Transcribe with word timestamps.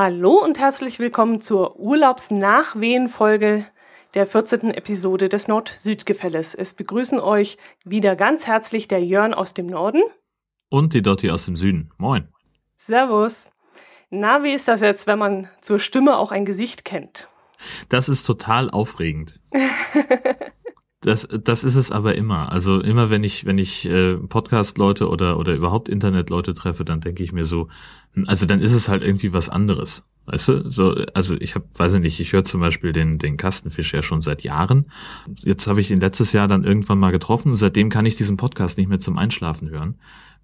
Hallo 0.00 0.34
und 0.34 0.60
herzlich 0.60 1.00
willkommen 1.00 1.40
zur 1.40 1.76
Urlaubsnachwehen-Folge 1.76 3.66
der 4.14 4.26
14. 4.26 4.70
Episode 4.70 5.28
des 5.28 5.48
Nord-Süd-Gefälles. 5.48 6.54
Es 6.54 6.74
begrüßen 6.74 7.18
euch 7.18 7.58
wieder 7.84 8.14
ganz 8.14 8.46
herzlich 8.46 8.86
der 8.86 9.04
Jörn 9.04 9.34
aus 9.34 9.54
dem 9.54 9.66
Norden. 9.66 10.02
Und 10.68 10.94
die 10.94 11.02
Dotti 11.02 11.32
aus 11.32 11.46
dem 11.46 11.56
Süden. 11.56 11.90
Moin. 11.98 12.28
Servus. 12.76 13.50
Na, 14.08 14.44
wie 14.44 14.52
ist 14.52 14.68
das 14.68 14.82
jetzt, 14.82 15.08
wenn 15.08 15.18
man 15.18 15.48
zur 15.62 15.80
Stimme 15.80 16.16
auch 16.16 16.30
ein 16.30 16.44
Gesicht 16.44 16.84
kennt? 16.84 17.28
Das 17.88 18.08
ist 18.08 18.22
total 18.22 18.70
aufregend. 18.70 19.40
Das, 21.00 21.28
das 21.30 21.62
ist 21.62 21.76
es 21.76 21.92
aber 21.92 22.16
immer. 22.16 22.50
Also 22.50 22.80
immer 22.80 23.08
wenn 23.08 23.22
ich, 23.22 23.44
wenn 23.44 23.58
ich 23.58 23.88
äh, 23.88 24.16
Podcast-Leute 24.16 25.08
oder, 25.08 25.38
oder 25.38 25.54
überhaupt 25.54 25.88
Internet-Leute 25.88 26.54
treffe, 26.54 26.84
dann 26.84 27.00
denke 27.00 27.22
ich 27.22 27.32
mir 27.32 27.44
so, 27.44 27.68
hm, 28.14 28.24
also 28.26 28.46
dann 28.46 28.60
ist 28.60 28.72
es 28.72 28.88
halt 28.88 29.04
irgendwie 29.04 29.32
was 29.32 29.48
anderes. 29.48 30.02
Weißt 30.26 30.48
du? 30.48 30.70
So, 30.70 30.90
also 31.14 31.36
ich 31.40 31.54
habe, 31.54 31.66
weiß 31.76 31.94
ich 31.94 32.00
nicht, 32.00 32.20
ich 32.20 32.32
höre 32.32 32.44
zum 32.44 32.60
Beispiel 32.60 32.92
den, 32.92 33.18
den 33.18 33.36
Kastenfisch 33.36 33.94
ja 33.94 34.02
schon 34.02 34.20
seit 34.20 34.42
Jahren. 34.42 34.90
Jetzt 35.36 35.68
habe 35.68 35.80
ich 35.80 35.90
ihn 35.90 35.98
letztes 35.98 36.32
Jahr 36.32 36.48
dann 36.48 36.64
irgendwann 36.64 36.98
mal 36.98 37.12
getroffen 37.12 37.56
seitdem 37.56 37.88
kann 37.90 38.04
ich 38.04 38.16
diesen 38.16 38.36
Podcast 38.36 38.76
nicht 38.76 38.88
mehr 38.88 39.00
zum 39.00 39.16
Einschlafen 39.18 39.70
hören, 39.70 39.94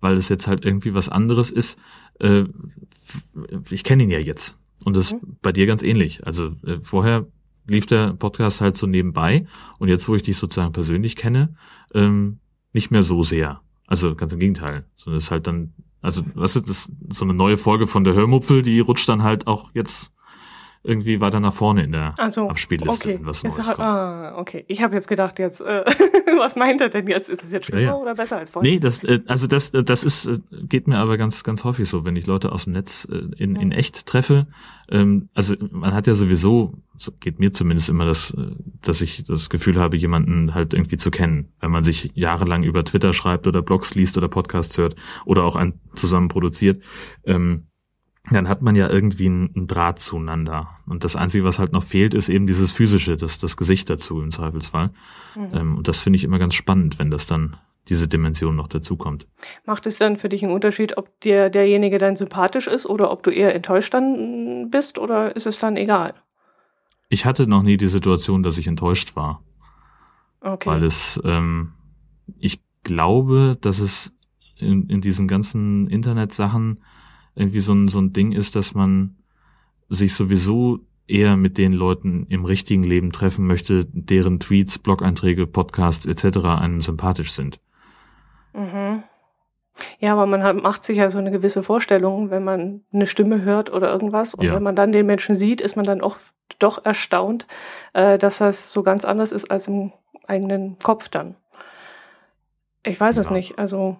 weil 0.00 0.16
es 0.16 0.28
jetzt 0.28 0.46
halt 0.46 0.64
irgendwie 0.64 0.94
was 0.94 1.08
anderes 1.08 1.50
ist. 1.50 1.78
Äh, 2.20 2.44
ich 3.70 3.84
kenne 3.84 4.04
ihn 4.04 4.10
ja 4.10 4.20
jetzt. 4.20 4.56
Und 4.84 4.96
das 4.96 5.06
ist 5.06 5.22
mhm. 5.22 5.36
bei 5.42 5.52
dir 5.52 5.66
ganz 5.66 5.82
ähnlich. 5.82 6.26
Also 6.26 6.52
äh, 6.64 6.78
vorher 6.80 7.26
lief 7.66 7.86
der 7.86 8.12
Podcast 8.14 8.60
halt 8.60 8.76
so 8.76 8.86
nebenbei 8.86 9.46
und 9.78 9.88
jetzt, 9.88 10.08
wo 10.08 10.14
ich 10.14 10.22
dich 10.22 10.36
sozusagen 10.36 10.72
persönlich 10.72 11.16
kenne, 11.16 11.54
ähm, 11.94 12.38
nicht 12.72 12.90
mehr 12.90 13.02
so 13.02 13.22
sehr. 13.22 13.60
Also 13.86 14.14
ganz 14.14 14.32
im 14.32 14.38
Gegenteil, 14.38 14.84
sondern 14.96 15.18
es 15.18 15.24
ist 15.24 15.30
halt 15.30 15.46
dann, 15.46 15.74
also 16.00 16.22
was 16.34 16.56
ist 16.56 16.68
das, 16.68 16.92
so 17.10 17.24
eine 17.24 17.34
neue 17.34 17.56
Folge 17.56 17.86
von 17.86 18.04
der 18.04 18.14
Hörmupfel, 18.14 18.62
die 18.62 18.80
rutscht 18.80 19.08
dann 19.08 19.22
halt 19.22 19.46
auch 19.46 19.70
jetzt 19.74 20.13
irgendwie 20.84 21.20
weiter 21.20 21.40
nach 21.40 21.54
vorne 21.54 21.82
in 21.82 21.92
der 21.92 22.14
also, 22.18 22.48
Abspielliste, 22.48 23.14
okay. 23.14 23.18
was 23.22 23.42
Neues 23.42 23.56
kommt. 23.68 23.80
Ah, 23.80 24.36
okay. 24.36 24.64
Ich 24.68 24.82
habe 24.82 24.94
jetzt 24.94 25.08
gedacht, 25.08 25.38
jetzt, 25.38 25.60
äh, 25.60 25.82
was 26.38 26.56
meint 26.56 26.82
er 26.82 26.90
denn 26.90 27.06
jetzt? 27.06 27.30
Ist 27.30 27.42
es 27.42 27.52
jetzt 27.52 27.66
schlimmer 27.66 27.82
ja, 27.82 27.88
ja. 27.88 27.94
oder 27.94 28.14
besser 28.14 28.36
als 28.36 28.50
vorher? 28.50 28.70
Nee, 28.70 28.78
das, 28.78 29.02
äh, 29.02 29.20
also 29.26 29.46
das, 29.46 29.70
äh, 29.70 29.82
das 29.82 30.04
ist, 30.04 30.26
äh, 30.26 30.38
geht 30.68 30.86
mir 30.86 30.98
aber 30.98 31.16
ganz, 31.16 31.42
ganz 31.42 31.64
häufig 31.64 31.88
so, 31.88 32.04
wenn 32.04 32.16
ich 32.16 32.26
Leute 32.26 32.52
aus 32.52 32.64
dem 32.64 32.74
Netz 32.74 33.08
äh, 33.10 33.16
in, 33.42 33.56
in 33.56 33.72
echt 33.72 34.04
treffe. 34.04 34.46
Ähm, 34.90 35.30
also 35.32 35.54
man 35.70 35.94
hat 35.94 36.06
ja 36.06 36.12
sowieso, 36.12 36.74
so 36.98 37.12
geht 37.18 37.40
mir 37.40 37.52
zumindest 37.52 37.88
immer 37.88 38.04
das, 38.04 38.32
äh, 38.32 38.50
dass 38.82 39.00
ich 39.00 39.24
das 39.24 39.48
Gefühl 39.48 39.80
habe, 39.80 39.96
jemanden 39.96 40.54
halt 40.54 40.74
irgendwie 40.74 40.98
zu 40.98 41.10
kennen, 41.10 41.48
wenn 41.60 41.70
man 41.70 41.82
sich 41.82 42.10
jahrelang 42.14 42.62
über 42.62 42.84
Twitter 42.84 43.14
schreibt 43.14 43.46
oder 43.46 43.62
Blogs 43.62 43.94
liest 43.94 44.18
oder 44.18 44.28
Podcasts 44.28 44.76
hört 44.76 44.96
oder 45.24 45.44
auch 45.44 45.56
einen 45.56 45.80
zusammen 45.94 46.28
produziert. 46.28 46.82
Ähm, 47.24 47.68
dann 48.30 48.48
hat 48.48 48.62
man 48.62 48.74
ja 48.74 48.88
irgendwie 48.88 49.26
einen, 49.26 49.66
Draht 49.66 50.00
zueinander. 50.00 50.76
Und 50.86 51.04
das 51.04 51.14
Einzige, 51.14 51.44
was 51.44 51.58
halt 51.58 51.72
noch 51.72 51.82
fehlt, 51.82 52.14
ist 52.14 52.28
eben 52.28 52.46
dieses 52.46 52.72
physische, 52.72 53.16
das, 53.16 53.38
das 53.38 53.56
Gesicht 53.56 53.90
dazu 53.90 54.20
im 54.20 54.30
Zweifelsfall. 54.30 54.90
Mhm. 55.34 55.48
Ähm, 55.52 55.78
und 55.78 55.88
das 55.88 56.00
finde 56.00 56.16
ich 56.16 56.24
immer 56.24 56.38
ganz 56.38 56.54
spannend, 56.54 56.98
wenn 56.98 57.10
das 57.10 57.26
dann 57.26 57.56
diese 57.88 58.08
Dimension 58.08 58.56
noch 58.56 58.68
dazukommt. 58.68 59.26
Macht 59.66 59.86
es 59.86 59.98
dann 59.98 60.16
für 60.16 60.30
dich 60.30 60.42
einen 60.42 60.54
Unterschied, 60.54 60.96
ob 60.96 61.20
dir 61.20 61.50
derjenige 61.50 61.98
dann 61.98 62.16
sympathisch 62.16 62.66
ist 62.66 62.86
oder 62.86 63.10
ob 63.10 63.22
du 63.22 63.30
eher 63.30 63.54
enttäuscht 63.54 63.92
dann 63.92 64.70
bist 64.70 64.98
oder 64.98 65.36
ist 65.36 65.46
es 65.46 65.58
dann 65.58 65.76
egal? 65.76 66.14
Ich 67.10 67.26
hatte 67.26 67.46
noch 67.46 67.62
nie 67.62 67.76
die 67.76 67.86
Situation, 67.86 68.42
dass 68.42 68.56
ich 68.56 68.66
enttäuscht 68.66 69.16
war. 69.16 69.42
Okay. 70.40 70.68
Weil 70.68 70.84
es, 70.84 71.20
ähm, 71.24 71.72
ich 72.38 72.62
glaube, 72.84 73.58
dass 73.60 73.80
es 73.80 74.14
in, 74.56 74.88
in 74.88 75.02
diesen 75.02 75.28
ganzen 75.28 75.88
Internetsachen 75.88 76.80
irgendwie 77.34 77.60
so 77.60 77.72
ein, 77.72 77.88
so 77.88 78.00
ein 78.00 78.12
Ding 78.12 78.32
ist, 78.32 78.56
dass 78.56 78.74
man 78.74 79.16
sich 79.88 80.14
sowieso 80.14 80.80
eher 81.06 81.36
mit 81.36 81.58
den 81.58 81.72
Leuten 81.72 82.26
im 82.28 82.44
richtigen 82.44 82.82
Leben 82.82 83.12
treffen 83.12 83.46
möchte, 83.46 83.86
deren 83.92 84.40
Tweets, 84.40 84.78
Blog-Einträge, 84.78 85.46
Podcasts 85.46 86.06
etc. 86.06 86.38
einem 86.44 86.80
sympathisch 86.80 87.32
sind. 87.32 87.60
Mhm. 88.54 89.02
Ja, 89.98 90.12
aber 90.12 90.26
man 90.26 90.42
hat, 90.42 90.62
macht 90.62 90.84
sich 90.84 90.98
ja 90.98 91.10
so 91.10 91.18
eine 91.18 91.32
gewisse 91.32 91.62
Vorstellung, 91.62 92.30
wenn 92.30 92.44
man 92.44 92.82
eine 92.92 93.06
Stimme 93.06 93.42
hört 93.42 93.72
oder 93.72 93.90
irgendwas. 93.90 94.34
Und 94.34 94.44
ja. 94.44 94.54
wenn 94.54 94.62
man 94.62 94.76
dann 94.76 94.92
den 94.92 95.06
Menschen 95.06 95.34
sieht, 95.34 95.60
ist 95.60 95.76
man 95.76 95.84
dann 95.84 96.00
auch 96.00 96.16
doch 96.58 96.84
erstaunt, 96.84 97.46
äh, 97.92 98.16
dass 98.16 98.38
das 98.38 98.70
so 98.70 98.82
ganz 98.82 99.04
anders 99.04 99.32
ist 99.32 99.50
als 99.50 99.66
im 99.66 99.92
eigenen 100.26 100.78
Kopf 100.78 101.08
dann. 101.08 101.34
Ich 102.84 103.00
weiß 103.00 103.16
ja. 103.16 103.22
es 103.22 103.30
nicht. 103.30 103.58
Also 103.58 103.96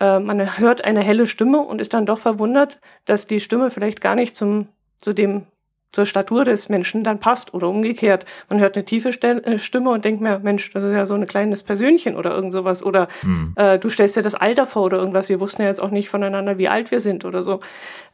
äh, 0.00 0.18
man 0.18 0.58
hört 0.58 0.84
eine 0.84 1.00
helle 1.00 1.26
Stimme 1.26 1.60
und 1.60 1.80
ist 1.80 1.94
dann 1.94 2.06
doch 2.06 2.18
verwundert, 2.18 2.80
dass 3.04 3.26
die 3.26 3.40
Stimme 3.40 3.70
vielleicht 3.70 4.00
gar 4.00 4.14
nicht 4.14 4.34
zum, 4.34 4.68
zu 4.98 5.12
dem, 5.12 5.46
zur 5.92 6.06
Statur 6.06 6.44
des 6.44 6.68
Menschen 6.68 7.04
dann 7.04 7.20
passt 7.20 7.52
oder 7.52 7.68
umgekehrt. 7.68 8.24
Man 8.48 8.60
hört 8.60 8.76
eine 8.76 8.84
tiefe 8.84 9.10
äh, 9.10 9.58
Stimme 9.58 9.90
und 9.90 10.04
denkt 10.04 10.20
mir, 10.20 10.38
Mensch, 10.38 10.70
das 10.72 10.84
ist 10.84 10.92
ja 10.92 11.04
so 11.04 11.14
ein 11.14 11.26
kleines 11.26 11.62
Persönchen 11.62 12.16
oder 12.16 12.32
irgend 12.32 12.52
sowas. 12.52 12.82
Oder 12.82 13.08
hm. 13.20 13.54
äh, 13.56 13.78
du 13.78 13.90
stellst 13.90 14.16
dir 14.16 14.22
das 14.22 14.34
Alter 14.34 14.66
vor 14.66 14.84
oder 14.84 14.98
irgendwas. 14.98 15.28
Wir 15.28 15.40
wussten 15.40 15.62
ja 15.62 15.68
jetzt 15.68 15.80
auch 15.80 15.90
nicht 15.90 16.08
voneinander, 16.08 16.58
wie 16.58 16.68
alt 16.68 16.90
wir 16.90 17.00
sind 17.00 17.24
oder 17.24 17.42
so. 17.42 17.60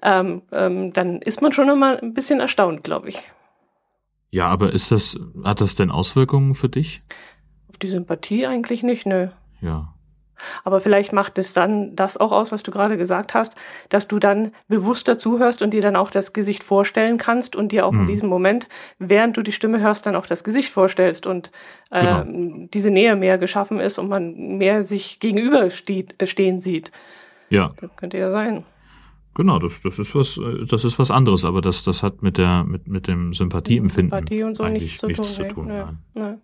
Ähm, 0.02 0.42
ähm, 0.52 0.92
dann 0.92 1.20
ist 1.22 1.42
man 1.42 1.52
schon 1.52 1.68
immer 1.68 2.02
ein 2.02 2.14
bisschen 2.14 2.40
erstaunt, 2.40 2.82
glaube 2.82 3.08
ich. 3.08 3.22
Ja, 4.30 4.48
aber 4.48 4.72
ist 4.72 4.90
das, 4.90 5.18
hat 5.44 5.60
das 5.60 5.76
denn 5.76 5.90
Auswirkungen 5.90 6.54
für 6.54 6.68
dich? 6.68 7.02
Auf 7.68 7.78
die 7.78 7.86
Sympathie 7.86 8.46
eigentlich 8.46 8.82
nicht, 8.82 9.06
nö. 9.06 9.28
Ja. 9.60 9.95
Aber 10.64 10.80
vielleicht 10.80 11.12
macht 11.12 11.38
es 11.38 11.52
dann 11.52 11.94
das 11.96 12.16
auch 12.16 12.32
aus, 12.32 12.52
was 12.52 12.62
du 12.62 12.70
gerade 12.70 12.96
gesagt 12.96 13.34
hast, 13.34 13.54
dass 13.88 14.08
du 14.08 14.18
dann 14.18 14.52
bewusster 14.68 15.18
zuhörst 15.18 15.62
und 15.62 15.72
dir 15.72 15.82
dann 15.82 15.96
auch 15.96 16.10
das 16.10 16.32
Gesicht 16.32 16.64
vorstellen 16.64 17.18
kannst 17.18 17.56
und 17.56 17.72
dir 17.72 17.86
auch 17.86 17.92
mhm. 17.92 18.00
in 18.00 18.06
diesem 18.06 18.28
Moment, 18.28 18.68
während 18.98 19.36
du 19.36 19.42
die 19.42 19.52
Stimme 19.52 19.80
hörst, 19.80 20.06
dann 20.06 20.16
auch 20.16 20.26
das 20.26 20.44
Gesicht 20.44 20.72
vorstellst 20.72 21.26
und 21.26 21.50
äh, 21.90 22.00
genau. 22.00 22.68
diese 22.72 22.90
Nähe 22.90 23.16
mehr 23.16 23.38
geschaffen 23.38 23.80
ist 23.80 23.98
und 23.98 24.08
man 24.08 24.58
mehr 24.58 24.82
sich 24.82 25.20
gegenüber 25.20 25.70
steht, 25.70 26.20
äh, 26.20 26.26
stehen 26.26 26.60
sieht. 26.60 26.92
Ja. 27.48 27.72
Das 27.80 27.90
könnte 27.96 28.18
ja 28.18 28.30
sein. 28.30 28.64
Genau, 29.36 29.58
das, 29.58 29.82
das 29.82 29.98
ist 29.98 30.14
was, 30.14 30.40
das 30.66 30.86
ist 30.86 30.98
was 30.98 31.10
anderes, 31.10 31.44
aber 31.44 31.60
das, 31.60 31.84
das 31.84 32.02
hat 32.02 32.22
mit 32.22 32.38
der, 32.38 32.64
mit, 32.64 32.88
mit 32.88 33.06
dem 33.06 33.34
Sympathieempfinden 33.34 34.18
Sympathie 34.18 34.42
und 34.42 34.54
so 34.54 34.64
eigentlich 34.64 34.84
nichts 34.84 35.00
zu 35.00 35.06
nichts 35.08 35.36
tun. 35.36 35.48
Zu 35.48 35.54
tun 35.54 35.68
ja, 35.68 35.92
ja. 36.14 36.38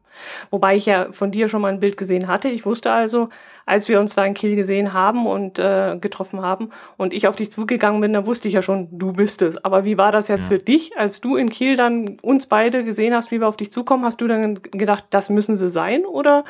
Wobei 0.50 0.76
ich 0.76 0.84
ja 0.84 1.10
von 1.10 1.30
dir 1.30 1.48
schon 1.48 1.62
mal 1.62 1.72
ein 1.72 1.80
Bild 1.80 1.96
gesehen 1.96 2.28
hatte. 2.28 2.50
Ich 2.50 2.66
wusste 2.66 2.92
also, 2.92 3.30
als 3.64 3.88
wir 3.88 3.98
uns 3.98 4.14
da 4.14 4.26
in 4.26 4.34
Kiel 4.34 4.56
gesehen 4.56 4.92
haben 4.92 5.26
und 5.26 5.58
äh, 5.58 5.96
getroffen 5.98 6.42
haben 6.42 6.68
und 6.98 7.14
ich 7.14 7.26
auf 7.28 7.36
dich 7.36 7.50
zugegangen 7.50 8.02
bin, 8.02 8.12
da 8.12 8.26
wusste 8.26 8.46
ich 8.46 8.52
ja 8.52 8.60
schon, 8.60 8.88
du 8.90 9.14
bist 9.14 9.40
es. 9.40 9.56
Aber 9.64 9.86
wie 9.86 9.96
war 9.96 10.12
das 10.12 10.28
jetzt 10.28 10.42
ja. 10.42 10.48
für 10.48 10.58
dich, 10.58 10.98
als 10.98 11.22
du 11.22 11.36
in 11.36 11.48
Kiel 11.48 11.78
dann 11.78 12.18
uns 12.20 12.44
beide 12.44 12.84
gesehen 12.84 13.14
hast, 13.14 13.30
wie 13.30 13.40
wir 13.40 13.48
auf 13.48 13.56
dich 13.56 13.72
zukommen? 13.72 14.04
Hast 14.04 14.20
du 14.20 14.28
dann 14.28 14.60
gedacht, 14.62 15.06
das 15.08 15.30
müssen 15.30 15.56
sie 15.56 15.70
sein 15.70 16.04
oder 16.04 16.44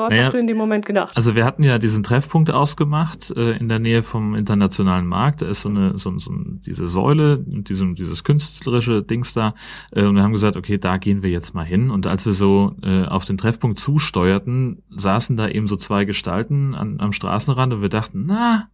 was 0.00 0.10
naja, 0.10 0.24
hast 0.24 0.34
du 0.34 0.38
in 0.38 0.46
dem 0.46 0.56
Moment 0.56 0.86
gedacht? 0.86 1.16
Also 1.16 1.34
wir 1.34 1.44
hatten 1.44 1.62
ja 1.62 1.78
diesen 1.78 2.02
Treffpunkt 2.02 2.50
ausgemacht 2.50 3.30
äh, 3.30 3.56
in 3.56 3.68
der 3.68 3.78
Nähe 3.78 4.02
vom 4.02 4.34
internationalen 4.34 5.06
Markt. 5.06 5.42
Da 5.42 5.46
ist 5.46 5.62
so 5.62 5.68
eine 5.68 5.98
so, 5.98 6.18
so 6.18 6.32
diese 6.34 6.88
Säule, 6.88 7.38
diesem, 7.38 7.94
dieses 7.94 8.24
künstlerische 8.24 9.02
Dings 9.02 9.34
da. 9.34 9.54
Äh, 9.92 10.04
und 10.04 10.16
wir 10.16 10.22
haben 10.22 10.32
gesagt, 10.32 10.56
okay, 10.56 10.78
da 10.78 10.96
gehen 10.96 11.22
wir 11.22 11.30
jetzt 11.30 11.54
mal 11.54 11.64
hin. 11.64 11.90
Und 11.90 12.06
als 12.06 12.26
wir 12.26 12.32
so 12.32 12.74
äh, 12.82 13.04
auf 13.04 13.24
den 13.24 13.38
Treffpunkt 13.38 13.78
zusteuerten, 13.78 14.82
saßen 14.90 15.36
da 15.36 15.48
eben 15.48 15.66
so 15.66 15.76
zwei 15.76 16.04
Gestalten 16.04 16.74
an, 16.74 17.00
am 17.00 17.12
Straßenrand 17.12 17.72
und 17.74 17.82
wir 17.82 17.88
dachten, 17.88 18.24
na, 18.26 18.68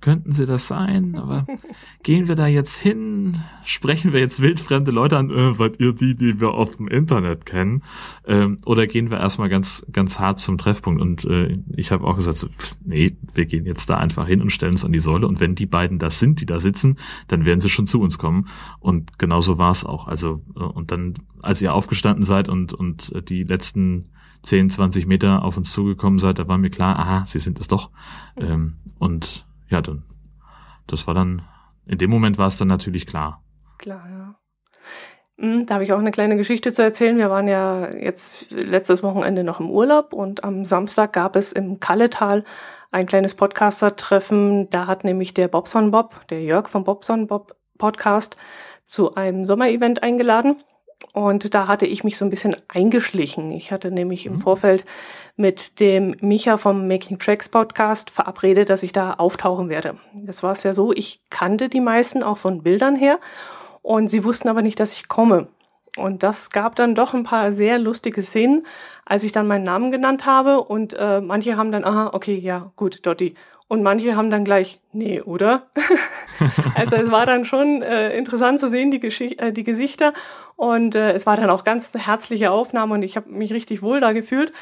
könnten 0.00 0.32
sie 0.32 0.46
das 0.46 0.68
sein? 0.68 1.16
Aber 1.16 1.44
gehen 2.02 2.28
wir 2.28 2.34
da 2.34 2.46
jetzt 2.46 2.76
hin? 2.78 3.36
Sprechen 3.64 4.12
wir 4.12 4.20
jetzt 4.20 4.40
wildfremde 4.40 4.90
Leute 4.90 5.16
an? 5.16 5.30
Äh, 5.30 5.54
seid 5.54 5.80
ihr 5.80 5.92
die, 5.92 6.14
die 6.14 6.40
wir 6.40 6.50
auf 6.50 6.76
dem 6.76 6.88
Internet 6.88 7.46
kennen? 7.46 7.82
Ähm, 8.26 8.58
oder 8.64 8.86
gehen 8.86 9.10
wir 9.10 9.18
erstmal 9.18 9.48
ganz, 9.48 9.84
ganz 9.92 10.18
hart 10.18 10.40
zum 10.40 10.58
Treffpunkt? 10.58 11.00
Und 11.00 11.24
äh, 11.24 11.58
ich 11.74 11.92
habe 11.92 12.04
auch 12.06 12.16
gesagt, 12.16 12.38
so, 12.38 12.48
nee, 12.84 13.16
wir 13.32 13.46
gehen 13.46 13.66
jetzt 13.66 13.88
da 13.90 13.96
einfach 13.96 14.26
hin 14.26 14.42
und 14.42 14.50
stellen 14.50 14.72
uns 14.72 14.84
an 14.84 14.92
die 14.92 15.00
Säule. 15.00 15.26
Und 15.26 15.40
wenn 15.40 15.54
die 15.54 15.66
beiden 15.66 15.98
das 15.98 16.18
sind, 16.18 16.40
die 16.40 16.46
da 16.46 16.60
sitzen, 16.60 16.98
dann 17.28 17.44
werden 17.44 17.60
sie 17.60 17.70
schon 17.70 17.86
zu 17.86 18.00
uns 18.00 18.18
kommen. 18.18 18.46
Und 18.80 19.18
genauso 19.18 19.58
war 19.58 19.70
es 19.70 19.84
auch. 19.84 20.08
Also, 20.08 20.42
äh, 20.56 20.60
und 20.60 20.90
dann, 20.90 21.14
als 21.42 21.62
ihr 21.62 21.74
aufgestanden 21.74 22.24
seid 22.24 22.48
und, 22.48 22.74
und 22.74 23.12
die 23.28 23.44
letzten 23.44 24.10
10, 24.42 24.70
20 24.70 25.06
Meter 25.06 25.44
auf 25.44 25.56
uns 25.56 25.72
zugekommen 25.72 26.18
seid, 26.18 26.38
da 26.38 26.48
war 26.48 26.58
mir 26.58 26.70
klar, 26.70 26.98
aha, 26.98 27.24
sie 27.26 27.38
sind 27.38 27.60
es 27.60 27.68
doch. 27.68 27.90
Ähm, 28.36 28.74
und 28.98 29.45
ja, 29.68 29.80
dann, 29.80 30.04
das 30.86 31.06
war 31.06 31.14
dann, 31.14 31.42
in 31.86 31.98
dem 31.98 32.10
Moment 32.10 32.38
war 32.38 32.46
es 32.46 32.56
dann 32.56 32.68
natürlich 32.68 33.06
klar. 33.06 33.42
Klar, 33.78 34.08
ja. 34.08 34.34
Hm, 35.38 35.66
da 35.66 35.74
habe 35.74 35.84
ich 35.84 35.92
auch 35.92 35.98
eine 35.98 36.10
kleine 36.10 36.36
Geschichte 36.36 36.72
zu 36.72 36.82
erzählen. 36.82 37.18
Wir 37.18 37.28
waren 37.28 37.46
ja 37.46 37.92
jetzt 37.92 38.50
letztes 38.50 39.02
Wochenende 39.02 39.44
noch 39.44 39.60
im 39.60 39.70
Urlaub 39.70 40.12
und 40.14 40.44
am 40.44 40.64
Samstag 40.64 41.12
gab 41.12 41.36
es 41.36 41.52
im 41.52 41.78
Kalletal 41.78 42.44
ein 42.90 43.06
kleines 43.06 43.34
Podcaster-Treffen. 43.34 44.70
Da 44.70 44.86
hat 44.86 45.04
nämlich 45.04 45.34
der 45.34 45.48
Bobson 45.48 45.90
Bob, 45.90 46.26
der 46.28 46.42
Jörg 46.42 46.68
vom 46.68 46.84
Bobson 46.84 47.26
Bob 47.26 47.54
Podcast, 47.76 48.36
zu 48.84 49.14
einem 49.14 49.44
Sommerevent 49.44 50.02
eingeladen. 50.02 50.56
Und 51.12 51.54
da 51.54 51.68
hatte 51.68 51.86
ich 51.86 52.04
mich 52.04 52.16
so 52.18 52.24
ein 52.24 52.30
bisschen 52.30 52.56
eingeschlichen. 52.68 53.52
Ich 53.52 53.72
hatte 53.72 53.90
nämlich 53.90 54.26
im 54.26 54.34
mhm. 54.34 54.40
Vorfeld 54.40 54.84
mit 55.36 55.80
dem 55.80 56.16
Micha 56.20 56.56
vom 56.56 56.88
Making 56.88 57.18
Tracks 57.18 57.48
Podcast 57.48 58.10
verabredet, 58.10 58.70
dass 58.70 58.82
ich 58.82 58.92
da 58.92 59.14
auftauchen 59.14 59.68
werde. 59.68 59.96
Das 60.14 60.42
war 60.42 60.52
es 60.52 60.62
ja 60.62 60.72
so, 60.72 60.92
ich 60.92 61.20
kannte 61.30 61.68
die 61.68 61.80
meisten 61.80 62.22
auch 62.22 62.38
von 62.38 62.62
Bildern 62.62 62.96
her 62.96 63.18
Und 63.82 64.08
sie 64.08 64.24
wussten 64.24 64.48
aber 64.48 64.62
nicht, 64.62 64.80
dass 64.80 64.92
ich 64.92 65.08
komme. 65.08 65.48
Und 65.96 66.22
das 66.22 66.50
gab 66.50 66.76
dann 66.76 66.94
doch 66.94 67.14
ein 67.14 67.24
paar 67.24 67.52
sehr 67.52 67.78
lustige 67.78 68.22
Szenen, 68.22 68.66
als 69.04 69.24
ich 69.24 69.32
dann 69.32 69.46
meinen 69.46 69.64
Namen 69.64 69.90
genannt 69.90 70.26
habe. 70.26 70.62
Und 70.62 70.94
äh, 70.94 71.20
manche 71.20 71.56
haben 71.56 71.72
dann, 71.72 71.84
aha, 71.84 72.10
okay, 72.12 72.34
ja, 72.34 72.72
gut, 72.76 73.06
Dotti. 73.06 73.34
Und 73.68 73.82
manche 73.82 74.14
haben 74.14 74.30
dann 74.30 74.44
gleich, 74.44 74.80
nee, 74.92 75.20
oder? 75.20 75.66
also 76.76 76.94
es 76.94 77.10
war 77.10 77.26
dann 77.26 77.44
schon 77.44 77.82
äh, 77.82 78.16
interessant 78.16 78.60
zu 78.60 78.68
sehen, 78.68 78.92
die, 78.92 79.00
Geschicht 79.00 79.40
äh, 79.40 79.52
die 79.52 79.64
Gesichter. 79.64 80.12
Und 80.54 80.94
äh, 80.94 81.12
es 81.12 81.26
war 81.26 81.36
dann 81.36 81.50
auch 81.50 81.64
ganz 81.64 81.92
herzliche 81.92 82.52
Aufnahme 82.52 82.94
und 82.94 83.02
ich 83.02 83.16
habe 83.16 83.28
mich 83.28 83.52
richtig 83.52 83.82
wohl 83.82 83.98
da 83.98 84.12
gefühlt. 84.12 84.52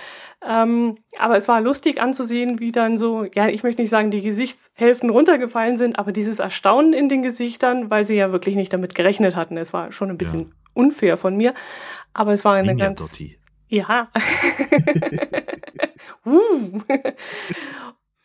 Ähm, 0.46 0.96
aber 1.18 1.36
es 1.36 1.48
war 1.48 1.60
lustig 1.60 2.00
anzusehen, 2.00 2.60
wie 2.60 2.72
dann 2.72 2.96
so, 2.96 3.26
ja, 3.34 3.48
ich 3.48 3.62
möchte 3.62 3.82
nicht 3.82 3.90
sagen, 3.90 4.10
die 4.10 4.22
Gesichtshälften 4.22 5.10
runtergefallen 5.10 5.76
sind, 5.76 5.98
aber 5.98 6.10
dieses 6.10 6.38
Erstaunen 6.38 6.94
in 6.94 7.10
den 7.10 7.22
Gesichtern, 7.22 7.90
weil 7.90 8.04
sie 8.04 8.16
ja 8.16 8.32
wirklich 8.32 8.56
nicht 8.56 8.72
damit 8.72 8.94
gerechnet 8.94 9.36
hatten. 9.36 9.58
Es 9.58 9.74
war 9.74 9.92
schon 9.92 10.08
ein 10.08 10.18
bisschen 10.18 10.40
ja. 10.40 10.46
unfair 10.72 11.18
von 11.18 11.36
mir. 11.36 11.52
Aber 12.14 12.32
es 12.32 12.44
war 12.46 12.54
eine 12.54 12.68
Ninja 12.68 12.86
ganz. 12.86 13.00
Dotti. 13.00 13.38
Ja. 13.68 14.08
uh. 16.24 16.80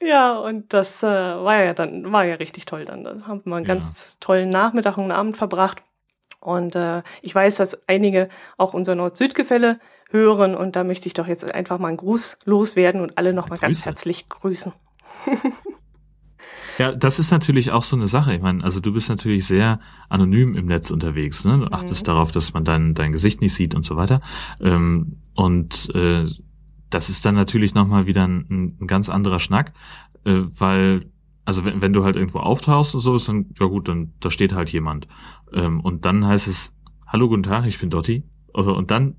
Ja, 0.01 0.37
und 0.37 0.73
das 0.73 1.03
äh, 1.03 1.07
war 1.07 1.63
ja 1.63 1.73
dann, 1.73 2.11
war 2.11 2.23
ja 2.23 2.35
richtig 2.35 2.65
toll 2.65 2.85
dann. 2.85 3.03
Da 3.03 3.17
haben 3.27 3.41
wir 3.45 3.55
einen 3.55 3.65
ja. 3.65 3.75
ganz 3.75 4.17
tollen 4.19 4.49
Nachmittag 4.49 4.97
und 4.97 5.11
Abend 5.11 5.35
verbracht. 5.35 5.83
Und 6.39 6.75
äh, 6.75 7.03
ich 7.21 7.35
weiß, 7.35 7.57
dass 7.57 7.77
einige 7.87 8.29
auch 8.57 8.73
unser 8.73 8.95
Nord-Süd-Gefälle 8.95 9.79
hören 10.09 10.55
und 10.55 10.75
da 10.75 10.83
möchte 10.83 11.07
ich 11.07 11.13
doch 11.13 11.27
jetzt 11.27 11.53
einfach 11.53 11.79
mal 11.79 11.89
einen 11.89 11.97
Gruß 11.97 12.39
loswerden 12.45 13.01
und 13.01 13.17
alle 13.17 13.33
nochmal 13.33 13.59
ganz 13.59 13.85
herzlich 13.85 14.29
grüßen. 14.29 14.73
Ja, 16.79 16.93
das 16.93 17.19
ist 17.19 17.29
natürlich 17.29 17.71
auch 17.71 17.83
so 17.83 17.97
eine 17.97 18.07
Sache. 18.07 18.33
Ich 18.33 18.41
meine, 18.41 18.63
also 18.63 18.79
du 18.79 18.93
bist 18.93 19.09
natürlich 19.09 19.45
sehr 19.45 19.81
anonym 20.07 20.55
im 20.55 20.65
Netz 20.65 20.91
unterwegs. 20.91 21.43
Ne? 21.43 21.57
Du 21.59 21.65
achtest 21.73 22.03
mhm. 22.03 22.13
darauf, 22.13 22.31
dass 22.31 22.53
man 22.53 22.63
dein, 22.63 22.95
dein 22.95 23.11
Gesicht 23.11 23.41
nicht 23.41 23.53
sieht 23.53 23.75
und 23.75 23.83
so 23.83 23.97
weiter. 23.97 24.21
Ähm, 24.61 25.17
und 25.35 25.93
äh, 25.93 26.25
das 26.89 27.09
ist 27.09 27.25
dann 27.25 27.35
natürlich 27.35 27.73
nochmal 27.73 28.05
wieder 28.05 28.27
ein, 28.27 28.75
ein 28.81 28.87
ganz 28.87 29.09
anderer 29.09 29.39
Schnack, 29.39 29.73
äh, 30.25 30.41
weil, 30.57 31.05
also 31.45 31.65
wenn, 31.65 31.81
wenn 31.81 31.93
du 31.93 32.03
halt 32.03 32.15
irgendwo 32.15 32.39
auftauchst 32.39 32.95
und 32.95 33.01
so, 33.01 33.15
ist 33.15 33.27
dann, 33.27 33.47
ja 33.59 33.67
gut, 33.67 33.87
dann 33.87 34.13
da 34.19 34.29
steht 34.29 34.53
halt 34.53 34.71
jemand. 34.71 35.07
Ähm, 35.53 35.81
und 35.81 36.05
dann 36.05 36.25
heißt 36.25 36.47
es, 36.47 36.75
hallo, 37.07 37.27
guten 37.27 37.43
Tag, 37.43 37.65
ich 37.65 37.79
bin 37.79 37.89
Dotti. 37.89 38.23
Also, 38.53 38.75
und 38.75 38.91
dann 38.91 39.15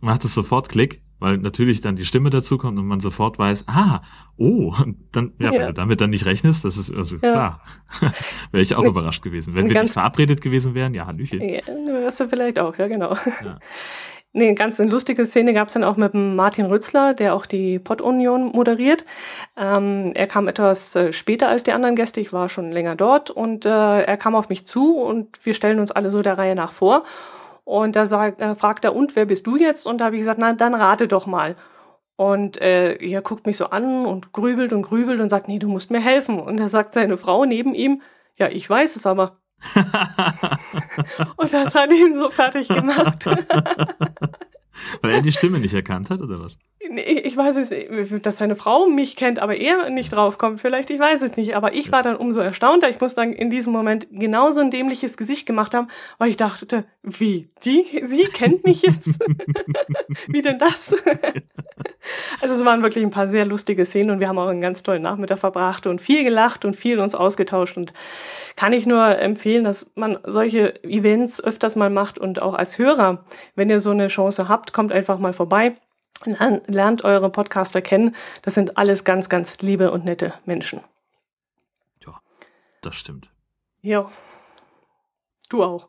macht 0.00 0.24
es 0.24 0.34
sofort 0.34 0.68
Klick, 0.68 1.02
weil 1.18 1.38
natürlich 1.38 1.80
dann 1.80 1.94
die 1.94 2.04
Stimme 2.04 2.30
dazu 2.30 2.58
kommt 2.58 2.78
und 2.78 2.86
man 2.86 2.98
sofort 2.98 3.38
weiß, 3.38 3.68
ah, 3.68 4.02
oh, 4.36 4.74
und 4.82 4.96
dann, 5.12 5.32
ja, 5.38 5.52
ja. 5.52 5.60
wenn 5.60 5.66
du 5.68 5.74
damit 5.74 6.00
dann 6.00 6.10
nicht 6.10 6.26
rechnest, 6.26 6.64
das 6.64 6.76
ist 6.76 6.92
also 6.92 7.16
ja. 7.16 7.20
klar. 7.32 7.60
Wäre 8.50 8.62
ich 8.62 8.74
auch 8.74 8.84
überrascht 8.84 9.22
gewesen. 9.22 9.54
Wenn 9.54 9.68
wir 9.68 9.82
nicht 9.82 9.92
verabredet 9.92 10.40
gewesen 10.40 10.74
wären, 10.74 10.94
ja, 10.94 11.06
Hallöchen. 11.06 11.40
Ja, 11.40 11.60
wärst 11.66 12.20
du 12.20 12.28
vielleicht 12.28 12.58
auch, 12.58 12.76
ja, 12.76 12.88
genau. 12.88 13.14
Ja. 13.44 13.58
Eine 14.34 14.54
ganz 14.54 14.78
lustige 14.78 15.26
Szene 15.26 15.52
gab 15.52 15.68
es 15.68 15.74
dann 15.74 15.84
auch 15.84 15.98
mit 15.98 16.14
Martin 16.14 16.64
Rützler, 16.64 17.12
der 17.12 17.34
auch 17.34 17.44
die 17.44 17.78
Pod-Union 17.78 18.46
moderiert. 18.46 19.04
Ähm, 19.58 20.12
er 20.14 20.26
kam 20.26 20.48
etwas 20.48 20.96
äh, 20.96 21.12
später 21.12 21.48
als 21.48 21.64
die 21.64 21.72
anderen 21.72 21.96
Gäste, 21.96 22.20
ich 22.20 22.32
war 22.32 22.48
schon 22.48 22.72
länger 22.72 22.96
dort 22.96 23.30
und 23.30 23.66
äh, 23.66 23.68
er 24.02 24.16
kam 24.16 24.34
auf 24.34 24.48
mich 24.48 24.66
zu 24.66 24.96
und 24.96 25.44
wir 25.44 25.52
stellen 25.52 25.78
uns 25.80 25.90
alle 25.92 26.10
so 26.10 26.22
der 26.22 26.38
Reihe 26.38 26.54
nach 26.54 26.72
vor. 26.72 27.04
Und 27.64 27.94
da 27.94 28.04
äh, 28.28 28.54
fragt 28.54 28.84
er, 28.84 28.96
und 28.96 29.16
wer 29.16 29.26
bist 29.26 29.46
du 29.46 29.56
jetzt? 29.56 29.86
Und 29.86 30.00
da 30.00 30.06
habe 30.06 30.16
ich 30.16 30.20
gesagt, 30.20 30.38
na, 30.40 30.54
dann 30.54 30.74
rate 30.74 31.08
doch 31.08 31.26
mal. 31.26 31.54
Und 32.16 32.60
äh, 32.60 32.94
er 32.94 33.22
guckt 33.22 33.46
mich 33.46 33.56
so 33.58 33.66
an 33.66 34.06
und 34.06 34.32
grübelt 34.32 34.72
und 34.72 34.82
grübelt 34.82 35.20
und 35.20 35.28
sagt, 35.28 35.48
nee, 35.48 35.58
du 35.58 35.68
musst 35.68 35.90
mir 35.90 36.00
helfen. 36.00 36.38
Und 36.40 36.58
da 36.58 36.68
sagt 36.68 36.94
seine 36.94 37.16
Frau 37.16 37.44
neben 37.44 37.74
ihm, 37.74 38.02
ja, 38.38 38.48
ich 38.48 38.68
weiß 38.68 38.96
es 38.96 39.06
aber. 39.06 39.41
und 41.36 41.52
das 41.52 41.74
hat 41.74 41.92
ihn 41.92 42.14
so 42.14 42.30
fertig 42.30 42.68
gemacht. 42.68 43.26
Weil 45.02 45.10
er 45.10 45.22
die 45.22 45.32
Stimme 45.32 45.58
nicht 45.60 45.74
erkannt 45.74 46.10
hat, 46.10 46.20
oder 46.20 46.40
was? 46.40 46.58
Ich 46.90 47.36
weiß 47.36 47.56
es, 47.56 47.72
dass 48.22 48.38
seine 48.38 48.56
Frau 48.56 48.86
mich 48.86 49.14
kennt, 49.14 49.38
aber 49.38 49.56
er 49.56 49.88
nicht 49.88 50.12
draufkommt. 50.12 50.60
Vielleicht, 50.60 50.90
ich 50.90 50.98
weiß 50.98 51.22
es 51.22 51.36
nicht. 51.36 51.54
Aber 51.54 51.74
ich 51.74 51.92
war 51.92 52.02
dann 52.02 52.16
umso 52.16 52.40
erstaunter. 52.40 52.88
Ich 52.88 53.00
muss 53.00 53.14
dann 53.14 53.32
in 53.32 53.50
diesem 53.50 53.72
Moment 53.72 54.08
genauso 54.10 54.60
ein 54.60 54.70
dämliches 54.70 55.16
Gesicht 55.16 55.46
gemacht 55.46 55.74
haben, 55.74 55.88
weil 56.18 56.30
ich 56.30 56.36
dachte, 56.36 56.84
wie? 57.02 57.48
Die, 57.64 58.04
sie 58.06 58.24
kennt 58.24 58.64
mich 58.64 58.82
jetzt? 58.82 59.20
wie 60.26 60.42
denn 60.42 60.58
das? 60.58 60.92
also 62.40 62.54
es 62.56 62.64
waren 62.64 62.82
wirklich 62.82 63.04
ein 63.04 63.10
paar 63.10 63.28
sehr 63.28 63.44
lustige 63.44 63.86
Szenen 63.86 64.10
und 64.10 64.20
wir 64.20 64.28
haben 64.28 64.38
auch 64.38 64.48
einen 64.48 64.60
ganz 64.60 64.82
tollen 64.82 65.02
Nachmittag 65.02 65.38
verbracht 65.38 65.86
und 65.86 66.00
viel 66.00 66.24
gelacht 66.24 66.64
und 66.64 66.74
viel 66.74 66.98
uns 66.98 67.14
ausgetauscht 67.14 67.76
und 67.76 67.92
kann 68.56 68.72
ich 68.72 68.86
nur 68.86 69.18
empfehlen, 69.18 69.64
dass 69.64 69.90
man 69.94 70.18
solche 70.24 70.82
Events 70.82 71.42
öfters 71.42 71.76
mal 71.76 71.90
macht 71.90 72.18
und 72.18 72.42
auch 72.42 72.54
als 72.54 72.78
Hörer, 72.78 73.24
wenn 73.54 73.70
ihr 73.70 73.80
so 73.80 73.90
eine 73.90 74.08
Chance 74.08 74.48
habt, 74.48 74.72
kommt 74.72 74.92
einfach 74.92 75.18
mal 75.18 75.32
vorbei. 75.32 75.76
Lernt 76.24 77.04
eure 77.04 77.30
Podcaster 77.30 77.82
kennen. 77.82 78.14
Das 78.42 78.54
sind 78.54 78.76
alles 78.78 79.04
ganz, 79.04 79.28
ganz 79.28 79.60
liebe 79.60 79.90
und 79.90 80.04
nette 80.04 80.34
Menschen. 80.44 80.80
Ja, 82.06 82.20
das 82.82 82.96
stimmt. 82.96 83.30
Ja. 83.80 84.10
Du 85.48 85.62
auch. 85.62 85.88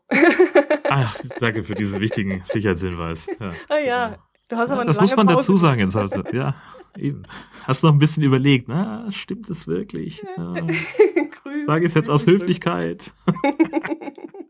Ach, 0.90 1.18
danke 1.40 1.64
für 1.64 1.76
diesen 1.76 2.02
wichtigen 2.02 2.42
Sicherheitshinweis. 2.44 3.28
Ja, 3.40 3.52
ah 3.70 3.78
ja, 3.78 4.08
genau. 4.08 4.22
Du 4.50 4.58
hast 4.58 4.72
aber 4.72 4.82
eine 4.82 4.90
Das 4.90 5.00
muss 5.00 5.16
man 5.16 5.26
Pause 5.26 5.38
dazu 5.38 5.56
sagen 5.56 5.80
jetzt 5.80 5.96
also. 5.96 6.22
Ja, 6.32 6.54
eben. 6.98 7.24
Hast 7.64 7.82
du 7.82 7.88
noch 7.88 7.94
ein 7.94 8.00
bisschen 8.00 8.24
überlegt, 8.24 8.68
na, 8.68 9.10
stimmt 9.12 9.50
es 9.50 9.68
wirklich? 9.68 10.24
Ja. 10.38 11.66
Sage 11.66 11.86
ich 11.86 11.92
es 11.92 11.94
jetzt 11.94 12.10
aus 12.10 12.26
Höflichkeit. 12.26 13.14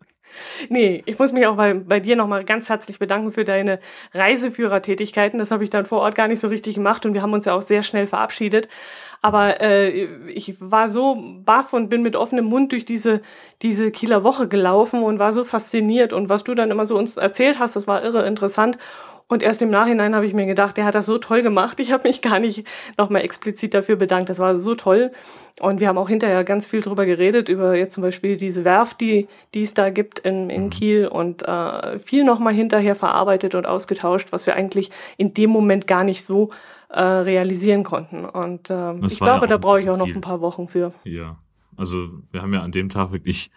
nee, 0.70 1.04
ich 1.06 1.20
muss 1.20 1.32
mich 1.32 1.46
auch 1.48 1.56
bei, 1.56 1.74
bei 1.74 2.00
dir 2.00 2.16
nochmal 2.16 2.44
ganz 2.44 2.70
herzlich 2.70 3.00
bedanken 3.00 3.32
für 3.32 3.46
deine 3.46 3.80
Reiseführertätigkeiten. 4.14 5.40
Das 5.40 5.52
habe 5.52 5.64
ich 5.64 5.70
dann 5.70 5.86
vor 5.86 6.00
Ort 6.00 6.16
gar 6.16 6.28
nicht 6.28 6.40
so 6.40 6.48
richtig 6.48 6.76
gemacht 6.76 7.06
und 7.06 7.14
wir 7.14 7.22
haben 7.22 7.34
uns 7.34 7.46
ja 7.46 7.54
auch 7.54 7.62
sehr 7.62 7.84
schnell 7.84 8.08
verabschiedet. 8.08 8.68
Aber 9.22 9.62
äh, 9.62 10.06
ich 10.28 10.58
war 10.60 10.90
so 10.90 11.18
baff 11.46 11.72
und 11.72 11.90
bin 11.90 12.02
mit 12.02 12.18
offenem 12.18 12.44
Mund 12.44 12.74
durch 12.74 12.84
diese, 12.84 13.22
diese 13.62 13.90
Kieler 13.90 14.26
Woche 14.26 14.50
gelaufen 14.50 15.02
und 15.02 15.18
war 15.18 15.32
so 15.32 15.46
fasziniert. 15.46 16.12
Und 16.12 16.28
was 16.28 16.44
du 16.44 16.54
dann 16.56 16.72
immer 16.72 16.86
so 16.86 16.98
uns 16.98 17.16
erzählt 17.16 17.58
hast, 17.58 17.78
das 17.78 17.88
war 17.88 18.04
irre 18.04 18.28
interessant. 18.28 18.78
Und 19.28 19.42
erst 19.42 19.62
im 19.62 19.70
Nachhinein 19.70 20.16
habe 20.16 20.26
ich 20.26 20.34
mir 20.34 20.46
gedacht, 20.46 20.78
der 20.78 20.86
hat 20.86 20.96
das 20.96 21.06
so 21.06 21.18
toll 21.18 21.42
gemacht. 21.42 21.80
Ich 21.80 21.92
habe 21.92 22.08
mich 22.08 22.22
gar 22.22 22.40
nicht 22.40 22.68
nochmal 22.98 23.24
explizit 23.24 23.74
dafür 23.74 23.96
bedankt. 23.96 24.30
Das 24.30 24.40
war 24.40 24.58
so 24.58 24.76
toll. 24.76 25.12
Und 25.60 25.80
wir 25.80 25.88
haben 25.88 25.98
auch 25.98 26.10
hinterher 26.10 26.44
ganz 26.44 26.68
viel 26.68 26.82
drüber 26.82 27.06
geredet, 27.06 27.50
über 27.50 27.76
jetzt 27.76 27.94
zum 27.94 28.04
Beispiel 28.04 28.38
diese 28.38 28.64
Werft, 28.64 29.02
die, 29.02 29.28
die 29.54 29.64
es 29.64 29.74
da 29.74 29.90
gibt 29.90 30.20
in, 30.20 30.50
in 30.50 30.66
mhm. 30.66 30.70
Kiel 30.70 31.08
und 31.08 31.44
äh, 31.44 32.00
viel 32.00 32.24
nochmal 32.24 32.54
hinterher 32.54 32.96
verarbeitet 32.96 33.56
und 33.56 33.66
ausgetauscht, 33.66 34.32
was 34.32 34.46
wir 34.46 34.56
eigentlich 34.56 34.92
in 35.18 35.34
dem 35.34 35.50
Moment 35.50 35.88
gar 35.88 36.04
nicht 36.04 36.26
so 36.26 36.50
äh, 36.90 37.02
realisieren 37.02 37.84
konnten. 37.84 38.26
Und 38.26 38.70
äh, 38.70 38.96
ich 39.06 39.18
glaube, 39.18 39.46
ja 39.46 39.48
da 39.48 39.58
brauche 39.58 39.80
ich 39.80 39.90
auch 39.90 39.98
noch 39.98 40.08
ein 40.08 40.22
paar 40.22 40.42
Wochen 40.42 40.68
für. 40.68 40.94
Ja, 41.04 41.38
also 41.78 42.10
wir 42.32 42.42
haben 42.42 42.54
ja 42.54 42.62
an 42.62 42.72
dem 42.72 42.90
Tag 42.90 43.12
wirklich 43.12 43.52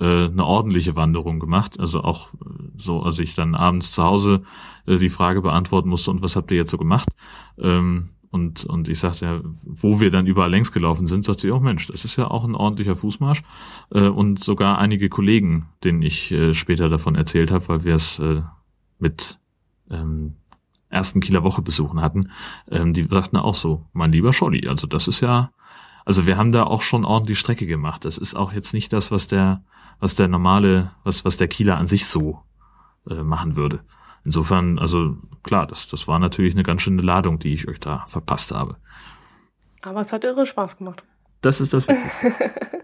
äh, 0.00 0.26
eine 0.26 0.44
ordentliche 0.44 0.96
Wanderung 0.96 1.40
gemacht. 1.40 1.78
Also 1.78 2.02
auch 2.02 2.32
äh, 2.34 2.38
so, 2.76 3.02
als 3.02 3.18
ich 3.18 3.34
dann 3.34 3.54
abends 3.54 3.92
zu 3.92 4.02
Hause 4.02 4.42
äh, 4.86 4.98
die 4.98 5.08
Frage 5.08 5.42
beantworten 5.42 5.88
musste, 5.88 6.10
und 6.10 6.22
was 6.22 6.36
habt 6.36 6.50
ihr 6.50 6.56
jetzt 6.56 6.70
so 6.70 6.78
gemacht? 6.78 7.08
Ähm, 7.58 8.08
und, 8.30 8.64
und 8.66 8.88
ich 8.88 8.98
sagte 8.98 9.24
ja, 9.24 9.40
wo 9.64 10.00
wir 10.00 10.10
dann 10.10 10.26
überall 10.26 10.50
längs 10.50 10.72
gelaufen 10.72 11.06
sind, 11.06 11.24
sagte 11.24 11.42
sie, 11.42 11.50
oh 11.50 11.60
Mensch, 11.60 11.86
das 11.86 12.04
ist 12.04 12.16
ja 12.16 12.30
auch 12.30 12.44
ein 12.44 12.54
ordentlicher 12.54 12.96
Fußmarsch. 12.96 13.42
Äh, 13.90 14.08
und 14.08 14.42
sogar 14.42 14.78
einige 14.78 15.08
Kollegen, 15.08 15.68
denen 15.84 16.02
ich 16.02 16.30
äh, 16.30 16.54
später 16.54 16.88
davon 16.88 17.14
erzählt 17.14 17.50
habe, 17.50 17.68
weil 17.68 17.84
wir 17.84 17.94
es 17.94 18.18
äh, 18.18 18.42
mit 18.98 19.38
ähm, 19.90 20.34
ersten 20.90 21.20
Kieler 21.20 21.42
Woche 21.42 21.62
besuchen 21.62 22.00
hatten, 22.00 22.30
ähm, 22.70 22.92
die 22.92 23.04
sagten 23.04 23.36
auch 23.36 23.54
so, 23.54 23.86
mein 23.92 24.12
lieber 24.12 24.32
Scholli, 24.32 24.68
also 24.68 24.86
das 24.86 25.08
ist 25.08 25.20
ja, 25.20 25.50
also 26.08 26.26
wir 26.26 26.36
haben 26.36 26.50
da 26.50 26.64
auch 26.64 26.82
schon 26.82 27.04
ordentlich 27.04 27.38
Strecke 27.38 27.66
gemacht. 27.66 28.04
Das 28.04 28.18
ist 28.18 28.34
auch 28.34 28.52
jetzt 28.52 28.72
nicht 28.72 28.92
das, 28.92 29.12
was 29.12 29.28
der 29.28 29.62
was 30.00 30.14
der 30.14 30.28
normale, 30.28 30.90
was, 31.04 31.24
was 31.24 31.36
der 31.36 31.48
Kieler 31.48 31.76
an 31.76 31.86
sich 31.86 32.06
so 32.06 32.40
äh, 33.10 33.14
machen 33.14 33.56
würde. 33.56 33.80
Insofern, 34.24 34.78
also 34.78 35.16
klar, 35.42 35.66
das, 35.66 35.88
das 35.88 36.08
war 36.08 36.18
natürlich 36.18 36.54
eine 36.54 36.62
ganz 36.62 36.82
schöne 36.82 37.02
Ladung, 37.02 37.38
die 37.38 37.54
ich 37.54 37.68
euch 37.68 37.80
da 37.80 38.04
verpasst 38.06 38.52
habe. 38.52 38.76
Aber 39.82 40.00
es 40.00 40.12
hat 40.12 40.24
irre 40.24 40.44
Spaß 40.44 40.76
gemacht. 40.76 41.02
Das 41.40 41.60
ist 41.60 41.72
das 41.72 41.88
Wichtigste. 41.88 42.34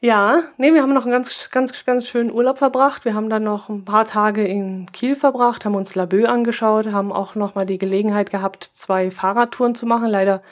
ja, 0.00 0.42
nee, 0.58 0.72
wir 0.72 0.82
haben 0.82 0.92
noch 0.92 1.04
einen 1.04 1.12
ganz, 1.12 1.50
ganz, 1.50 1.84
ganz 1.84 2.06
schönen 2.06 2.30
Urlaub 2.30 2.58
verbracht. 2.58 3.04
Wir 3.04 3.14
haben 3.14 3.30
dann 3.30 3.42
noch 3.42 3.68
ein 3.68 3.84
paar 3.84 4.04
Tage 4.04 4.46
in 4.46 4.86
Kiel 4.92 5.16
verbracht, 5.16 5.64
haben 5.64 5.74
uns 5.74 5.94
Laboe 5.94 6.28
angeschaut, 6.28 6.92
haben 6.92 7.10
auch 7.10 7.34
noch 7.34 7.54
mal 7.54 7.66
die 7.66 7.78
Gelegenheit 7.78 8.30
gehabt, 8.30 8.64
zwei 8.64 9.10
Fahrradtouren 9.10 9.74
zu 9.74 9.86
machen. 9.86 10.10
Leider, 10.10 10.42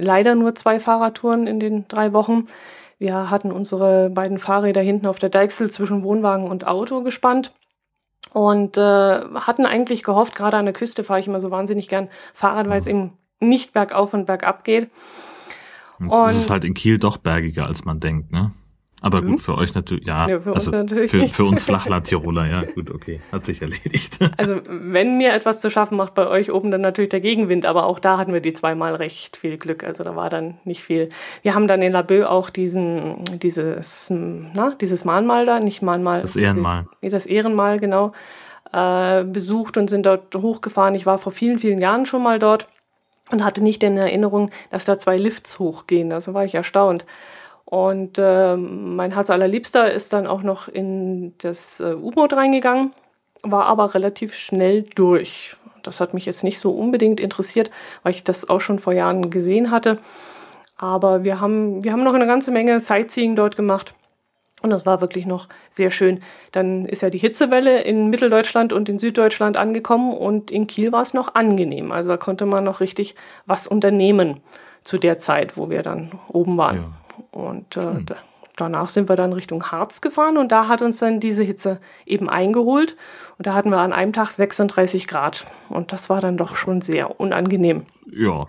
leider 0.00 0.34
nur 0.34 0.54
zwei 0.54 0.80
Fahrradtouren 0.80 1.46
in 1.46 1.60
den 1.60 1.86
drei 1.88 2.12
Wochen. 2.12 2.46
Wir 2.98 3.30
hatten 3.30 3.52
unsere 3.52 4.10
beiden 4.10 4.38
Fahrräder 4.38 4.82
hinten 4.82 5.06
auf 5.06 5.18
der 5.18 5.30
Deichsel 5.30 5.70
zwischen 5.70 6.02
Wohnwagen 6.02 6.48
und 6.48 6.66
Auto 6.66 7.02
gespannt 7.02 7.52
und 8.32 8.76
äh, 8.76 8.80
hatten 8.80 9.66
eigentlich 9.66 10.02
gehofft, 10.02 10.34
gerade 10.34 10.56
an 10.56 10.66
der 10.66 10.74
Küste 10.74 11.04
fahre 11.04 11.20
ich 11.20 11.26
immer 11.26 11.40
so 11.40 11.50
wahnsinnig 11.50 11.88
gern 11.88 12.08
Fahrrad, 12.34 12.68
weil 12.68 12.78
es 12.78 12.86
eben 12.86 13.12
nicht 13.40 13.72
bergauf 13.72 14.12
und 14.14 14.26
bergab 14.26 14.64
geht. 14.64 14.90
Und, 15.98 16.08
und 16.08 16.30
es 16.30 16.36
ist 16.36 16.50
halt 16.50 16.64
in 16.64 16.74
Kiel 16.74 16.98
doch 16.98 17.16
bergiger, 17.16 17.66
als 17.66 17.84
man 17.84 18.00
denkt, 18.00 18.32
ne? 18.32 18.52
Aber 19.02 19.20
gut, 19.20 19.30
hm? 19.30 19.38
für 19.38 19.56
euch 19.56 19.74
natürlich, 19.74 20.06
ja. 20.06 20.28
ja 20.28 20.40
für, 20.40 20.54
also 20.54 20.70
uns 20.70 20.80
natürlich. 20.82 21.10
Für, 21.10 21.26
für 21.26 21.44
uns 21.44 21.64
Flachland-Tiroler, 21.64 22.46
ja, 22.46 22.62
gut, 22.64 22.90
okay. 22.90 23.20
Hat 23.32 23.46
sich 23.46 23.62
erledigt. 23.62 24.18
Also, 24.36 24.60
wenn 24.68 25.18
mir 25.18 25.32
etwas 25.32 25.60
zu 25.60 25.70
schaffen 25.70 25.96
macht 25.96 26.14
bei 26.14 26.26
euch 26.26 26.50
oben, 26.50 26.70
dann 26.70 26.80
natürlich 26.80 27.10
der 27.10 27.20
Gegenwind. 27.20 27.66
Aber 27.66 27.84
auch 27.86 27.98
da 27.98 28.16
hatten 28.16 28.32
wir 28.32 28.40
die 28.40 28.52
zweimal 28.52 28.94
recht 28.94 29.36
viel 29.36 29.58
Glück. 29.58 29.84
Also, 29.84 30.04
da 30.04 30.16
war 30.16 30.30
dann 30.30 30.58
nicht 30.64 30.82
viel. 30.82 31.10
Wir 31.42 31.54
haben 31.54 31.66
dann 31.66 31.82
in 31.82 31.92
Laboe 31.92 32.28
auch 32.28 32.48
diesen, 32.48 33.24
dieses, 33.42 34.10
na, 34.10 34.70
dieses 34.80 35.04
Mahnmal 35.04 35.46
da, 35.46 35.60
nicht 35.60 35.82
Mahnmal. 35.82 36.22
Das 36.22 36.36
Ehrenmal. 36.36 36.86
Das 37.02 37.26
Ehrenmal, 37.26 37.80
genau. 37.80 38.12
Äh, 38.72 39.24
besucht 39.24 39.76
und 39.76 39.90
sind 39.90 40.06
dort 40.06 40.34
hochgefahren. 40.34 40.94
Ich 40.94 41.04
war 41.04 41.18
vor 41.18 41.32
vielen, 41.32 41.58
vielen 41.58 41.80
Jahren 41.80 42.06
schon 42.06 42.22
mal 42.22 42.38
dort 42.38 42.68
und 43.30 43.44
hatte 43.44 43.62
nicht 43.62 43.82
in 43.82 43.96
Erinnerung, 43.96 44.50
dass 44.70 44.84
da 44.84 44.98
zwei 44.98 45.16
Lifts 45.16 45.58
hochgehen. 45.58 46.12
Also 46.12 46.34
war 46.34 46.44
ich 46.44 46.54
erstaunt. 46.54 47.04
Und 47.70 48.18
äh, 48.18 48.56
mein 48.56 49.12
Herz 49.12 49.30
allerliebster 49.30 49.92
ist 49.92 50.12
dann 50.12 50.26
auch 50.26 50.42
noch 50.42 50.66
in 50.66 51.34
das 51.38 51.78
äh, 51.78 51.94
U-Boot 51.94 52.32
reingegangen, 52.32 52.92
war 53.44 53.66
aber 53.66 53.94
relativ 53.94 54.34
schnell 54.34 54.82
durch. 54.82 55.54
Das 55.84 56.00
hat 56.00 56.12
mich 56.12 56.26
jetzt 56.26 56.42
nicht 56.42 56.58
so 56.58 56.72
unbedingt 56.72 57.20
interessiert, 57.20 57.70
weil 58.02 58.10
ich 58.10 58.24
das 58.24 58.48
auch 58.48 58.60
schon 58.60 58.80
vor 58.80 58.92
Jahren 58.92 59.30
gesehen 59.30 59.70
hatte. 59.70 59.98
Aber 60.78 61.22
wir 61.22 61.40
haben, 61.40 61.84
wir 61.84 61.92
haben 61.92 62.02
noch 62.02 62.14
eine 62.14 62.26
ganze 62.26 62.50
Menge 62.50 62.80
Sightseeing 62.80 63.36
dort 63.36 63.54
gemacht. 63.54 63.94
Und 64.62 64.70
das 64.70 64.84
war 64.84 65.00
wirklich 65.00 65.24
noch 65.24 65.46
sehr 65.70 65.92
schön. 65.92 66.24
Dann 66.50 66.86
ist 66.86 67.02
ja 67.02 67.08
die 67.08 67.18
Hitzewelle 67.18 67.82
in 67.82 68.10
Mitteldeutschland 68.10 68.72
und 68.72 68.88
in 68.88 68.98
Süddeutschland 68.98 69.56
angekommen 69.56 70.12
und 70.12 70.50
in 70.50 70.66
Kiel 70.66 70.90
war 70.90 71.02
es 71.02 71.14
noch 71.14 71.36
angenehm. 71.36 71.92
Also 71.92 72.10
da 72.10 72.16
konnte 72.16 72.46
man 72.46 72.64
noch 72.64 72.80
richtig 72.80 73.14
was 73.46 73.68
unternehmen 73.68 74.40
zu 74.82 74.98
der 74.98 75.18
Zeit, 75.18 75.56
wo 75.56 75.70
wir 75.70 75.82
dann 75.82 76.10
oben 76.26 76.56
waren. 76.56 76.76
Ja. 76.76 76.99
Und 77.30 77.76
äh, 77.76 77.82
hm. 77.82 78.06
danach 78.56 78.88
sind 78.88 79.08
wir 79.08 79.16
dann 79.16 79.32
Richtung 79.32 79.64
Harz 79.64 80.00
gefahren 80.00 80.36
und 80.36 80.52
da 80.52 80.68
hat 80.68 80.82
uns 80.82 80.98
dann 80.98 81.20
diese 81.20 81.42
Hitze 81.42 81.80
eben 82.06 82.28
eingeholt. 82.28 82.96
Und 83.38 83.46
da 83.46 83.54
hatten 83.54 83.70
wir 83.70 83.78
an 83.78 83.92
einem 83.92 84.12
Tag 84.12 84.28
36 84.28 85.08
Grad. 85.08 85.46
Und 85.68 85.92
das 85.92 86.10
war 86.10 86.20
dann 86.20 86.36
doch 86.36 86.56
schon 86.56 86.80
sehr 86.80 87.20
unangenehm. 87.20 87.86
Ja. 88.10 88.46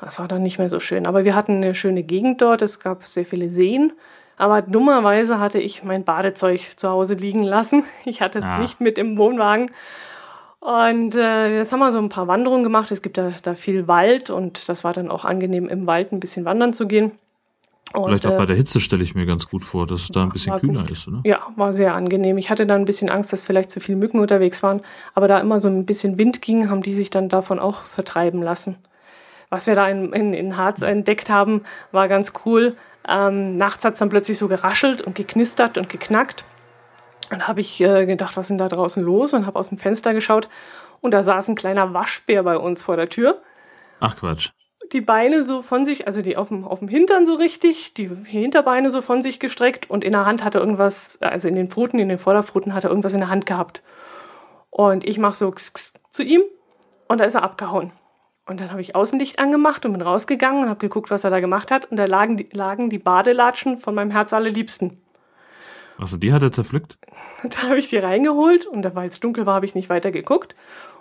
Das 0.00 0.18
war 0.18 0.28
dann 0.28 0.42
nicht 0.42 0.58
mehr 0.58 0.70
so 0.70 0.80
schön. 0.80 1.06
Aber 1.06 1.24
wir 1.24 1.34
hatten 1.34 1.56
eine 1.56 1.74
schöne 1.74 2.02
Gegend 2.02 2.40
dort. 2.40 2.62
Es 2.62 2.80
gab 2.80 3.04
sehr 3.04 3.26
viele 3.26 3.50
Seen. 3.50 3.92
Aber 4.36 4.62
dummerweise 4.62 5.38
hatte 5.38 5.58
ich 5.58 5.84
mein 5.84 6.04
Badezeug 6.04 6.62
zu 6.76 6.88
Hause 6.88 7.14
liegen 7.14 7.42
lassen. 7.42 7.84
Ich 8.06 8.22
hatte 8.22 8.38
es 8.38 8.44
ah. 8.44 8.58
nicht 8.58 8.80
mit 8.80 8.96
im 8.96 9.18
Wohnwagen. 9.18 9.70
Und 10.60 11.14
äh, 11.14 11.56
jetzt 11.56 11.72
haben 11.72 11.80
wir 11.80 11.92
so 11.92 11.98
ein 11.98 12.08
paar 12.08 12.28
Wanderungen 12.28 12.62
gemacht. 12.62 12.90
Es 12.90 13.02
gibt 13.02 13.18
da, 13.18 13.32
da 13.42 13.54
viel 13.54 13.88
Wald 13.88 14.30
und 14.30 14.68
das 14.68 14.84
war 14.84 14.92
dann 14.92 15.10
auch 15.10 15.24
angenehm, 15.24 15.68
im 15.68 15.86
Wald 15.86 16.12
ein 16.12 16.20
bisschen 16.20 16.44
wandern 16.44 16.72
zu 16.72 16.86
gehen. 16.86 17.12
Und, 17.92 18.04
Vielleicht 18.04 18.26
auch 18.26 18.36
bei 18.36 18.44
äh, 18.44 18.46
der 18.46 18.56
Hitze 18.56 18.78
stelle 18.78 19.02
ich 19.02 19.16
mir 19.16 19.26
ganz 19.26 19.48
gut 19.48 19.64
vor, 19.64 19.86
dass 19.86 20.02
es 20.02 20.08
da 20.08 20.22
ein 20.22 20.30
bisschen 20.30 20.56
kühler 20.60 20.82
gut. 20.82 20.92
ist, 20.92 21.08
oder? 21.08 21.20
Ja, 21.24 21.40
war 21.56 21.72
sehr 21.72 21.94
angenehm. 21.94 22.38
Ich 22.38 22.48
hatte 22.48 22.64
dann 22.64 22.82
ein 22.82 22.84
bisschen 22.84 23.10
Angst, 23.10 23.32
dass 23.32 23.42
vielleicht 23.42 23.70
zu 23.70 23.80
viele 23.80 23.98
Mücken 23.98 24.20
unterwegs 24.20 24.62
waren. 24.62 24.80
Aber 25.14 25.26
da 25.26 25.40
immer 25.40 25.58
so 25.58 25.68
ein 25.68 25.86
bisschen 25.86 26.16
Wind 26.16 26.40
ging, 26.40 26.70
haben 26.70 26.82
die 26.82 26.94
sich 26.94 27.10
dann 27.10 27.28
davon 27.28 27.58
auch 27.58 27.82
vertreiben 27.82 28.42
lassen. 28.42 28.76
Was 29.48 29.66
wir 29.66 29.74
da 29.74 29.88
in, 29.88 30.12
in, 30.12 30.32
in 30.32 30.56
Harz 30.56 30.82
entdeckt 30.82 31.30
haben, 31.30 31.62
war 31.90 32.06
ganz 32.06 32.32
cool. 32.44 32.76
Ähm, 33.08 33.56
nachts 33.56 33.84
hat 33.84 33.94
es 33.94 33.98
dann 33.98 34.08
plötzlich 34.08 34.38
so 34.38 34.46
geraschelt 34.46 35.02
und 35.02 35.16
geknistert 35.16 35.76
und 35.76 35.88
geknackt. 35.88 36.44
Und 37.32 37.48
habe 37.48 37.60
ich 37.60 37.80
äh, 37.80 38.06
gedacht, 38.06 38.36
was 38.36 38.44
ist 38.44 38.50
denn 38.50 38.58
da 38.58 38.68
draußen 38.68 39.02
los? 39.02 39.34
Und 39.34 39.46
habe 39.46 39.58
aus 39.58 39.70
dem 39.70 39.78
Fenster 39.78 40.14
geschaut 40.14 40.48
und 41.00 41.10
da 41.10 41.24
saß 41.24 41.48
ein 41.48 41.56
kleiner 41.56 41.92
Waschbär 41.92 42.44
bei 42.44 42.56
uns 42.56 42.84
vor 42.84 42.96
der 42.96 43.08
Tür. 43.08 43.42
Ach 43.98 44.16
Quatsch 44.16 44.50
die 44.92 45.00
Beine 45.00 45.44
so 45.44 45.62
von 45.62 45.84
sich, 45.84 46.06
also 46.06 46.22
die 46.22 46.36
auf 46.36 46.48
dem, 46.48 46.64
auf 46.64 46.80
dem 46.80 46.88
Hintern 46.88 47.26
so 47.26 47.34
richtig, 47.34 47.94
die 47.94 48.08
Hinterbeine 48.24 48.90
so 48.90 49.02
von 49.02 49.22
sich 49.22 49.40
gestreckt 49.40 49.88
und 49.88 50.04
in 50.04 50.12
der 50.12 50.26
Hand 50.26 50.44
hat 50.44 50.54
er 50.54 50.60
irgendwas, 50.60 51.18
also 51.22 51.48
in 51.48 51.54
den 51.54 51.70
Pfoten, 51.70 51.98
in 51.98 52.08
den 52.08 52.18
Vorderpfoten 52.18 52.74
hat 52.74 52.84
er 52.84 52.90
irgendwas 52.90 53.14
in 53.14 53.20
der 53.20 53.28
Hand 53.30 53.46
gehabt. 53.46 53.82
Und 54.70 55.04
ich 55.04 55.18
mache 55.18 55.34
so 55.34 55.48
x, 55.48 55.68
x 55.68 55.94
zu 56.10 56.22
ihm 56.22 56.42
und 57.08 57.18
da 57.18 57.24
ist 57.24 57.34
er 57.34 57.42
abgehauen. 57.42 57.92
Und 58.46 58.60
dann 58.60 58.72
habe 58.72 58.80
ich 58.80 58.96
Außenlicht 58.96 59.38
angemacht 59.38 59.86
und 59.86 59.92
bin 59.92 60.02
rausgegangen 60.02 60.64
und 60.64 60.68
habe 60.68 60.80
geguckt, 60.80 61.10
was 61.10 61.22
er 61.22 61.30
da 61.30 61.38
gemacht 61.38 61.70
hat. 61.70 61.84
Und 61.90 61.96
da 61.96 62.06
lagen 62.06 62.36
die, 62.36 62.48
lagen 62.52 62.90
die 62.90 62.98
Badelatschen 62.98 63.76
von 63.76 63.94
meinem 63.94 64.10
Herz 64.10 64.32
allerliebsten. 64.32 65.00
Also 65.98 66.16
die 66.16 66.32
hat 66.32 66.42
er 66.42 66.50
zerpflückt? 66.50 66.98
Da 67.44 67.68
habe 67.68 67.78
ich 67.78 67.88
die 67.88 67.98
reingeholt 67.98 68.66
und 68.66 68.84
weil 68.94 69.08
es 69.08 69.20
dunkel 69.20 69.46
war, 69.46 69.54
habe 69.54 69.66
ich 69.66 69.74
nicht 69.74 69.88
weiter 69.88 70.10
geguckt. 70.10 70.54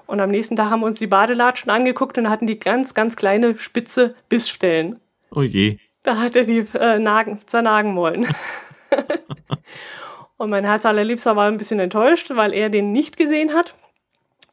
Und 0.09 0.21
am 0.21 0.31
nächsten 0.31 0.55
Tag 0.55 0.71
haben 0.71 0.79
wir 0.79 0.87
uns 0.87 0.97
die 0.97 1.05
Badelatschen 1.05 1.69
angeguckt 1.69 2.17
und 2.17 2.31
hatten 2.31 2.47
die 2.47 2.57
ganz, 2.57 2.95
ganz 2.95 3.15
kleine 3.15 3.59
spitze 3.59 4.15
Bissstellen. 4.27 4.99
Oh 5.29 5.43
je. 5.43 5.77
Da 6.01 6.17
hat 6.17 6.35
er 6.35 6.45
die 6.45 6.65
äh, 6.73 6.97
nagen, 6.97 7.37
zernagen 7.37 7.95
wollen. 7.95 8.27
und 10.37 10.49
mein 10.49 10.65
Herz 10.65 10.87
allerliebster 10.87 11.35
war 11.35 11.45
ein 11.45 11.57
bisschen 11.57 11.79
enttäuscht, 11.79 12.31
weil 12.31 12.55
er 12.55 12.71
den 12.71 12.91
nicht 12.91 13.17
gesehen 13.17 13.53
hat. 13.53 13.75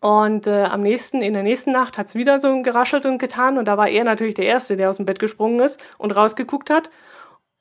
Und 0.00 0.46
äh, 0.46 0.64
am 0.64 0.82
nächsten, 0.82 1.22
in 1.22 1.32
der 1.32 1.42
nächsten 1.42 1.72
Nacht 1.72 1.96
hat 1.96 2.08
es 2.08 2.14
wieder 2.14 2.38
so 2.38 2.60
geraschelt 2.60 3.06
und 3.06 3.16
getan. 3.16 3.56
Und 3.56 3.64
da 3.64 3.78
war 3.78 3.88
er 3.88 4.04
natürlich 4.04 4.34
der 4.34 4.44
Erste, 4.44 4.76
der 4.76 4.90
aus 4.90 4.98
dem 4.98 5.06
Bett 5.06 5.18
gesprungen 5.18 5.60
ist 5.60 5.82
und 5.96 6.14
rausgeguckt 6.14 6.68
hat. 6.68 6.90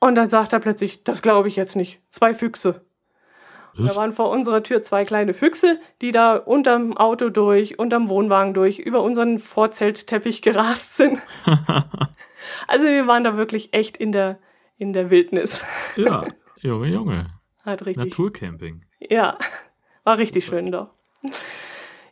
Und 0.02 0.16
dann 0.16 0.30
sagt 0.30 0.52
er 0.52 0.60
plötzlich, 0.60 1.02
das 1.06 1.22
glaube 1.22 1.48
ich 1.48 1.56
jetzt 1.56 1.78
nicht. 1.78 2.02
Zwei 2.10 2.34
Füchse. 2.34 2.85
Da 3.78 3.96
waren 3.96 4.14
vor 4.14 4.30
unserer 4.30 4.64
Tür 4.64 4.82
zwei 4.82 5.04
kleine 5.04 5.34
Füchse, 5.34 5.80
die 6.02 6.12
da 6.12 6.36
unterm 6.36 6.96
Auto 6.96 7.30
durch, 7.30 7.78
unterm 7.78 8.08
Wohnwagen 8.08 8.54
durch, 8.54 8.80
über 8.80 9.02
unseren 9.02 9.38
Vorzeltteppich 9.40 10.42
gerast 10.42 10.96
sind. 10.96 11.20
also 12.68 12.88
wir 12.88 13.06
waren 13.08 13.26
da 13.26 13.36
wirklich 13.36 13.74
echt 13.74 13.98
in 13.98 14.12
der, 14.14 14.40
in 14.78 14.94
der 14.94 15.10
Wildnis. 15.10 15.66
ja, 15.98 16.26
Junge, 16.62 16.88
Junge. 16.88 17.28
Hat 17.66 17.86
richtig. 17.86 18.06
Naturcamping. 18.06 18.86
Ja, 19.00 19.38
war 20.04 20.18
richtig 20.18 20.46
schön 20.46 20.72
doch. 20.72 20.90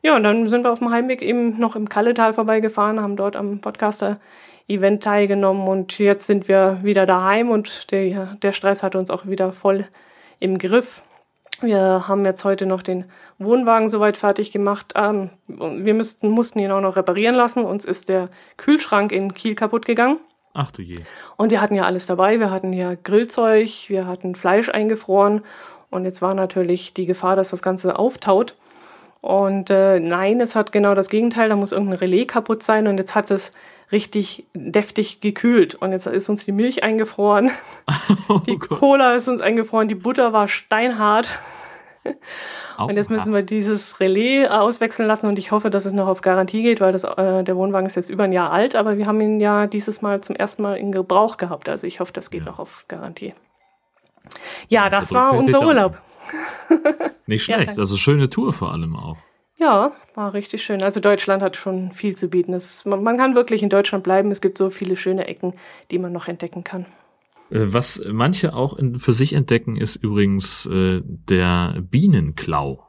Ja, 0.02 0.16
und 0.18 0.24
dann 0.24 0.48
sind 0.48 0.66
wir 0.66 0.72
auf 0.72 0.80
dem 0.80 0.90
Heimweg 0.90 1.22
eben 1.22 1.60
noch 1.60 1.78
im 1.78 1.88
Kalletal 1.88 2.34
vorbeigefahren, 2.34 3.00
haben 3.00 3.16
dort 3.16 3.38
am 3.38 3.62
Podcaster-Event 3.62 5.02
teilgenommen 5.02 5.68
und 5.68 5.98
jetzt 5.98 6.28
sind 6.28 6.50
wir 6.50 6.80
wieder 6.84 7.06
daheim 7.06 7.50
und 7.50 7.92
der, 7.92 8.36
der 8.36 8.52
Stress 8.52 8.84
hat 8.84 8.96
uns 8.96 9.10
auch 9.10 9.28
wieder 9.28 9.54
voll 9.54 9.88
im 10.40 10.58
Griff. 10.58 11.04
Wir 11.64 12.08
haben 12.08 12.26
jetzt 12.26 12.44
heute 12.44 12.66
noch 12.66 12.82
den 12.82 13.06
Wohnwagen 13.40 13.90
soweit 13.90 14.18
fertig 14.18 14.52
gemacht. 14.52 14.94
Ähm, 14.96 15.30
wir 15.48 15.94
müssten, 15.94 16.30
mussten 16.30 16.60
ihn 16.60 16.72
auch 16.72 16.82
noch 16.82 16.96
reparieren 16.98 17.36
lassen. 17.36 17.64
Uns 17.64 17.86
ist 17.86 18.10
der 18.10 18.30
Kühlschrank 18.58 19.12
in 19.12 19.34
Kiel 19.34 19.56
kaputt 19.56 19.86
gegangen. 19.86 20.20
Ach 20.54 20.70
du 20.72 20.82
je. 20.82 21.00
Und 21.38 21.52
wir 21.52 21.62
hatten 21.62 21.76
ja 21.76 21.84
alles 21.84 22.06
dabei. 22.06 22.40
Wir 22.40 22.52
hatten 22.52 22.74
ja 22.74 22.94
Grillzeug, 23.02 23.86
wir 23.88 24.06
hatten 24.06 24.36
Fleisch 24.36 24.70
eingefroren. 24.70 25.42
Und 25.90 26.06
jetzt 26.06 26.22
war 26.22 26.34
natürlich 26.34 26.94
die 26.94 27.06
Gefahr, 27.06 27.36
dass 27.36 27.50
das 27.50 27.62
Ganze 27.62 27.98
auftaut. 27.98 28.56
Und 29.22 29.70
äh, 29.70 30.00
nein, 30.00 30.42
es 30.42 30.56
hat 30.56 30.72
genau 30.72 30.94
das 30.96 31.10
Gegenteil. 31.10 31.50
Da 31.50 31.56
muss 31.56 31.72
irgendein 31.72 32.00
Relais 32.00 32.26
kaputt 32.26 32.62
sein. 32.62 32.88
Und 32.88 32.98
jetzt 32.98 33.16
hat 33.16 33.32
es 33.32 33.54
richtig 33.94 34.46
deftig 34.54 35.22
gekühlt. 35.22 35.76
Und 35.76 35.94
jetzt 35.94 36.06
ist 36.08 36.28
uns 36.28 36.44
die 36.44 36.52
Milch 36.52 36.84
eingefroren. 36.84 37.52
Oh 38.30 38.40
die 38.40 38.56
Gott. 38.56 38.80
Cola 38.80 39.16
ist 39.16 39.28
uns 39.28 39.42
eingefroren. 39.42 39.90
Die 39.90 39.96
Butter 39.96 40.32
war 40.32 40.48
steinhart. 40.48 41.38
Oh, 42.78 42.86
und 42.86 42.96
jetzt 42.96 43.10
müssen 43.10 43.34
wir 43.34 43.44
dieses 43.44 44.00
Relais 44.00 44.48
auswechseln 44.48 45.08
lassen 45.08 45.28
und 45.28 45.38
ich 45.38 45.52
hoffe, 45.52 45.70
dass 45.70 45.86
es 45.86 45.94
noch 45.94 46.08
auf 46.08 46.22
Garantie 46.22 46.64
geht, 46.64 46.82
weil 46.82 46.92
das, 46.92 47.04
äh, 47.04 47.44
der 47.44 47.56
Wohnwagen 47.56 47.86
ist 47.86 47.96
jetzt 47.96 48.10
über 48.10 48.24
ein 48.24 48.32
Jahr 48.32 48.52
alt, 48.52 48.76
aber 48.76 48.98
wir 48.98 49.06
haben 49.06 49.22
ihn 49.22 49.40
ja 49.40 49.68
dieses 49.68 50.02
Mal 50.02 50.22
zum 50.22 50.36
ersten 50.36 50.64
Mal 50.64 50.76
in 50.76 50.92
Gebrauch 50.92 51.38
gehabt. 51.38 51.70
Also 51.70 51.86
ich 51.86 52.00
hoffe, 52.00 52.14
das 52.14 52.32
geht 52.32 52.42
ja. 52.42 52.52
noch 52.52 52.60
auf 52.60 52.86
Garantie. 52.88 53.34
Ja, 54.70 54.90
das 54.90 55.14
war 55.14 55.34
unser 55.34 55.62
Urlaub. 55.62 55.98
Nicht 57.28 57.44
schlecht, 57.46 57.74
ja, 57.74 57.78
also 57.78 57.98
schöne 57.98 58.30
Tour 58.30 58.54
vor 58.54 58.72
allem 58.72 58.96
auch. 58.96 59.18
Ja, 59.60 59.92
war 60.16 60.34
richtig 60.34 60.64
schön. 60.64 60.82
Also 60.82 61.00
Deutschland 61.00 61.44
hat 61.44 61.56
schon 61.56 61.92
viel 61.92 62.16
zu 62.16 62.28
bieten. 62.28 62.54
Es, 62.54 62.86
man, 62.86 63.04
man 63.04 63.18
kann 63.18 63.36
wirklich 63.36 63.64
in 63.64 63.70
Deutschland 63.70 64.04
bleiben. 64.04 64.32
Es 64.32 64.42
gibt 64.42 64.58
so 64.58 64.70
viele 64.70 64.96
schöne 64.96 65.28
Ecken, 65.28 65.54
die 65.92 66.00
man 66.00 66.12
noch 66.12 66.28
entdecken 66.28 66.64
kann. 66.64 66.86
Äh, 67.50 67.66
was 67.72 68.02
manche 68.12 68.54
auch 68.54 68.78
in, 68.78 69.00
für 69.00 69.14
sich 69.14 69.34
entdecken, 69.34 69.76
ist 69.76 69.96
übrigens 69.96 70.66
äh, 70.66 71.02
der 71.04 71.82
Bienenklau. 71.82 72.84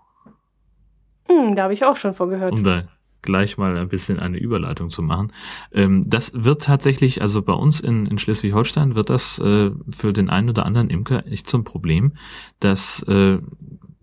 Hm, 1.28 1.54
da 1.54 1.64
habe 1.64 1.74
ich 1.74 1.84
auch 1.84 1.96
schon 1.96 2.14
vorgehört. 2.14 2.52
Um 2.52 2.64
da 2.64 2.84
gleich 3.24 3.56
mal 3.56 3.76
ein 3.76 3.88
bisschen 3.88 4.18
eine 4.18 4.38
Überleitung 4.38 4.90
zu 4.90 5.02
machen. 5.02 5.32
Ähm, 5.72 6.04
das 6.06 6.32
wird 6.34 6.62
tatsächlich, 6.62 7.20
also 7.22 7.42
bei 7.42 7.54
uns 7.54 7.80
in, 7.80 8.06
in 8.06 8.18
Schleswig-Holstein 8.18 8.94
wird 8.94 9.10
das 9.10 9.38
äh, 9.38 9.70
für 9.90 10.12
den 10.12 10.30
einen 10.30 10.50
oder 10.50 10.66
anderen 10.66 10.90
Imker 10.90 11.26
echt 11.26 11.48
zum 11.48 11.64
Problem, 11.64 12.12
dass 12.60 13.02
äh, 13.08 13.38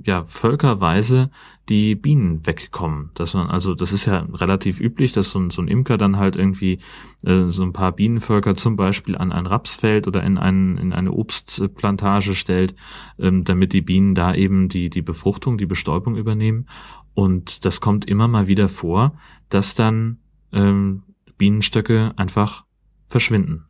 ja 0.03 0.25
völkerweise 0.25 1.30
die 1.72 1.96
Bienen 1.96 2.46
wegkommen. 2.46 3.12
Dass 3.13 3.34
man, 3.34 3.50
also 3.50 3.74
das 3.74 3.94
ist 3.94 4.06
ja 4.06 4.28
relativ 4.34 4.82
üblich, 4.82 5.13
dass 5.13 5.32
so 5.32 5.40
ein, 5.40 5.50
so 5.50 5.62
ein 5.62 5.70
Imker 5.70 5.98
dann 5.98 6.18
halt 6.18 6.36
irgendwie 6.36 6.80
äh, 7.24 7.46
so 7.48 7.63
ein 7.63 7.72
paar 7.72 7.94
Bienenvölker 7.94 8.56
zum 8.56 8.75
Beispiel 8.75 9.18
an 9.18 9.32
ein 9.32 9.48
Rapsfeld 9.48 10.06
oder 10.06 10.22
in, 10.24 10.38
ein, 10.38 10.78
in 10.78 10.92
eine 10.92 11.13
Obstplantage 11.13 12.36
stellt, 12.36 12.75
ähm, 13.18 13.46
damit 13.46 13.72
die 13.72 13.82
Bienen 13.82 14.13
da 14.13 14.36
eben 14.36 14.68
die, 14.68 14.90
die 14.90 15.01
Befruchtung, 15.01 15.58
die 15.58 15.66
Bestäubung 15.66 16.18
übernehmen. 16.18 16.68
Und 17.13 17.63
das 17.63 17.80
kommt 17.80 18.06
immer 18.06 18.28
mal 18.28 18.48
wieder 18.48 18.68
vor, 18.68 19.18
dass 19.48 19.74
dann 19.74 20.18
ähm, 20.51 21.04
Bienenstöcke 21.38 22.12
einfach 22.18 22.66
verschwinden. 23.08 23.66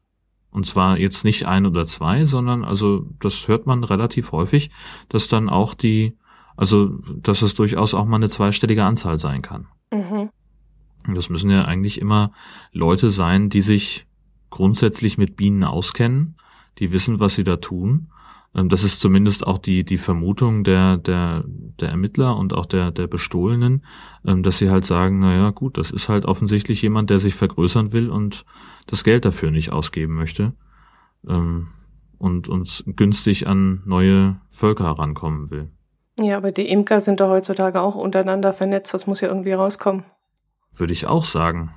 Und 0.50 0.66
zwar 0.66 0.98
jetzt 0.98 1.24
nicht 1.24 1.46
ein 1.46 1.66
oder 1.68 1.86
zwei, 1.86 2.26
sondern 2.26 2.66
also 2.66 3.08
das 3.20 3.48
hört 3.48 3.68
man 3.68 3.84
relativ 3.84 4.32
häufig, 4.32 4.72
dass 5.08 5.28
dann 5.28 5.50
auch 5.50 5.76
die, 5.76 6.18
also 6.62 6.90
dass 7.24 7.42
es 7.42 7.56
durchaus 7.56 7.96
auch 7.96 8.06
mal 8.06 8.18
eine 8.18 8.30
zweistellige 8.30 8.86
Anzahl 8.86 9.18
sein 9.18 9.42
kann. 9.42 9.66
Mhm. 9.92 10.30
Das 11.12 11.28
müssen 11.28 11.50
ja 11.50 11.66
eigentlich 11.66 12.00
immer 12.00 12.34
Leute 12.72 13.10
sein, 13.10 13.50
die 13.50 13.62
sich 13.62 14.06
grundsätzlich 14.52 15.18
mit 15.18 15.36
Bienen 15.36 15.64
auskennen, 15.64 16.36
die 16.78 16.92
wissen, 16.92 17.20
was 17.20 17.34
sie 17.34 17.44
da 17.44 17.56
tun. 17.56 18.12
Ähm, 18.54 18.70
das 18.70 18.84
ist 18.84 19.00
zumindest 19.00 19.48
auch 19.48 19.58
die, 19.58 19.84
die 19.84 19.98
Vermutung 19.98 20.64
der, 20.64 20.98
der, 20.98 21.46
der 21.48 21.90
Ermittler 21.90 22.38
und 22.38 22.54
auch 22.54 22.68
der, 22.68 22.92
der 22.92 23.08
Bestohlenen, 23.08 23.84
ähm, 24.24 24.44
dass 24.44 24.60
sie 24.60 24.70
halt 24.70 24.86
sagen, 24.86 25.18
na 25.18 25.36
ja, 25.36 25.50
gut, 25.50 25.80
das 25.80 25.90
ist 25.90 26.10
halt 26.10 26.26
offensichtlich 26.26 26.84
jemand, 26.84 27.10
der 27.10 27.18
sich 27.18 27.34
vergrößern 27.34 27.92
will 27.92 28.08
und 28.08 28.46
das 28.86 29.04
Geld 29.04 29.26
dafür 29.26 29.50
nicht 29.50 29.72
ausgeben 29.72 30.14
möchte 30.14 30.54
ähm, 31.28 31.70
und 32.20 32.50
uns 32.50 32.84
günstig 32.86 33.48
an 33.48 33.82
neue 33.86 34.40
Völker 34.52 34.84
herankommen 34.84 35.50
will. 35.50 35.72
Ja, 36.22 36.38
aber 36.38 36.52
die 36.52 36.70
Imker 36.70 37.00
sind 37.00 37.20
da 37.20 37.30
heutzutage 37.30 37.82
auch 37.82 37.96
untereinander 37.96 38.54
vernetzt, 38.54 38.94
das 38.94 39.08
muss 39.08 39.22
ja 39.22 39.28
irgendwie 39.28 39.54
rauskommen. 39.54 40.04
Würde 40.74 40.94
ich 40.94 41.08
auch 41.08 41.26
sagen. 41.26 41.72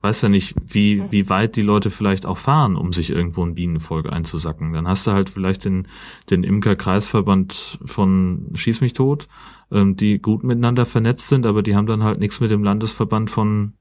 Weiß 0.00 0.22
ja 0.22 0.28
nicht, 0.28 0.54
wie, 0.64 1.00
mhm. 1.00 1.10
wie 1.10 1.28
weit 1.28 1.56
die 1.56 1.62
Leute 1.62 1.90
vielleicht 1.90 2.24
auch 2.24 2.36
fahren, 2.36 2.76
um 2.76 2.92
sich 2.92 3.10
irgendwo 3.10 3.44
ein 3.44 3.56
Bienenvolk 3.56 4.10
einzusacken. 4.10 4.72
Dann 4.72 4.86
hast 4.86 5.06
du 5.06 5.10
halt 5.10 5.28
vielleicht 5.28 5.64
den, 5.64 5.88
den 6.30 6.44
Imker-Kreisverband 6.44 7.80
von 7.84 8.50
Schieß 8.54 8.80
mich 8.80 8.92
tot, 8.92 9.26
ähm, 9.72 9.96
die 9.96 10.20
gut 10.20 10.44
miteinander 10.44 10.86
vernetzt 10.86 11.26
sind, 11.26 11.46
aber 11.46 11.62
die 11.62 11.74
haben 11.74 11.86
dann 11.86 12.04
halt 12.04 12.20
nichts 12.20 12.38
mit 12.38 12.52
dem 12.52 12.62
Landesverband 12.62 13.28
von, 13.28 13.72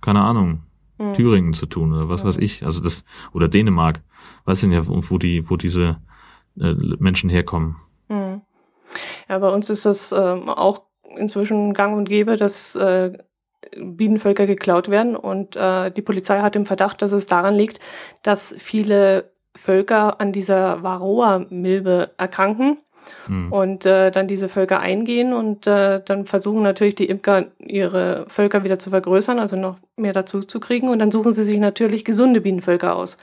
keine 0.00 0.22
Ahnung, 0.22 0.64
mhm. 0.98 1.14
Thüringen 1.14 1.52
zu 1.52 1.66
tun 1.66 1.92
oder 1.92 2.08
was 2.08 2.24
mhm. 2.24 2.28
weiß 2.28 2.38
ich. 2.38 2.64
Also 2.64 2.82
das, 2.82 3.04
oder 3.32 3.46
Dänemark. 3.46 4.02
Weiß 4.46 4.60
denn 4.62 4.72
ja, 4.72 4.82
wo 4.84 5.18
die, 5.18 5.48
wo 5.48 5.56
diese 5.56 5.98
äh, 6.58 6.74
Menschen 6.98 7.30
herkommen. 7.30 7.76
Mhm. 8.08 8.42
Ja, 9.28 9.38
bei 9.38 9.48
uns 9.48 9.70
ist 9.70 9.86
das 9.86 10.12
ähm, 10.12 10.48
auch 10.48 10.82
inzwischen 11.16 11.74
gang 11.74 11.96
und 11.96 12.08
gäbe, 12.08 12.36
dass 12.36 12.76
äh, 12.76 13.12
Bienenvölker 13.76 14.46
geklaut 14.46 14.88
werden. 14.88 15.16
Und 15.16 15.56
äh, 15.56 15.90
die 15.90 16.02
Polizei 16.02 16.40
hat 16.40 16.56
im 16.56 16.66
Verdacht, 16.66 17.02
dass 17.02 17.12
es 17.12 17.26
daran 17.26 17.54
liegt, 17.54 17.80
dass 18.22 18.54
viele 18.58 19.30
Völker 19.54 20.20
an 20.20 20.32
dieser 20.32 20.82
Varroa-Milbe 20.82 22.10
erkranken 22.18 22.78
mhm. 23.28 23.52
und 23.52 23.86
äh, 23.86 24.10
dann 24.10 24.28
diese 24.28 24.48
Völker 24.48 24.80
eingehen 24.80 25.32
und 25.32 25.66
äh, 25.66 26.02
dann 26.04 26.26
versuchen 26.26 26.62
natürlich 26.62 26.94
die 26.94 27.06
Imker 27.06 27.46
ihre 27.58 28.26
Völker 28.28 28.64
wieder 28.64 28.78
zu 28.78 28.90
vergrößern, 28.90 29.38
also 29.38 29.56
noch 29.56 29.78
mehr 29.96 30.12
dazu 30.12 30.42
zu 30.42 30.60
kriegen 30.60 30.88
und 30.88 30.98
dann 30.98 31.10
suchen 31.10 31.32
sie 31.32 31.44
sich 31.44 31.58
natürlich 31.58 32.04
gesunde 32.04 32.40
Bienenvölker 32.42 32.94
aus. 32.94 33.16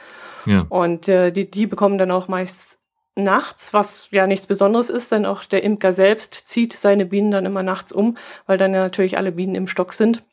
Ja. 0.45 0.65
Und 0.69 1.07
äh, 1.07 1.31
die, 1.31 1.49
die 1.49 1.67
bekommen 1.67 1.97
dann 1.97 2.11
auch 2.11 2.27
meist 2.27 2.79
nachts, 3.15 3.73
was 3.73 4.07
ja 4.11 4.27
nichts 4.27 4.47
Besonderes 4.47 4.89
ist, 4.89 5.11
denn 5.11 5.25
auch 5.25 5.45
der 5.45 5.63
Imker 5.63 5.93
selbst 5.93 6.33
zieht 6.47 6.73
seine 6.73 7.05
Bienen 7.05 7.31
dann 7.31 7.45
immer 7.45 7.63
nachts 7.63 7.91
um, 7.91 8.17
weil 8.47 8.57
dann 8.57 8.73
ja 8.73 8.81
natürlich 8.81 9.17
alle 9.17 9.31
Bienen 9.31 9.55
im 9.55 9.67
Stock 9.67 9.93
sind. 9.93 10.23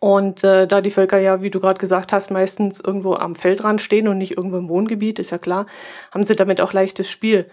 Und 0.00 0.42
äh, 0.42 0.66
da 0.66 0.80
die 0.80 0.90
Völker 0.90 1.18
ja, 1.18 1.42
wie 1.42 1.50
du 1.50 1.60
gerade 1.60 1.78
gesagt 1.78 2.12
hast, 2.12 2.30
meistens 2.30 2.80
irgendwo 2.80 3.14
am 3.14 3.34
Feldrand 3.34 3.80
stehen 3.80 4.08
und 4.08 4.18
nicht 4.18 4.36
irgendwo 4.36 4.58
im 4.58 4.68
Wohngebiet, 4.68 5.18
ist 5.18 5.30
ja 5.30 5.38
klar, 5.38 5.66
haben 6.10 6.24
sie 6.24 6.34
damit 6.34 6.60
auch 6.60 6.72
leichtes 6.72 7.08
Spiel. 7.08 7.48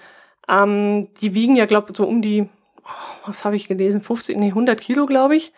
Ähm, 0.48 1.10
die 1.22 1.36
wiegen 1.36 1.56
ja, 1.56 1.66
glaube 1.66 1.92
ich, 1.92 1.98
so 1.98 2.08
um 2.08 2.22
die, 2.22 2.50
oh, 2.84 3.28
was 3.28 3.46
habe 3.46 3.56
ich 3.56 3.68
gelesen, 3.68 4.02
50, 4.02 4.38
nee, 4.38 4.48
100 4.48 4.82
Kilo, 4.82 5.06
glaube 5.06 5.36
ich. 5.36 5.54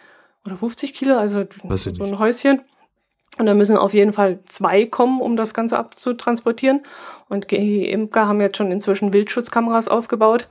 Oder 0.45 0.57
50 0.57 0.93
Kilo, 0.93 1.17
also 1.17 1.45
so 1.93 2.03
ein 2.03 2.19
Häuschen. 2.19 2.61
Und 3.37 3.45
da 3.45 3.53
müssen 3.53 3.77
auf 3.77 3.93
jeden 3.93 4.13
Fall 4.13 4.39
zwei 4.45 4.85
kommen, 4.85 5.21
um 5.21 5.37
das 5.37 5.53
Ganze 5.53 5.79
abzutransportieren. 5.79 6.81
Und 7.29 7.51
die 7.51 7.89
Imker 7.89 8.27
haben 8.27 8.41
jetzt 8.41 8.57
schon 8.57 8.71
inzwischen 8.71 9.13
Wildschutzkameras 9.13 9.87
aufgebaut, 9.87 10.47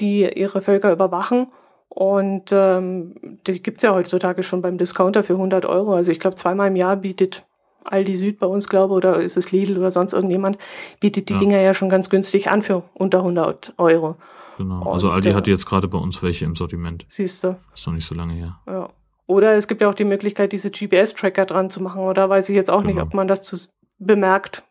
die 0.00 0.22
ihre 0.22 0.62
Völker 0.62 0.90
überwachen. 0.90 1.48
Und 1.88 2.50
ähm, 2.52 3.38
die 3.46 3.62
gibt's 3.62 3.82
ja 3.82 3.92
heutzutage 3.92 4.42
schon 4.42 4.62
beim 4.62 4.78
Discounter 4.78 5.22
für 5.22 5.34
100 5.34 5.66
Euro. 5.66 5.92
Also 5.92 6.10
ich 6.10 6.20
glaube, 6.20 6.36
zweimal 6.36 6.68
im 6.68 6.76
Jahr 6.76 6.96
bietet 6.96 7.44
Aldi 7.84 8.14
Süd 8.14 8.38
bei 8.38 8.46
uns, 8.46 8.68
glaube 8.68 8.94
oder 8.94 9.20
ist 9.20 9.36
es 9.36 9.52
Lidl 9.52 9.76
oder 9.76 9.90
sonst 9.90 10.14
irgendjemand, 10.14 10.56
bietet 11.00 11.28
die 11.28 11.34
ja. 11.34 11.38
Dinger 11.38 11.60
ja 11.60 11.74
schon 11.74 11.90
ganz 11.90 12.08
günstig 12.08 12.48
an 12.48 12.62
für 12.62 12.84
unter 12.94 13.18
100 13.18 13.74
Euro. 13.76 14.16
Genau, 14.56 14.90
also 14.90 15.10
Aldi 15.10 15.30
äh, 15.30 15.34
hat 15.34 15.46
jetzt 15.46 15.66
gerade 15.66 15.88
bei 15.88 15.98
uns 15.98 16.22
welche 16.22 16.44
im 16.44 16.54
Sortiment. 16.54 17.04
Siehst 17.08 17.44
du. 17.44 17.56
Ist 17.74 17.86
noch 17.86 17.94
nicht 17.94 18.06
so 18.06 18.14
lange 18.14 18.34
her. 18.34 18.58
Ja. 18.66 18.88
Oder 19.26 19.54
es 19.56 19.68
gibt 19.68 19.80
ja 19.80 19.88
auch 19.88 19.94
die 19.94 20.04
Möglichkeit, 20.04 20.52
diese 20.52 20.70
GPS-Tracker 20.70 21.46
dran 21.46 21.70
zu 21.70 21.82
machen. 21.82 22.00
Oder 22.00 22.28
weiß 22.28 22.48
ich 22.48 22.56
jetzt 22.56 22.70
auch 22.70 22.82
genau. 22.82 22.94
nicht, 22.94 23.02
ob 23.02 23.14
man 23.14 23.28
das 23.28 23.42
zu, 23.42 23.56
bemerkt, 23.98 24.64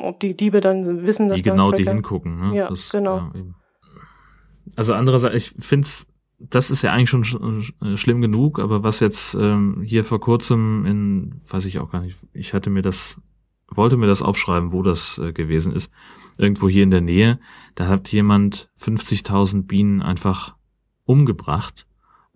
ob 0.00 0.20
die 0.20 0.36
Diebe 0.36 0.60
dann 0.60 1.06
wissen, 1.06 1.28
dass 1.28 1.36
Die 1.36 1.42
genau 1.42 1.72
die 1.72 1.84
hingucken. 1.84 2.50
Ne? 2.50 2.56
Ja, 2.56 2.68
das, 2.68 2.90
genau. 2.90 3.30
Ja, 3.34 3.42
also 4.76 4.94
andererseits, 4.94 5.34
ich 5.34 5.54
finde 5.64 5.86
es 5.86 6.06
das 6.38 6.70
ist 6.70 6.82
ja 6.82 6.92
eigentlich 6.92 7.10
schon 7.10 7.64
äh, 7.82 7.96
schlimm 7.96 8.20
genug, 8.20 8.58
aber 8.60 8.82
was 8.82 9.00
jetzt 9.00 9.34
ähm, 9.34 9.82
hier 9.84 10.04
vor 10.04 10.20
kurzem 10.20 10.86
in, 10.86 11.40
weiß 11.48 11.64
ich 11.64 11.78
auch 11.78 11.90
gar 11.90 12.00
nicht, 12.00 12.16
ich 12.32 12.54
hatte 12.54 12.70
mir 12.70 12.82
das, 12.82 13.20
wollte 13.68 13.96
mir 13.96 14.06
das 14.06 14.22
aufschreiben, 14.22 14.72
wo 14.72 14.82
das 14.82 15.18
äh, 15.18 15.32
gewesen 15.32 15.72
ist, 15.72 15.90
irgendwo 16.36 16.68
hier 16.68 16.84
in 16.84 16.90
der 16.90 17.00
Nähe, 17.00 17.40
da 17.74 17.88
hat 17.88 18.12
jemand 18.12 18.70
50.000 18.80 19.66
Bienen 19.66 20.00
einfach 20.00 20.54
umgebracht, 21.04 21.87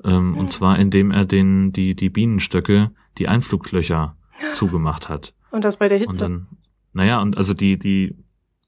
ähm, 0.05 0.31
mhm. 0.31 0.37
und 0.37 0.53
zwar 0.53 0.79
indem 0.79 1.11
er 1.11 1.25
den, 1.25 1.73
die, 1.73 1.95
die 1.95 2.11
Bienenstöcke, 2.11 2.91
die 3.19 3.29
Einfluglöcher 3.29 4.17
zugemacht 4.53 5.09
hat. 5.09 5.35
Und 5.51 5.65
das 5.65 5.77
bei 5.77 5.89
der 5.89 5.99
Hitze? 5.99 6.11
Und 6.11 6.21
dann, 6.21 6.47
naja, 6.93 7.21
und 7.21 7.37
also 7.37 7.55
die, 7.55 7.79
die 7.79 8.17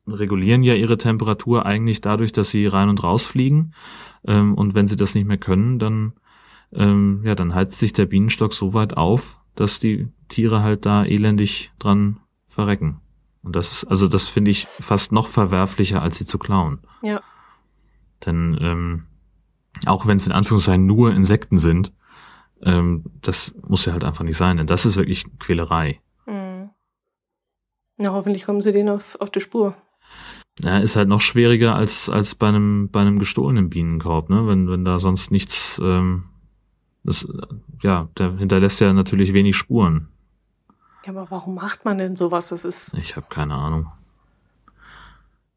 regulieren 0.06 0.62
ja 0.62 0.74
ihre 0.74 0.98
Temperatur 0.98 1.66
eigentlich 1.66 2.00
dadurch, 2.00 2.32
dass 2.32 2.50
sie 2.50 2.66
rein 2.66 2.88
und 2.88 3.02
raus 3.02 3.26
fliegen. 3.26 3.72
Ähm, 4.26 4.54
und 4.54 4.74
wenn 4.74 4.86
sie 4.86 4.96
das 4.96 5.14
nicht 5.14 5.26
mehr 5.26 5.38
können, 5.38 5.78
dann, 5.78 6.12
ähm, 6.72 7.22
ja, 7.24 7.34
dann 7.34 7.54
heizt 7.54 7.78
sich 7.78 7.92
der 7.92 8.06
Bienenstock 8.06 8.52
so 8.52 8.74
weit 8.74 8.96
auf, 8.96 9.40
dass 9.54 9.80
die 9.80 10.08
Tiere 10.28 10.62
halt 10.62 10.86
da 10.86 11.04
elendig 11.04 11.72
dran 11.78 12.20
verrecken. 12.46 13.00
Und 13.42 13.56
das 13.56 13.72
ist, 13.72 13.84
also 13.84 14.08
das 14.08 14.28
finde 14.28 14.50
ich 14.50 14.66
fast 14.66 15.12
noch 15.12 15.28
verwerflicher, 15.28 16.02
als 16.02 16.18
sie 16.18 16.26
zu 16.26 16.38
klauen. 16.38 16.80
Ja. 17.02 17.20
Denn 18.24 18.56
ähm, 18.60 19.04
auch 19.86 20.06
wenn 20.06 20.16
es 20.16 20.26
in 20.26 20.32
Anführungszeichen 20.32 20.86
nur 20.86 21.12
Insekten 21.12 21.58
sind, 21.58 21.92
ähm, 22.62 23.04
das 23.22 23.54
muss 23.66 23.84
ja 23.84 23.92
halt 23.92 24.04
einfach 24.04 24.24
nicht 24.24 24.36
sein. 24.36 24.56
Denn 24.56 24.66
das 24.66 24.86
ist 24.86 24.96
wirklich 24.96 25.24
Quälerei. 25.38 26.00
Mhm. 26.26 26.70
Na, 27.96 28.12
hoffentlich 28.12 28.44
kommen 28.44 28.60
sie 28.60 28.72
denen 28.72 28.88
auf, 28.88 29.16
auf 29.20 29.30
die 29.30 29.40
Spur. 29.40 29.76
Ja, 30.60 30.78
ist 30.78 30.96
halt 30.96 31.08
noch 31.08 31.20
schwieriger 31.20 31.74
als, 31.74 32.08
als 32.08 32.34
bei 32.34 32.48
einem, 32.48 32.88
bei 32.90 33.00
einem 33.00 33.18
gestohlenen 33.18 33.70
Bienenkorb, 33.70 34.30
ne? 34.30 34.46
Wenn, 34.46 34.70
wenn 34.70 34.84
da 34.84 35.00
sonst 35.00 35.32
nichts, 35.32 35.80
ähm, 35.82 36.24
das, 37.02 37.26
ja, 37.82 38.08
der 38.16 38.36
hinterlässt 38.36 38.80
ja 38.80 38.92
natürlich 38.92 39.32
wenig 39.32 39.56
Spuren. 39.56 40.08
Ja, 41.04 41.10
aber 41.10 41.30
warum 41.30 41.56
macht 41.56 41.84
man 41.84 41.98
denn 41.98 42.16
sowas? 42.16 42.48
Das 42.48 42.64
ist. 42.64 42.94
Ich 42.94 43.16
habe 43.16 43.26
keine 43.28 43.54
Ahnung. 43.54 43.90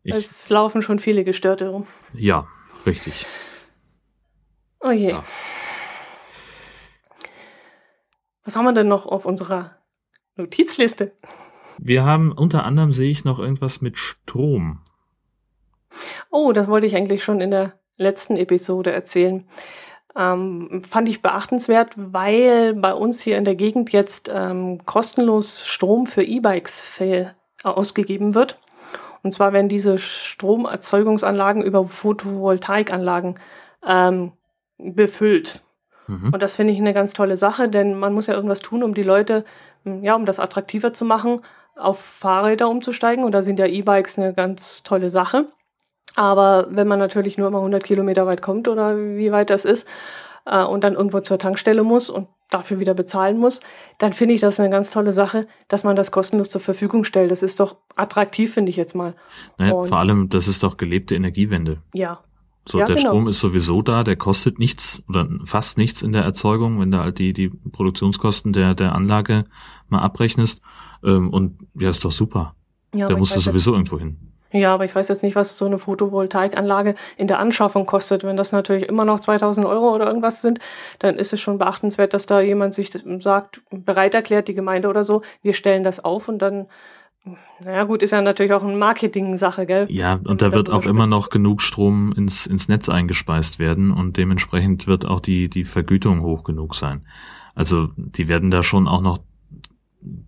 Ich, 0.03 0.15
es 0.15 0.49
laufen 0.49 0.81
schon 0.81 0.99
viele 0.99 1.23
Gestörte 1.23 1.69
rum. 1.69 1.85
Ja, 2.13 2.47
richtig. 2.85 3.25
Oh 4.87 4.91
je. 4.91 5.09
Ja. 5.09 5.23
Was 8.45 8.55
haben 8.55 8.63
wir 8.63 8.71
denn 8.71 8.87
noch 8.87 9.05
auf 9.05 9.25
unserer 9.25 9.71
Notizliste? 10.37 11.11
Wir 11.77 12.05
haben 12.05 12.31
unter 12.31 12.63
anderem 12.63 12.93
sehe 12.93 13.09
ich 13.09 13.25
noch 13.25 13.39
irgendwas 13.39 13.81
mit 13.81 13.97
Strom. 13.97 14.79
Oh, 16.31 16.53
das 16.53 16.69
wollte 16.69 16.87
ich 16.87 16.95
eigentlich 16.95 17.23
schon 17.23 17.41
in 17.41 17.51
der 17.51 17.73
letzten 17.97 18.37
Episode 18.37 18.91
erzählen. 18.91 19.45
Ähm, 20.15 20.83
fand 20.89 21.09
ich 21.09 21.21
beachtenswert, 21.21 21.93
weil 21.97 22.73
bei 22.73 22.93
uns 22.93 23.21
hier 23.21 23.37
in 23.37 23.43
der 23.43 23.55
Gegend 23.55 23.91
jetzt 23.91 24.31
ähm, 24.33 24.85
kostenlos 24.85 25.67
Strom 25.67 26.05
für 26.05 26.23
E-Bikes 26.23 27.01
ausgegeben 27.63 28.35
wird. 28.35 28.57
Und 29.21 29.33
zwar 29.33 29.51
werden 29.51 29.67
diese 29.67 29.97
Stromerzeugungsanlagen 29.97 31.61
über 31.61 31.85
Photovoltaikanlagen 31.85 33.37
ähm, 33.85 34.31
befüllt. 34.77 35.61
Mhm. 36.07 36.33
Und 36.33 36.41
das 36.41 36.55
finde 36.55 36.73
ich 36.73 36.79
eine 36.79 36.93
ganz 36.93 37.13
tolle 37.13 37.37
Sache, 37.37 37.69
denn 37.69 37.97
man 37.99 38.13
muss 38.13 38.27
ja 38.27 38.33
irgendwas 38.33 38.61
tun, 38.61 38.83
um 38.83 38.93
die 38.93 39.03
Leute, 39.03 39.45
ja, 39.83 40.15
um 40.15 40.25
das 40.25 40.39
attraktiver 40.39 40.93
zu 40.93 41.05
machen, 41.05 41.41
auf 41.75 41.99
Fahrräder 41.99 42.69
umzusteigen. 42.69 43.23
Und 43.23 43.33
da 43.33 43.41
sind 43.41 43.59
ja 43.59 43.65
E-Bikes 43.65 44.17
eine 44.17 44.33
ganz 44.33 44.83
tolle 44.83 45.09
Sache. 45.09 45.47
Aber 46.15 46.67
wenn 46.71 46.87
man 46.87 46.99
natürlich 46.99 47.37
nur 47.37 47.51
mal 47.51 47.59
100 47.59 47.83
Kilometer 47.83 48.25
weit 48.25 48.41
kommt 48.41 48.67
oder 48.67 48.97
wie 48.97 49.31
weit 49.31 49.49
das 49.49 49.65
ist 49.65 49.87
äh, 50.45 50.63
und 50.63 50.83
dann 50.83 50.95
irgendwo 50.95 51.19
zur 51.19 51.37
Tankstelle 51.37 51.83
muss 51.83 52.09
und 52.09 52.27
dafür 52.49 52.79
wieder 52.79 52.93
bezahlen 52.93 53.37
muss, 53.37 53.59
dann 53.97 54.13
finde 54.13 54.33
ich 54.33 54.41
das 54.41 54.59
eine 54.59 54.69
ganz 54.69 54.89
tolle 54.91 55.13
Sache, 55.13 55.47
dass 55.67 55.83
man 55.83 55.95
das 55.95 56.11
kostenlos 56.11 56.49
zur 56.49 56.61
Verfügung 56.61 57.03
stellt. 57.03 57.29
Das 57.29 57.43
ist 57.43 57.59
doch 57.59 57.75
attraktiv, 57.95 58.53
finde 58.53 58.69
ich 58.69 58.77
jetzt 58.77 58.95
mal. 58.95 59.15
Naja, 59.57 59.73
vor 59.83 59.97
allem, 59.97 60.29
das 60.29 60.47
ist 60.47 60.63
doch 60.63 60.77
gelebte 60.77 61.13
Energiewende. 61.13 61.83
Ja. 61.93 62.21
So, 62.67 62.79
ja, 62.79 62.85
der 62.85 62.95
genau. 62.95 63.09
Strom 63.09 63.27
ist 63.27 63.39
sowieso 63.39 63.81
da, 63.81 64.03
der 64.03 64.15
kostet 64.15 64.59
nichts 64.59 65.03
oder 65.07 65.27
fast 65.45 65.77
nichts 65.77 66.01
in 66.01 66.11
der 66.11 66.23
Erzeugung, 66.23 66.79
wenn 66.79 66.91
du 66.91 66.99
halt 66.99 67.19
die, 67.19 67.33
die 67.33 67.49
Produktionskosten 67.49 68.53
der, 68.53 68.75
der 68.75 68.93
Anlage 68.93 69.45
mal 69.87 70.01
abrechnest. 70.01 70.61
Ähm, 71.03 71.29
und 71.29 71.59
ja, 71.75 71.89
ist 71.89 72.03
doch 72.03 72.11
super. 72.11 72.55
Ja, 72.93 73.07
der 73.07 73.17
musste 73.17 73.39
sowieso 73.39 73.73
irgendwo 73.73 73.99
hin. 73.99 74.17
Ja, 74.51 74.73
aber 74.73 74.85
ich 74.85 74.95
weiß 74.95 75.09
jetzt 75.09 75.23
nicht, 75.23 75.35
was 75.35 75.57
so 75.57 75.65
eine 75.65 75.77
Photovoltaikanlage 75.77 76.95
in 77.17 77.27
der 77.27 77.39
Anschaffung 77.39 77.85
kostet. 77.85 78.23
Wenn 78.23 78.37
das 78.37 78.53
natürlich 78.53 78.87
immer 78.87 79.03
noch 79.03 79.19
2000 79.19 79.65
Euro 79.65 79.93
oder 79.93 80.07
irgendwas 80.07 80.41
sind, 80.41 80.59
dann 80.99 81.17
ist 81.17 81.33
es 81.33 81.41
schon 81.41 81.57
beachtenswert, 81.57 82.13
dass 82.13 82.27
da 82.27 82.39
jemand 82.39 82.73
sich 82.73 82.91
sagt, 83.19 83.61
bereit 83.69 84.15
erklärt, 84.15 84.47
die 84.47 84.53
Gemeinde 84.53 84.87
oder 84.87 85.03
so, 85.03 85.21
wir 85.41 85.53
stellen 85.53 85.83
das 85.83 86.03
auf 86.03 86.29
und 86.29 86.39
dann 86.39 86.67
naja, 87.63 87.83
gut, 87.83 88.03
ist 88.03 88.11
ja 88.11 88.21
natürlich 88.21 88.53
auch 88.53 88.63
eine 88.63 88.75
Marketing-Sache, 88.75 89.65
gell? 89.65 89.87
Ja, 89.89 90.19
und 90.23 90.41
da 90.41 90.51
wird 90.51 90.69
auch 90.69 90.85
immer 90.85 91.07
noch 91.07 91.29
genug 91.29 91.61
Strom 91.61 92.13
ins, 92.13 92.45
ins 92.45 92.67
Netz 92.67 92.89
eingespeist 92.89 93.59
werden 93.59 93.91
und 93.91 94.17
dementsprechend 94.17 94.87
wird 94.87 95.05
auch 95.05 95.19
die, 95.19 95.49
die 95.49 95.63
Vergütung 95.63 96.21
hoch 96.21 96.43
genug 96.43 96.75
sein. 96.75 97.05
Also, 97.55 97.89
die 97.95 98.27
werden 98.27 98.51
da 98.51 98.61
schon 98.61 98.87
auch 98.87 99.01
noch 99.01 99.19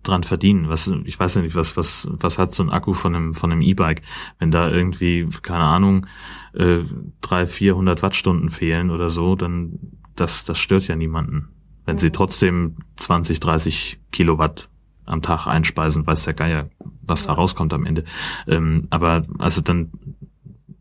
dran 0.02 0.22
verdienen. 0.22 0.68
Was, 0.68 0.92
ich 1.04 1.18
weiß 1.18 1.36
ja 1.36 1.42
nicht, 1.42 1.54
was, 1.54 1.76
was, 1.76 2.08
was 2.10 2.38
hat 2.38 2.52
so 2.52 2.62
ein 2.62 2.70
Akku 2.70 2.92
von 2.92 3.14
einem, 3.14 3.34
von 3.34 3.52
einem 3.52 3.62
E-Bike? 3.62 4.02
Wenn 4.38 4.50
da 4.50 4.70
irgendwie, 4.70 5.28
keine 5.42 5.64
Ahnung, 5.64 6.06
äh, 6.52 6.80
drei, 7.20 7.46
vierhundert 7.46 8.02
Wattstunden 8.02 8.50
fehlen 8.50 8.90
oder 8.90 9.10
so, 9.10 9.36
dann, 9.36 9.78
das, 10.16 10.44
das 10.44 10.58
stört 10.58 10.86
ja 10.88 10.96
niemanden. 10.96 11.48
Wenn 11.84 11.98
sie 11.98 12.08
mhm. 12.08 12.12
trotzdem 12.12 12.76
20, 12.96 13.40
30 13.40 14.00
Kilowatt 14.12 14.68
am 15.06 15.22
Tag 15.22 15.46
einspeisen, 15.46 16.06
weiß 16.06 16.24
der 16.24 16.34
Geier, 16.34 16.70
was 17.02 17.24
da 17.24 17.32
rauskommt 17.32 17.72
am 17.74 17.86
Ende. 17.86 18.04
Ähm, 18.46 18.86
aber 18.90 19.24
also 19.38 19.60
dann 19.60 19.90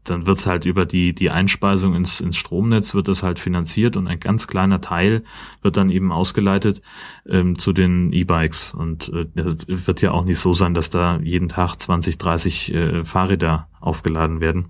dann 0.10 0.26
wird's 0.26 0.48
halt 0.48 0.66
über 0.66 0.86
die, 0.86 1.14
die 1.14 1.30
Einspeisung 1.30 1.94
ins, 1.94 2.20
ins 2.22 2.38
Stromnetz 2.38 2.94
wird 2.94 3.08
das 3.08 3.24
halt 3.24 3.40
finanziert 3.40 3.98
und 3.98 4.08
ein 4.08 4.20
ganz 4.20 4.48
kleiner 4.48 4.82
Teil 4.82 5.24
wird 5.62 5.78
dann 5.78 5.90
eben 5.90 6.12
ausgeleitet 6.12 6.82
ähm, 7.28 7.58
zu 7.58 7.74
den 7.74 8.12
E-Bikes. 8.12 8.74
Und 8.74 9.10
äh, 9.10 9.28
wird 9.36 10.02
ja 10.02 10.12
auch 10.12 10.26
nicht 10.26 10.40
so 10.40 10.54
sein, 10.54 10.74
dass 10.74 10.90
da 10.90 11.20
jeden 11.20 11.50
Tag 11.50 11.76
20, 11.76 12.18
30 12.18 12.74
äh, 12.74 13.06
Fahrräder 13.06 13.68
aufgeladen 13.80 14.40
werden, 14.42 14.70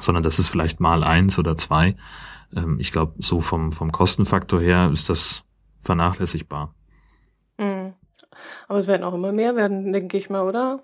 sondern 0.00 0.22
das 0.22 0.38
ist 0.38 0.48
vielleicht 0.48 0.80
mal 0.80 1.04
eins 1.04 1.38
oder 1.38 1.56
zwei. 1.56 1.96
Ähm, 2.54 2.78
ich 2.78 2.92
glaube, 2.92 3.14
so 3.18 3.40
vom, 3.40 3.72
vom 3.72 3.92
Kostenfaktor 3.92 4.60
her 4.60 4.90
ist 4.92 5.08
das 5.08 5.44
vernachlässigbar. 5.82 6.74
Mhm. 7.58 7.94
Aber 8.68 8.78
es 8.78 8.86
werden 8.86 9.04
auch 9.04 9.14
immer 9.14 9.32
mehr 9.32 9.56
werden, 9.56 9.92
denke 9.92 10.16
ich 10.16 10.30
mal, 10.30 10.42
oder? 10.42 10.80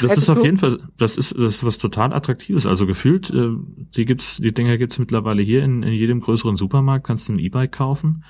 Das 0.00 0.16
ist 0.16 0.28
auf 0.28 0.42
jeden 0.42 0.56
Fall, 0.56 0.78
das 0.96 1.16
ist, 1.16 1.34
das 1.36 1.56
ist 1.56 1.64
was 1.64 1.78
total 1.78 2.12
attraktives. 2.12 2.66
Also 2.66 2.86
gefühlt, 2.86 3.30
äh, 3.30 3.50
die 3.96 4.04
gibt's, 4.04 4.38
die 4.38 4.52
Dinger 4.52 4.76
gibt's 4.76 4.98
mittlerweile 4.98 5.42
hier 5.42 5.62
in, 5.62 5.82
in 5.82 5.92
jedem 5.92 6.20
größeren 6.20 6.56
Supermarkt, 6.56 7.06
kannst 7.06 7.28
du 7.28 7.34
ein 7.34 7.38
E-Bike 7.38 7.72
kaufen. 7.72 8.24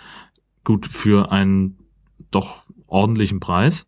Gut, 0.64 0.87
für 0.87 1.33
einen 1.33 1.78
doch 2.31 2.64
ordentlichen 2.87 3.40
Preis. 3.40 3.87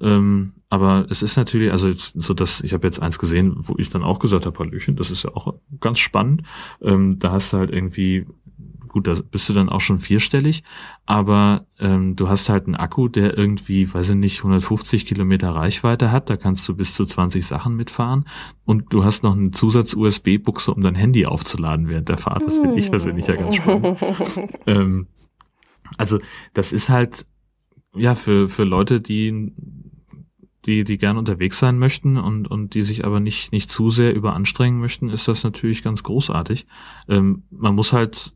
Ähm, 0.00 0.52
aber 0.68 1.06
es 1.08 1.22
ist 1.22 1.36
natürlich, 1.36 1.70
also 1.70 1.92
so 1.94 2.34
dass 2.34 2.60
ich 2.60 2.72
habe 2.72 2.86
jetzt 2.86 3.00
eins 3.00 3.18
gesehen, 3.18 3.54
wo 3.56 3.76
ich 3.78 3.88
dann 3.88 4.02
auch 4.02 4.18
gesagt 4.18 4.46
habe, 4.46 4.58
Hallöchen, 4.58 4.96
das 4.96 5.10
ist 5.10 5.22
ja 5.22 5.30
auch 5.34 5.54
ganz 5.80 6.00
spannend. 6.00 6.42
Ähm, 6.82 7.18
da 7.18 7.32
hast 7.32 7.52
du 7.52 7.58
halt 7.58 7.70
irgendwie 7.70 8.26
gut, 8.96 9.08
da 9.08 9.14
bist 9.30 9.46
du 9.46 9.52
dann 9.52 9.68
auch 9.68 9.82
schon 9.82 9.98
vierstellig, 9.98 10.62
aber 11.04 11.66
ähm, 11.78 12.16
du 12.16 12.30
hast 12.30 12.48
halt 12.48 12.64
einen 12.64 12.76
Akku, 12.76 13.08
der 13.08 13.36
irgendwie, 13.36 13.92
weiß 13.92 14.08
ich 14.08 14.16
nicht, 14.16 14.38
150 14.38 15.04
Kilometer 15.04 15.50
Reichweite 15.50 16.10
hat, 16.10 16.30
da 16.30 16.38
kannst 16.38 16.66
du 16.66 16.74
bis 16.74 16.94
zu 16.94 17.04
20 17.04 17.44
Sachen 17.46 17.76
mitfahren 17.76 18.24
und 18.64 18.94
du 18.94 19.04
hast 19.04 19.22
noch 19.22 19.36
eine 19.36 19.50
Zusatz-USB-Buchse, 19.50 20.72
um 20.72 20.80
dein 20.80 20.94
Handy 20.94 21.26
aufzuladen 21.26 21.88
während 21.88 22.08
der 22.08 22.16
Fahrt. 22.16 22.46
Das 22.46 22.58
finde 22.58 22.78
ich 22.78 22.88
persönlich 22.88 23.26
ja 23.26 23.36
ganz 23.36 23.56
spannend. 23.56 23.98
ähm, 24.66 25.08
also 25.98 26.18
das 26.54 26.72
ist 26.72 26.88
halt, 26.88 27.26
ja, 27.94 28.14
für, 28.14 28.48
für 28.48 28.64
Leute, 28.64 29.02
die 29.02 29.52
die, 30.64 30.84
die 30.84 30.96
gern 30.96 31.18
unterwegs 31.18 31.58
sein 31.58 31.78
möchten 31.78 32.16
und, 32.16 32.48
und 32.48 32.72
die 32.72 32.82
sich 32.82 33.04
aber 33.04 33.20
nicht, 33.20 33.52
nicht 33.52 33.70
zu 33.70 33.90
sehr 33.90 34.14
überanstrengen 34.14 34.80
möchten, 34.80 35.10
ist 35.10 35.28
das 35.28 35.44
natürlich 35.44 35.84
ganz 35.84 36.02
großartig. 36.02 36.66
Ähm, 37.08 37.44
man 37.50 37.74
muss 37.74 37.92
halt 37.92 38.32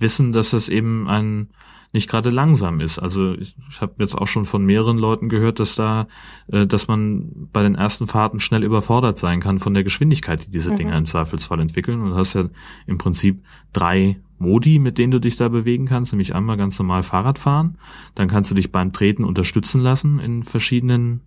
wissen, 0.00 0.32
dass 0.32 0.50
das 0.50 0.68
eben 0.68 1.08
ein 1.08 1.48
nicht 1.92 2.08
gerade 2.08 2.30
langsam 2.30 2.80
ist. 2.80 2.98
Also 2.98 3.34
ich, 3.34 3.54
ich 3.70 3.80
habe 3.82 3.94
jetzt 3.98 4.16
auch 4.16 4.26
schon 4.26 4.46
von 4.46 4.64
mehreren 4.64 4.98
Leuten 4.98 5.28
gehört, 5.28 5.60
dass 5.60 5.74
da, 5.74 6.06
äh, 6.48 6.66
dass 6.66 6.88
man 6.88 7.48
bei 7.52 7.62
den 7.62 7.74
ersten 7.74 8.06
Fahrten 8.06 8.40
schnell 8.40 8.64
überfordert 8.64 9.18
sein 9.18 9.40
kann 9.40 9.58
von 9.58 9.74
der 9.74 9.84
Geschwindigkeit, 9.84 10.46
die 10.46 10.50
diese 10.50 10.72
mhm. 10.72 10.76
Dinge 10.76 10.96
im 10.96 11.06
Zweifelsfall 11.06 11.60
entwickeln. 11.60 12.00
Und 12.00 12.10
du 12.10 12.16
hast 12.16 12.34
ja 12.34 12.48
im 12.86 12.98
Prinzip 12.98 13.44
drei 13.72 14.20
Modi, 14.38 14.78
mit 14.78 14.98
denen 14.98 15.12
du 15.12 15.20
dich 15.20 15.36
da 15.36 15.48
bewegen 15.48 15.86
kannst, 15.86 16.12
nämlich 16.12 16.34
einmal 16.34 16.56
ganz 16.56 16.78
normal 16.78 17.02
Fahrrad 17.02 17.38
fahren, 17.38 17.78
dann 18.14 18.28
kannst 18.28 18.50
du 18.50 18.54
dich 18.54 18.72
beim 18.72 18.92
Treten 18.92 19.24
unterstützen 19.24 19.80
lassen 19.82 20.18
in 20.18 20.42
verschiedenen 20.42 21.20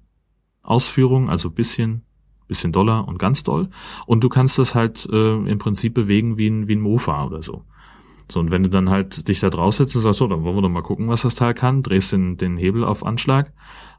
Ausführungen, 0.63 1.29
also 1.29 1.51
bisschen, 1.51 2.01
bisschen 2.47 2.71
doller 2.71 3.07
und 3.07 3.19
ganz 3.19 3.43
doll. 3.43 3.69
Und 4.07 4.23
du 4.23 4.29
kannst 4.29 4.57
das 4.57 4.73
halt 4.73 5.07
äh, 5.11 5.35
im 5.35 5.59
Prinzip 5.59 5.93
bewegen 5.93 6.37
wie 6.39 6.47
ein, 6.47 6.67
wie 6.67 6.75
ein 6.75 6.81
Mofa 6.81 7.25
oder 7.25 7.43
so. 7.43 7.63
So, 8.29 8.39
und 8.39 8.51
wenn 8.51 8.63
du 8.63 8.69
dann 8.69 8.89
halt 8.89 9.27
dich 9.27 9.39
da 9.39 9.49
draus 9.49 9.77
setzt 9.77 9.95
und 9.95 10.01
sagst, 10.01 10.19
so, 10.19 10.27
dann 10.27 10.43
wollen 10.43 10.55
wir 10.55 10.61
doch 10.61 10.69
mal 10.69 10.81
gucken, 10.81 11.07
was 11.07 11.21
das 11.21 11.35
Teil 11.35 11.53
kann, 11.53 11.83
drehst 11.83 12.11
den, 12.11 12.37
den 12.37 12.57
Hebel 12.57 12.83
auf 12.83 13.05
Anschlag 13.05 13.53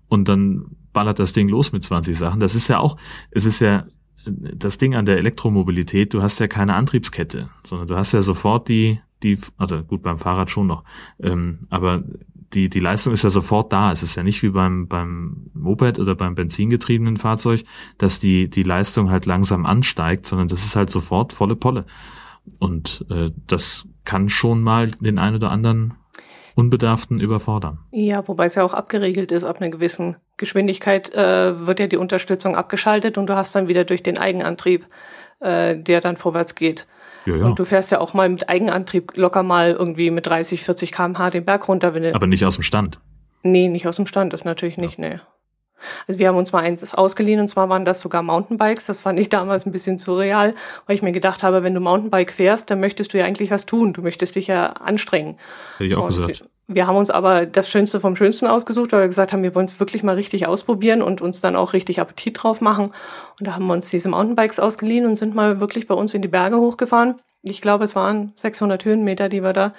und 0.09 0.29
dann 0.29 0.67
ballert 0.93 1.19
das 1.19 1.33
Ding 1.33 1.49
los 1.49 1.73
mit 1.73 1.85
20 1.85 2.17
Sachen. 2.17 2.41
Das 2.41 2.55
ist 2.55 2.69
ja 2.69 2.79
auch, 2.79 2.97
es 3.31 3.45
ist 3.45 3.61
ja 3.61 3.87
das 4.27 4.79
Ding 4.79 4.95
an 4.95 5.07
der 5.07 5.19
Elektromobilität, 5.19 6.13
du 6.13 6.23
hast 6.23 6.41
ja 6.41 6.49
keine 6.49 6.75
Antriebskette, 6.75 7.49
sondern 7.65 7.87
du 7.87 7.97
hast 7.97 8.13
ja 8.13 8.23
sofort 8.23 8.69
die, 8.69 8.99
die, 9.23 9.39
also 9.57 9.83
gut, 9.83 10.03
beim 10.03 10.19
Fahrrad 10.19 10.51
schon 10.51 10.67
noch, 10.67 10.83
ähm, 11.21 11.61
aber 11.71 12.03
die, 12.53 12.69
die 12.69 12.81
Leistung 12.81 13.13
ist 13.13 13.25
ja 13.25 13.31
sofort 13.31 13.73
da. 13.73 13.93
Es 13.93 14.03
ist 14.03 14.15
ja 14.17 14.23
nicht 14.23 14.43
wie 14.43 14.51
beim, 14.51 14.87
beim 14.87 15.51
Moped 15.53 15.99
oder 15.99 16.15
beim 16.15 16.35
benzingetriebenen 16.35 17.17
Fahrzeug, 17.17 17.65
dass 17.99 18.21
die, 18.21 18.49
die 18.49 18.63
Leistung 18.63 19.11
halt 19.11 19.27
langsam 19.27 19.67
ansteigt, 19.67 20.27
sondern 20.27 20.49
das 20.49 20.65
ist 20.65 20.77
halt 20.77 20.91
sofort 20.91 21.33
volle 21.33 21.57
Polle. 21.57 21.87
Und 22.59 23.05
äh, 23.11 23.31
das 23.47 23.89
kann 24.07 24.31
schon 24.31 24.63
mal 24.63 24.91
den 25.01 25.19
einen 25.19 25.37
oder 25.37 25.51
anderen 25.51 25.95
Unbedarften 26.55 27.21
überfordern. 27.21 27.81
Ja, 27.91 28.27
wobei 28.27 28.47
es 28.47 28.55
ja 28.55 28.65
auch 28.65 28.73
abgeregelt 28.73 29.31
ist, 29.31 29.45
ab 29.45 29.61
einer 29.61 29.69
gewissen 29.69 30.17
Geschwindigkeit 30.39 31.13
äh, 31.15 31.67
wird 31.67 31.81
ja 31.81 31.87
die 31.87 31.99
Unterstützung 31.99 32.57
abgeschaltet 32.57 33.19
und 33.19 33.27
du 33.27 33.37
hast 33.37 33.55
dann 33.55 33.69
wieder 33.69 33.85
durch 33.85 34.03
den 34.03 34.17
Eigenantrieb, 34.17 34.87
äh, 35.41 35.77
der 35.77 36.01
dann 36.01 36.17
vorwärts 36.17 36.55
geht. 36.55 36.87
Ja, 37.27 37.37
ja. 37.37 37.45
Und 37.45 37.59
du 37.59 37.67
fährst 37.67 37.91
ja 37.91 38.01
auch 38.01 38.15
mal 38.15 38.29
mit 38.31 38.49
Eigenantrieb 38.49 39.17
locker 39.17 39.43
mal 39.43 39.73
irgendwie 39.73 40.11
mit 40.11 40.27
30, 40.27 40.65
40 40.65 40.93
km/h 40.93 41.31
den 41.31 41.45
Berg 41.45 41.69
runter. 41.69 41.93
Wenn 41.93 42.15
Aber 42.15 42.27
nicht 42.27 42.47
aus 42.47 42.55
dem 42.55 42.63
Stand. 42.63 43.01
Nee, 43.43 43.69
nicht 43.69 43.87
aus 43.87 43.97
dem 43.97 44.07
Stand, 44.07 44.33
das 44.33 44.45
natürlich 44.45 44.79
nicht, 44.79 44.99
ja. 44.99 45.09
nee. 45.09 45.21
Also 46.07 46.19
wir 46.19 46.29
haben 46.29 46.37
uns 46.37 46.53
mal 46.53 46.63
eins 46.63 46.95
ausgeliehen 46.95 47.41
und 47.41 47.49
zwar 47.49 47.69
waren 47.69 47.85
das 47.85 48.01
sogar 48.01 48.23
Mountainbikes. 48.23 48.87
Das 48.87 49.01
fand 49.01 49.19
ich 49.21 49.29
damals 49.29 49.67
ein 49.67 49.73
bisschen 49.73 49.99
surreal, 49.99 50.55
weil 50.87 50.97
ich 50.97 51.03
mir 51.03 51.13
gedacht 51.13 51.43
habe, 51.43 51.63
wenn 51.63 51.75
du 51.75 51.81
Mountainbike 51.81 52.33
fährst, 52.33 52.71
dann 52.71 52.81
möchtest 52.81 53.13
du 53.13 53.19
ja 53.19 53.25
eigentlich 53.25 53.51
was 53.51 53.67
tun. 53.67 53.93
Du 53.93 54.03
möchtest 54.03 54.37
dich 54.37 54.47
ja 54.47 54.69
anstrengen. 54.69 55.37
Hätte 55.79 55.85
ich 55.85 55.97
auch 55.97 56.03
und 56.03 56.09
gesagt. 56.09 56.45
Wir 56.69 56.89
haben 56.89 56.97
uns 56.97 57.11
aber 57.11 57.47
das 57.47 57.71
Schönste 57.71 58.01
vom 58.01 58.17
Schönsten 58.17 58.49
ausgesucht, 58.49 58.93
weil 58.93 59.03
wir 59.03 59.07
gesagt 59.07 59.33
haben, 59.33 59.45
wir 59.45 59.55
wollen 59.55 59.67
es 59.67 59.79
wirklich 59.79 60.03
mal 60.03 60.17
richtig 60.17 60.49
ausprobieren 60.49 61.01
und 61.01 61.21
uns 61.21 61.41
dann 61.41 61.55
auch 61.55 61.73
richtig 61.73 62.01
Appetit 62.01 62.43
drauf 62.43 62.61
machen. 62.61 62.87
Und 63.39 63.47
da 63.47 63.55
haben 63.55 63.67
wir 63.67 63.73
uns 63.73 63.89
diese 63.89 64.09
Mountainbikes 64.09 64.59
ausgeliehen 64.59 65.07
und 65.07 65.15
sind 65.15 65.35
mal 65.37 65.61
wirklich 65.61 65.87
bei 65.87 65.95
uns 65.95 66.13
in 66.13 66.23
die 66.23 66.29
Berge 66.29 66.59
hochgefahren. 66.59 67.15
Ich 67.43 67.61
glaube, 67.61 67.85
es 67.85 67.95
waren 67.95 68.33
600 68.35 68.85
Höhenmeter, 68.85 69.29
die 69.29 69.45
wir 69.45 69.53
da 69.53 69.75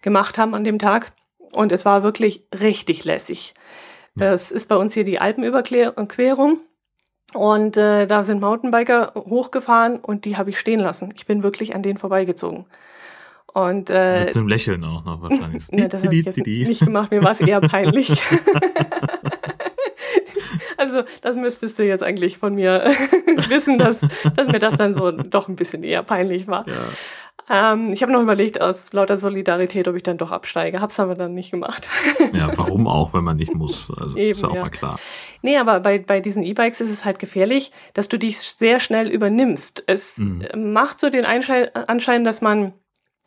gemacht 0.00 0.38
haben 0.38 0.54
an 0.54 0.64
dem 0.64 0.78
Tag. 0.78 1.12
Und 1.52 1.72
es 1.72 1.84
war 1.84 2.02
wirklich 2.02 2.44
richtig 2.58 3.04
lässig. 3.04 3.54
Das 4.20 4.50
ist 4.50 4.68
bei 4.68 4.76
uns 4.76 4.94
hier 4.94 5.04
die 5.04 5.18
Alpenüberquerung. 5.18 6.60
Und 7.32 7.76
äh, 7.76 8.06
da 8.06 8.24
sind 8.24 8.40
Mountainbiker 8.40 9.12
hochgefahren 9.14 9.98
und 9.98 10.24
die 10.24 10.36
habe 10.36 10.50
ich 10.50 10.58
stehen 10.58 10.80
lassen. 10.80 11.12
Ich 11.14 11.26
bin 11.26 11.42
wirklich 11.42 11.74
an 11.74 11.82
denen 11.82 11.98
vorbeigezogen. 11.98 12.66
Und, 13.52 13.90
äh, 13.90 14.24
Mit 14.24 14.34
so 14.34 14.40
einem 14.40 14.48
Lächeln 14.48 14.84
auch 14.84 15.04
noch 15.04 15.22
wahrscheinlich. 15.22 15.66
ja, 15.72 15.88
das 15.88 16.04
habe 16.04 16.14
ich 16.14 16.24
jetzt 16.24 16.38
nicht 16.38 16.84
gemacht. 16.84 17.10
Mir 17.10 17.22
war 17.22 17.32
es 17.32 17.40
eher 17.40 17.60
peinlich. 17.60 18.10
also 20.76 21.02
das 21.22 21.36
müsstest 21.36 21.78
du 21.78 21.84
jetzt 21.84 22.02
eigentlich 22.02 22.38
von 22.38 22.54
mir 22.54 22.84
wissen, 23.48 23.78
dass, 23.78 24.00
dass 24.36 24.48
mir 24.48 24.58
das 24.58 24.76
dann 24.76 24.94
so 24.94 25.10
doch 25.10 25.48
ein 25.48 25.56
bisschen 25.56 25.82
eher 25.82 26.02
peinlich 26.02 26.46
war. 26.46 26.66
Ja. 26.68 26.74
Ähm, 27.50 27.92
ich 27.92 28.02
habe 28.02 28.12
noch 28.12 28.22
überlegt, 28.22 28.60
aus 28.60 28.92
lauter 28.92 29.16
Solidarität, 29.16 29.88
ob 29.88 29.96
ich 29.96 30.04
dann 30.04 30.18
doch 30.18 30.30
absteige. 30.30 30.80
Hab's 30.80 31.00
aber 31.00 31.16
dann 31.16 31.34
nicht 31.34 31.50
gemacht. 31.50 31.88
ja, 32.32 32.56
warum 32.56 32.86
auch, 32.86 33.12
wenn 33.12 33.24
man 33.24 33.36
nicht 33.36 33.54
muss? 33.54 33.90
Also 33.90 34.16
Eben, 34.16 34.30
ist 34.30 34.42
ja 34.42 34.48
auch 34.48 34.54
ja. 34.54 34.62
mal 34.62 34.70
klar. 34.70 35.00
Nee, 35.42 35.56
aber 35.56 35.80
bei, 35.80 35.98
bei 35.98 36.20
diesen 36.20 36.44
E-Bikes 36.44 36.80
ist 36.80 36.90
es 36.90 37.04
halt 37.04 37.18
gefährlich, 37.18 37.72
dass 37.92 38.08
du 38.08 38.18
dich 38.18 38.38
sehr 38.38 38.78
schnell 38.78 39.08
übernimmst. 39.08 39.82
Es 39.88 40.16
mhm. 40.18 40.72
macht 40.72 41.00
so 41.00 41.10
den 41.10 41.24
Anschein, 41.24 42.24
dass 42.24 42.40
man 42.40 42.72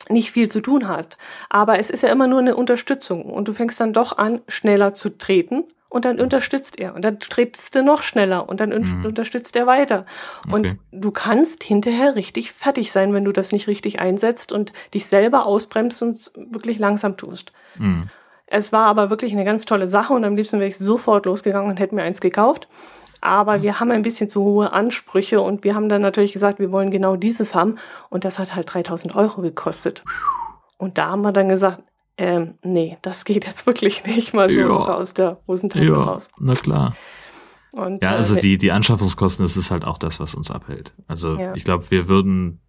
nicht 0.08 0.30
viel 0.30 0.50
zu 0.50 0.60
tun 0.60 0.88
hat. 0.88 1.18
Aber 1.50 1.78
es 1.78 1.90
ist 1.90 2.02
ja 2.02 2.10
immer 2.10 2.26
nur 2.26 2.40
eine 2.40 2.56
Unterstützung 2.56 3.24
und 3.24 3.48
du 3.48 3.52
fängst 3.52 3.80
dann 3.80 3.92
doch 3.92 4.16
an, 4.16 4.40
schneller 4.48 4.94
zu 4.94 5.18
treten 5.18 5.64
und 5.94 6.04
dann 6.04 6.20
unterstützt 6.20 6.80
er 6.80 6.92
und 6.96 7.02
dann 7.02 7.20
trittst 7.20 7.72
du 7.76 7.84
noch 7.84 8.02
schneller 8.02 8.48
und 8.48 8.58
dann 8.58 8.70
mhm. 8.70 9.04
unterstützt 9.06 9.54
er 9.54 9.68
weiter. 9.68 10.06
Und 10.50 10.66
okay. 10.66 10.78
du 10.90 11.12
kannst 11.12 11.62
hinterher 11.62 12.16
richtig 12.16 12.50
fertig 12.50 12.90
sein, 12.90 13.14
wenn 13.14 13.24
du 13.24 13.30
das 13.30 13.52
nicht 13.52 13.68
richtig 13.68 14.00
einsetzt 14.00 14.50
und 14.50 14.72
dich 14.92 15.06
selber 15.06 15.46
ausbremst 15.46 16.02
und 16.02 16.32
wirklich 16.50 16.80
langsam 16.80 17.16
tust. 17.16 17.52
Mhm. 17.78 18.08
Es 18.46 18.72
war 18.72 18.86
aber 18.86 19.08
wirklich 19.08 19.30
eine 19.30 19.44
ganz 19.44 19.66
tolle 19.66 19.86
Sache 19.86 20.12
und 20.14 20.24
am 20.24 20.34
liebsten 20.34 20.58
wäre 20.58 20.68
ich 20.68 20.78
sofort 20.78 21.26
losgegangen 21.26 21.70
und 21.70 21.78
hätte 21.78 21.94
mir 21.94 22.02
eins 22.02 22.20
gekauft. 22.20 22.66
aber 23.20 23.62
wir 23.62 23.78
haben 23.78 23.92
ein 23.92 24.02
bisschen 24.02 24.28
zu 24.28 24.42
hohe 24.42 24.72
Ansprüche 24.72 25.40
und 25.40 25.62
wir 25.62 25.76
haben 25.76 25.88
dann 25.88 26.02
natürlich 26.02 26.32
gesagt, 26.32 26.58
wir 26.58 26.72
wollen 26.72 26.90
genau 26.90 27.14
dieses 27.14 27.54
haben 27.54 27.76
und 28.10 28.24
das 28.24 28.40
hat 28.40 28.56
halt 28.56 28.74
3000 28.74 29.14
Euro 29.14 29.42
gekostet. 29.42 30.02
Und 30.76 30.98
da 30.98 31.10
haben 31.10 31.22
wir 31.22 31.30
dann 31.30 31.48
gesagt, 31.48 31.84
ähm, 32.16 32.54
nee, 32.62 32.98
das 33.02 33.24
geht 33.24 33.44
jetzt 33.44 33.66
wirklich 33.66 34.04
nicht 34.04 34.34
mal 34.34 34.50
so 34.50 34.58
ja. 34.58 34.68
aus 34.68 35.14
der 35.14 35.40
Hosentasche 35.46 35.84
ja, 35.84 35.94
raus. 35.94 36.28
Na 36.38 36.54
klar. 36.54 36.96
Und, 37.72 38.02
ja, 38.02 38.10
also 38.10 38.36
äh, 38.36 38.40
die, 38.40 38.58
die 38.58 38.70
Anschaffungskosten, 38.70 39.44
das 39.44 39.56
ist 39.56 39.72
halt 39.72 39.84
auch 39.84 39.98
das, 39.98 40.20
was 40.20 40.34
uns 40.34 40.50
abhält. 40.50 40.92
Also 41.08 41.36
ja. 41.36 41.54
ich 41.54 41.64
glaube, 41.64 41.90
wir 41.90 42.06
würden, 42.06 42.60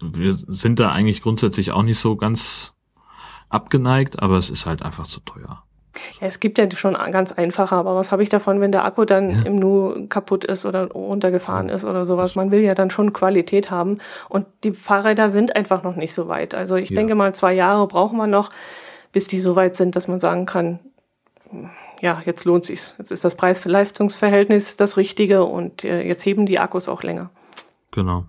wir 0.00 0.32
sind 0.32 0.80
da 0.80 0.90
eigentlich 0.90 1.20
grundsätzlich 1.20 1.70
auch 1.72 1.82
nicht 1.82 1.98
so 1.98 2.16
ganz 2.16 2.74
abgeneigt, 3.50 4.22
aber 4.22 4.38
es 4.38 4.48
ist 4.48 4.64
halt 4.64 4.82
einfach 4.82 5.06
zu 5.06 5.20
teuer. 5.20 5.64
Ja, 6.20 6.26
es 6.26 6.40
gibt 6.40 6.58
ja 6.58 6.70
schon 6.70 6.94
ganz 6.94 7.32
einfache, 7.32 7.74
aber 7.74 7.94
was 7.96 8.12
habe 8.12 8.22
ich 8.22 8.28
davon, 8.28 8.60
wenn 8.60 8.72
der 8.72 8.84
Akku 8.84 9.04
dann 9.04 9.30
ja. 9.30 9.42
im 9.42 9.56
Nu 9.56 10.06
kaputt 10.08 10.44
ist 10.44 10.66
oder 10.66 10.90
runtergefahren 10.90 11.68
ist 11.68 11.84
oder 11.84 12.04
sowas? 12.04 12.36
Man 12.36 12.50
will 12.50 12.60
ja 12.60 12.74
dann 12.74 12.90
schon 12.90 13.12
Qualität 13.12 13.70
haben 13.70 13.98
und 14.28 14.46
die 14.64 14.72
Fahrräder 14.72 15.30
sind 15.30 15.56
einfach 15.56 15.82
noch 15.82 15.96
nicht 15.96 16.14
so 16.14 16.28
weit. 16.28 16.54
Also 16.54 16.76
ich 16.76 16.90
ja. 16.90 16.96
denke 16.96 17.14
mal, 17.14 17.34
zwei 17.34 17.54
Jahre 17.54 17.86
brauchen 17.86 18.16
wir 18.16 18.26
noch, 18.26 18.50
bis 19.12 19.28
die 19.28 19.40
so 19.40 19.56
weit 19.56 19.76
sind, 19.76 19.96
dass 19.96 20.08
man 20.08 20.20
sagen 20.20 20.46
kann, 20.46 20.80
ja, 22.00 22.22
jetzt 22.26 22.44
lohnt 22.44 22.64
sich's. 22.64 22.94
Jetzt 22.98 23.10
ist 23.10 23.24
das 23.24 23.34
Preis-Leistungsverhältnis 23.34 24.76
das 24.76 24.96
Richtige 24.96 25.44
und 25.44 25.84
äh, 25.84 26.02
jetzt 26.02 26.24
heben 26.24 26.46
die 26.46 26.58
Akkus 26.58 26.88
auch 26.88 27.02
länger. 27.02 27.30
Genau. 27.90 28.26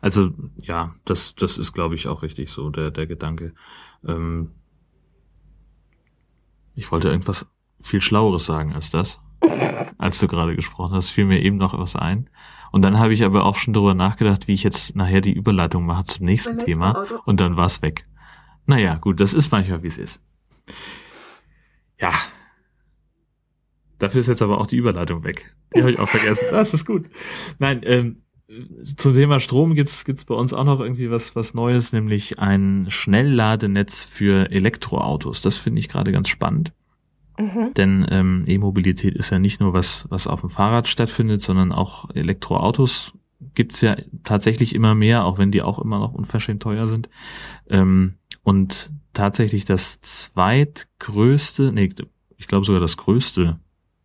Also 0.00 0.30
ja, 0.56 0.92
das, 1.04 1.34
das 1.34 1.58
ist, 1.58 1.72
glaube 1.72 1.94
ich, 1.94 2.08
auch 2.08 2.22
richtig 2.22 2.50
so, 2.50 2.70
der, 2.70 2.90
der 2.90 3.06
Gedanke. 3.06 3.52
Ähm, 4.06 4.52
ich 6.74 6.90
wollte 6.90 7.08
irgendwas 7.08 7.46
viel 7.80 8.00
Schlaueres 8.00 8.44
sagen 8.46 8.72
als 8.72 8.90
das, 8.90 9.20
als 9.98 10.18
du 10.18 10.28
gerade 10.28 10.56
gesprochen 10.56 10.94
hast, 10.94 11.10
fiel 11.10 11.24
mir 11.24 11.40
eben 11.40 11.56
noch 11.56 11.78
was 11.78 11.96
ein. 11.96 12.28
Und 12.72 12.82
dann 12.82 12.98
habe 12.98 13.12
ich 13.12 13.24
aber 13.24 13.44
auch 13.44 13.56
schon 13.56 13.74
darüber 13.74 13.94
nachgedacht, 13.94 14.46
wie 14.46 14.54
ich 14.54 14.62
jetzt 14.62 14.94
nachher 14.94 15.20
die 15.20 15.32
Überleitung 15.32 15.84
mache 15.84 16.04
zum 16.04 16.26
nächsten 16.26 16.58
Thema 16.58 17.04
und 17.24 17.40
dann 17.40 17.56
war 17.56 17.66
es 17.66 17.82
weg. 17.82 18.04
Naja, 18.66 18.96
gut, 18.96 19.20
das 19.20 19.34
ist 19.34 19.50
manchmal, 19.50 19.82
wie 19.82 19.88
es 19.88 19.98
ist. 19.98 20.22
Ja. 21.98 22.12
Dafür 23.98 24.20
ist 24.20 24.28
jetzt 24.28 24.42
aber 24.42 24.58
auch 24.58 24.66
die 24.66 24.76
Überleitung 24.76 25.24
weg. 25.24 25.54
Die 25.74 25.80
habe 25.80 25.90
ich 25.90 25.98
auch 25.98 26.08
vergessen. 26.08 26.44
Das 26.50 26.72
ist 26.72 26.86
gut. 26.86 27.06
Nein, 27.58 27.80
ähm, 27.84 28.22
zum 28.96 29.14
Thema 29.14 29.38
Strom 29.40 29.74
gibt's 29.74 30.04
gibt's 30.04 30.24
bei 30.24 30.34
uns 30.34 30.52
auch 30.52 30.64
noch 30.64 30.80
irgendwie 30.80 31.10
was 31.10 31.36
was 31.36 31.54
Neues, 31.54 31.92
nämlich 31.92 32.38
ein 32.38 32.86
Schnellladenetz 32.88 34.02
für 34.02 34.50
Elektroautos. 34.50 35.40
Das 35.40 35.56
finde 35.56 35.80
ich 35.80 35.88
gerade 35.88 36.12
ganz 36.12 36.28
spannend. 36.28 36.72
Mhm. 37.38 37.72
Denn 37.74 38.06
ähm, 38.10 38.44
E-Mobilität 38.46 39.14
ist 39.14 39.30
ja 39.30 39.38
nicht 39.38 39.60
nur 39.60 39.72
was 39.72 40.06
was 40.10 40.26
auf 40.26 40.40
dem 40.40 40.50
Fahrrad 40.50 40.88
stattfindet, 40.88 41.42
sondern 41.42 41.72
auch 41.72 42.10
Elektroautos 42.14 43.12
gibt's 43.54 43.80
ja 43.80 43.96
tatsächlich 44.22 44.74
immer 44.74 44.94
mehr, 44.94 45.24
auch 45.24 45.38
wenn 45.38 45.52
die 45.52 45.62
auch 45.62 45.78
immer 45.78 45.98
noch 45.98 46.12
unverschämt 46.12 46.62
teuer 46.62 46.86
sind. 46.86 47.08
Ähm, 47.68 48.14
und 48.42 48.92
tatsächlich 49.12 49.64
das 49.64 50.00
zweitgrößte, 50.00 51.72
nee, 51.72 51.88
ich 52.36 52.46
glaube 52.46 52.66
sogar 52.66 52.80
das 52.80 52.96
größte 52.96 53.58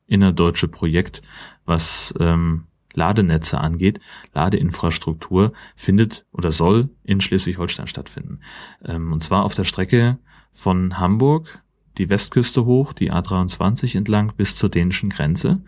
innerdeutsche 0.08 0.68
Projekt, 0.68 1.22
was 1.66 2.14
ähm, 2.20 2.66
Ladenetze 2.96 3.60
angeht, 3.60 4.00
Ladeinfrastruktur 4.34 5.54
findet 5.76 6.26
oder 6.32 6.52
soll 6.52 6.90
in 7.04 7.22
Schleswig-Holstein 7.22 7.88
stattfinden. 7.88 8.40
Ähm, 8.84 9.14
und 9.14 9.22
zwar 9.24 9.44
auf 9.44 9.54
der 9.54 9.64
Strecke 9.64 10.18
von 10.52 11.00
Hamburg 11.00 11.62
die 11.98 12.10
Westküste 12.10 12.66
hoch, 12.66 12.94
die 12.94 13.12
A23 13.12 13.98
entlang 13.98 14.34
bis 14.36 14.56
zur 14.56 14.70
dänischen 14.70 15.10
Grenze, 15.10 15.62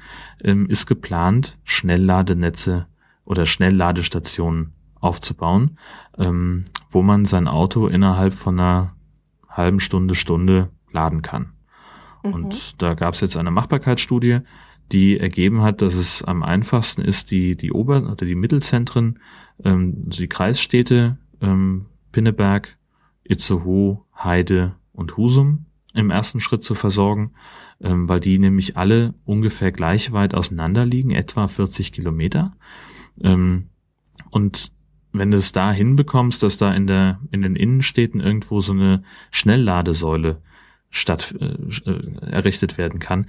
ähm, 0.43 0.67
ist 0.67 0.85
geplant, 0.85 1.57
Schnellladenetze 1.63 2.87
oder 3.23 3.45
Schnellladestationen 3.45 4.73
aufzubauen, 4.99 5.77
ähm, 6.17 6.65
wo 6.89 7.01
man 7.01 7.25
sein 7.25 7.47
Auto 7.47 7.87
innerhalb 7.87 8.33
von 8.33 8.59
einer 8.59 8.95
halben 9.49 9.79
Stunde, 9.79 10.15
Stunde 10.15 10.69
laden 10.91 11.21
kann. 11.21 11.53
Mhm. 12.23 12.33
Und 12.33 12.81
da 12.81 12.93
gab 12.93 13.13
es 13.13 13.21
jetzt 13.21 13.37
eine 13.37 13.51
Machbarkeitsstudie, 13.51 14.39
die 14.91 15.19
ergeben 15.19 15.61
hat, 15.61 15.81
dass 15.81 15.95
es 15.95 16.23
am 16.23 16.43
einfachsten 16.43 17.01
ist, 17.01 17.31
die, 17.31 17.55
die 17.55 17.71
Ober- 17.71 18.11
oder 18.11 18.25
die 18.25 18.35
Mittelzentren, 18.35 19.19
ähm, 19.63 20.03
also 20.07 20.21
die 20.21 20.29
Kreisstädte, 20.29 21.17
ähm, 21.41 21.87
Pinneberg, 22.11 22.77
Itzehoe, 23.23 23.99
Heide 24.17 24.75
und 24.93 25.17
Husum 25.17 25.65
im 25.93 26.09
ersten 26.09 26.39
Schritt 26.39 26.63
zu 26.63 26.75
versorgen, 26.75 27.31
ähm, 27.81 28.07
weil 28.07 28.19
die 28.19 28.39
nämlich 28.39 28.77
alle 28.77 29.13
ungefähr 29.25 29.71
gleich 29.71 30.11
weit 30.11 30.35
auseinander 30.35 30.85
liegen, 30.85 31.11
etwa 31.11 31.47
40 31.47 31.91
Kilometer. 31.91 32.55
Ähm, 33.21 33.69
und 34.29 34.71
wenn 35.11 35.31
du 35.31 35.37
es 35.37 35.51
da 35.51 35.71
hinbekommst, 35.71 36.43
dass 36.43 36.57
da 36.57 36.73
in 36.73 36.87
der, 36.87 37.19
in 37.31 37.41
den 37.41 37.55
Innenstädten 37.55 38.19
irgendwo 38.19 38.61
so 38.61 38.73
eine 38.73 39.03
Schnellladesäule 39.31 40.41
statt 40.89 41.35
äh, 41.39 41.89
äh, 41.89 42.21
errichtet 42.21 42.77
werden 42.77 42.99
kann, 42.99 43.27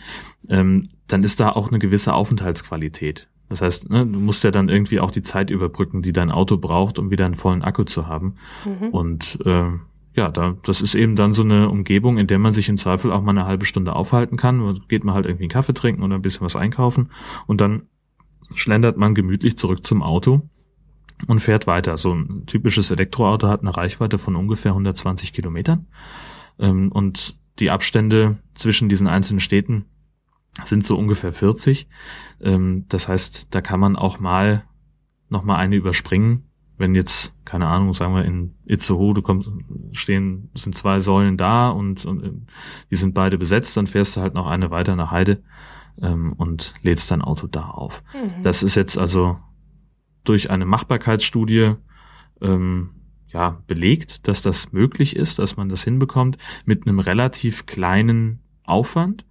ähm, 0.48 0.90
dann 1.08 1.22
ist 1.24 1.40
da 1.40 1.50
auch 1.50 1.68
eine 1.68 1.78
gewisse 1.78 2.14
Aufenthaltsqualität. 2.14 3.28
Das 3.48 3.62
heißt, 3.62 3.90
ne, 3.90 4.06
du 4.06 4.20
musst 4.20 4.44
ja 4.44 4.50
dann 4.50 4.68
irgendwie 4.68 5.00
auch 5.00 5.10
die 5.10 5.22
Zeit 5.22 5.50
überbrücken, 5.50 6.02
die 6.02 6.12
dein 6.12 6.30
Auto 6.30 6.58
braucht, 6.58 6.98
um 6.98 7.10
wieder 7.10 7.24
einen 7.24 7.34
vollen 7.34 7.62
Akku 7.62 7.84
zu 7.84 8.06
haben. 8.06 8.34
Mhm. 8.64 8.88
Und 8.88 9.38
äh, 9.44 9.70
ja, 10.14 10.30
da, 10.30 10.56
das 10.64 10.80
ist 10.80 10.94
eben 10.94 11.16
dann 11.16 11.32
so 11.32 11.42
eine 11.42 11.70
Umgebung, 11.70 12.18
in 12.18 12.26
der 12.26 12.38
man 12.38 12.52
sich 12.52 12.68
im 12.68 12.76
Zweifel 12.76 13.10
auch 13.10 13.22
mal 13.22 13.30
eine 13.30 13.46
halbe 13.46 13.64
Stunde 13.64 13.94
aufhalten 13.94 14.36
kann. 14.36 14.80
Geht 14.88 15.04
man 15.04 15.14
halt 15.14 15.26
irgendwie 15.26 15.44
einen 15.44 15.50
Kaffee 15.50 15.74
trinken 15.74 16.02
oder 16.02 16.16
ein 16.16 16.22
bisschen 16.22 16.44
was 16.44 16.56
einkaufen 16.56 17.10
und 17.46 17.60
dann 17.60 17.82
schlendert 18.54 18.96
man 18.96 19.14
gemütlich 19.14 19.56
zurück 19.56 19.86
zum 19.86 20.02
Auto 20.02 20.42
und 21.26 21.40
fährt 21.40 21.66
weiter. 21.66 21.96
So 21.98 22.14
ein 22.14 22.44
typisches 22.46 22.90
Elektroauto 22.90 23.48
hat 23.48 23.60
eine 23.60 23.76
Reichweite 23.76 24.18
von 24.18 24.36
ungefähr 24.36 24.72
120 24.72 25.32
Kilometern. 25.32 25.86
Ähm, 26.58 26.92
und 26.92 27.38
die 27.58 27.70
Abstände 27.70 28.36
zwischen 28.54 28.88
diesen 28.88 29.06
einzelnen 29.06 29.40
Städten 29.40 29.86
sind 30.64 30.84
so 30.84 30.96
ungefähr 30.96 31.32
40. 31.32 31.88
Ähm, 32.40 32.84
das 32.88 33.08
heißt, 33.08 33.48
da 33.50 33.60
kann 33.60 33.80
man 33.80 33.96
auch 33.96 34.18
mal 34.18 34.64
noch 35.28 35.44
mal 35.44 35.56
eine 35.56 35.76
überspringen. 35.76 36.44
Wenn 36.76 36.94
jetzt, 36.94 37.34
keine 37.44 37.66
Ahnung, 37.66 37.92
sagen 37.92 38.14
wir 38.14 38.24
in 38.24 38.54
Itzehoe, 38.64 39.12
du 39.12 39.22
kommst, 39.22 39.50
stehen, 39.92 40.50
sind 40.54 40.76
zwei 40.76 41.00
Säulen 41.00 41.36
da 41.36 41.70
und, 41.70 42.04
und 42.04 42.24
äh, 42.24 42.32
die 42.90 42.96
sind 42.96 43.14
beide 43.14 43.36
besetzt, 43.36 43.76
dann 43.76 43.86
fährst 43.86 44.16
du 44.16 44.20
halt 44.20 44.34
noch 44.34 44.46
eine 44.46 44.70
weiter 44.70 44.94
nach 44.94 45.10
Heide 45.10 45.42
ähm, 46.00 46.32
und 46.34 46.74
lädst 46.82 47.10
dein 47.10 47.22
Auto 47.22 47.46
da 47.46 47.66
auf. 47.66 48.02
Mhm. 48.14 48.42
Das 48.42 48.62
ist 48.62 48.74
jetzt 48.74 48.96
also 48.96 49.38
durch 50.24 50.50
eine 50.50 50.66
Machbarkeitsstudie 50.66 51.74
ähm, 52.40 52.90
ja, 53.28 53.60
belegt, 53.66 54.28
dass 54.28 54.42
das 54.42 54.72
möglich 54.72 55.16
ist, 55.16 55.38
dass 55.38 55.56
man 55.56 55.68
das 55.68 55.84
hinbekommt 55.84 56.38
mit 56.64 56.86
einem 56.86 56.98
relativ 56.98 57.66
kleinen 57.66 58.40
Aufwand. 58.64 59.24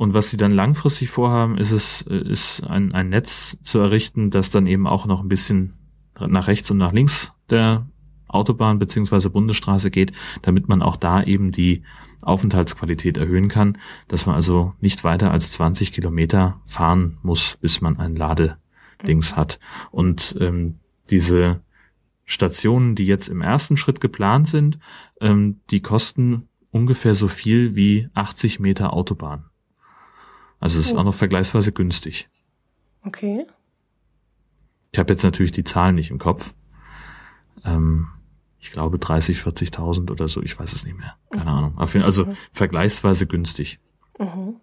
Und 0.00 0.14
was 0.14 0.30
sie 0.30 0.38
dann 0.38 0.50
langfristig 0.50 1.10
vorhaben, 1.10 1.58
ist 1.58 1.72
es, 1.72 2.00
ist 2.00 2.62
ein, 2.62 2.92
ein 2.92 3.10
Netz 3.10 3.58
zu 3.62 3.80
errichten, 3.80 4.30
das 4.30 4.48
dann 4.48 4.66
eben 4.66 4.86
auch 4.86 5.04
noch 5.04 5.20
ein 5.20 5.28
bisschen 5.28 5.74
nach 6.18 6.46
rechts 6.46 6.70
und 6.70 6.78
nach 6.78 6.94
links 6.94 7.34
der 7.50 7.86
Autobahn 8.26 8.78
beziehungsweise 8.78 9.28
Bundesstraße 9.28 9.90
geht, 9.90 10.12
damit 10.40 10.70
man 10.70 10.80
auch 10.80 10.96
da 10.96 11.22
eben 11.22 11.52
die 11.52 11.82
Aufenthaltsqualität 12.22 13.18
erhöhen 13.18 13.48
kann, 13.48 13.76
dass 14.08 14.24
man 14.24 14.36
also 14.36 14.72
nicht 14.80 15.04
weiter 15.04 15.32
als 15.32 15.50
20 15.50 15.92
Kilometer 15.92 16.62
fahren 16.64 17.18
muss, 17.22 17.58
bis 17.60 17.82
man 17.82 17.98
ein 17.98 18.16
Ladedings 18.16 19.32
mhm. 19.32 19.36
hat. 19.36 19.60
Und 19.90 20.34
ähm, 20.40 20.78
diese 21.10 21.60
Stationen, 22.24 22.94
die 22.94 23.04
jetzt 23.04 23.28
im 23.28 23.42
ersten 23.42 23.76
Schritt 23.76 24.00
geplant 24.00 24.48
sind, 24.48 24.78
ähm, 25.20 25.60
die 25.70 25.82
kosten 25.82 26.48
ungefähr 26.70 27.14
so 27.14 27.28
viel 27.28 27.74
wie 27.76 28.08
80 28.14 28.60
Meter 28.60 28.94
Autobahn. 28.94 29.49
Also 30.60 30.78
es 30.78 30.86
ist 30.86 30.94
oh. 30.94 30.98
auch 30.98 31.04
noch 31.04 31.14
vergleichsweise 31.14 31.72
günstig. 31.72 32.28
Okay. 33.04 33.46
Ich 34.92 34.98
habe 34.98 35.12
jetzt 35.12 35.22
natürlich 35.22 35.52
die 35.52 35.64
Zahlen 35.64 35.94
nicht 35.94 36.10
im 36.10 36.18
Kopf. 36.18 36.54
Ähm, 37.64 38.08
ich 38.58 38.70
glaube 38.70 38.98
30, 38.98 39.38
40.000 39.38 40.10
oder 40.10 40.28
so, 40.28 40.42
ich 40.42 40.58
weiß 40.58 40.72
es 40.74 40.84
nicht 40.84 40.98
mehr. 40.98 41.16
Keine 41.30 41.50
mhm. 41.50 41.56
Ahnung. 41.56 41.78
Also 41.78 42.26
mhm. 42.26 42.36
vergleichsweise 42.52 43.26
günstig. 43.26 43.78
Mhm. 44.18 44.56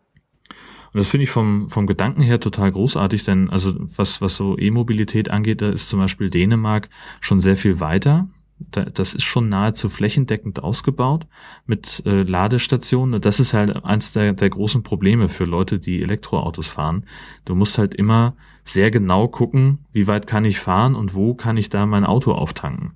Und 0.94 1.02
das 1.02 1.10
finde 1.10 1.24
ich 1.24 1.32
vom, 1.32 1.70
vom 1.70 1.88
Gedanken 1.88 2.22
her 2.22 2.40
total 2.40 2.72
großartig, 2.72 3.24
denn 3.24 3.50
also 3.50 3.74
was, 3.96 4.22
was 4.22 4.38
so 4.38 4.58
E-Mobilität 4.58 5.30
angeht, 5.30 5.62
da 5.62 5.70
ist 5.70 5.90
zum 5.90 6.00
Beispiel 6.00 6.30
Dänemark 6.30 6.90
schon 7.20 7.40
sehr 7.40 7.58
viel 7.58 7.80
weiter. 7.80 8.30
Das 8.60 9.14
ist 9.14 9.24
schon 9.24 9.50
nahezu 9.50 9.88
flächendeckend 9.88 10.64
ausgebaut 10.64 11.28
mit 11.68 12.02
äh, 12.08 12.24
Ladestationen. 12.24 13.22
Das 13.22 13.40
ist 13.40 13.54
halt 13.54 13.86
eins 13.86 14.14
der, 14.14 14.34
der 14.34 14.50
großen 14.50 14.82
Probleme 14.82 15.30
für 15.30 15.44
Leute, 15.46 15.78
die 15.80 16.02
Elektroautos 16.02 16.68
fahren. 16.68 17.06
Du 17.46 17.54
musst 17.54 17.78
halt 17.78 17.94
immer 17.94 18.36
sehr 18.64 18.90
genau 18.90 19.28
gucken, 19.28 19.86
wie 19.94 20.08
weit 20.08 20.26
kann 20.26 20.44
ich 20.44 20.60
fahren 20.60 20.96
und 20.96 21.14
wo 21.14 21.36
kann 21.36 21.56
ich 21.56 21.70
da 21.70 21.86
mein 21.86 22.04
Auto 22.04 22.32
auftanken. 22.32 22.94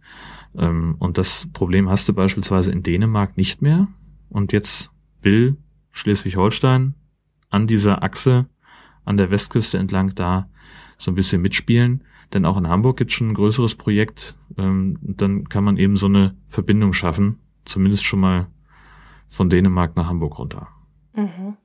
Ähm, 0.58 0.96
und 0.98 1.20
das 1.20 1.48
Problem 1.54 1.90
hast 1.90 2.10
du 2.10 2.14
beispielsweise 2.14 2.72
in 2.72 2.82
Dänemark 2.82 3.38
nicht 3.38 3.62
mehr. 3.62 3.88
Und 4.30 4.54
jetzt 4.54 4.90
will 5.22 5.58
Schleswig-Holstein 5.92 6.96
an 7.52 7.68
dieser 7.68 8.02
Achse 8.02 8.48
an 9.06 9.18
der 9.18 9.30
Westküste 9.30 9.78
entlang 9.78 10.16
da 10.16 10.50
so 10.98 11.12
ein 11.12 11.16
bisschen 11.16 11.42
mitspielen. 11.42 12.04
Denn 12.34 12.46
auch 12.46 12.58
in 12.58 12.68
Hamburg 12.68 12.98
gibt 12.98 13.12
es 13.12 13.18
schon 13.18 13.30
ein 13.30 13.34
größeres 13.34 13.76
Projekt. 13.76 14.36
Ähm, 14.58 14.98
dann 15.02 15.50
kann 15.50 15.64
man 15.64 15.78
eben 15.78 15.98
so 15.98 16.06
eine 16.06 16.36
Verbindung 16.48 16.94
schaffen, 16.94 17.40
zumindest 17.66 18.06
schon 18.06 18.20
mal 18.20 18.48
von 19.28 19.50
Dänemark 19.50 19.96
nach 19.96 20.08
Hamburg 20.08 20.40
runter. 20.40 20.68
Mhm. 21.14 21.58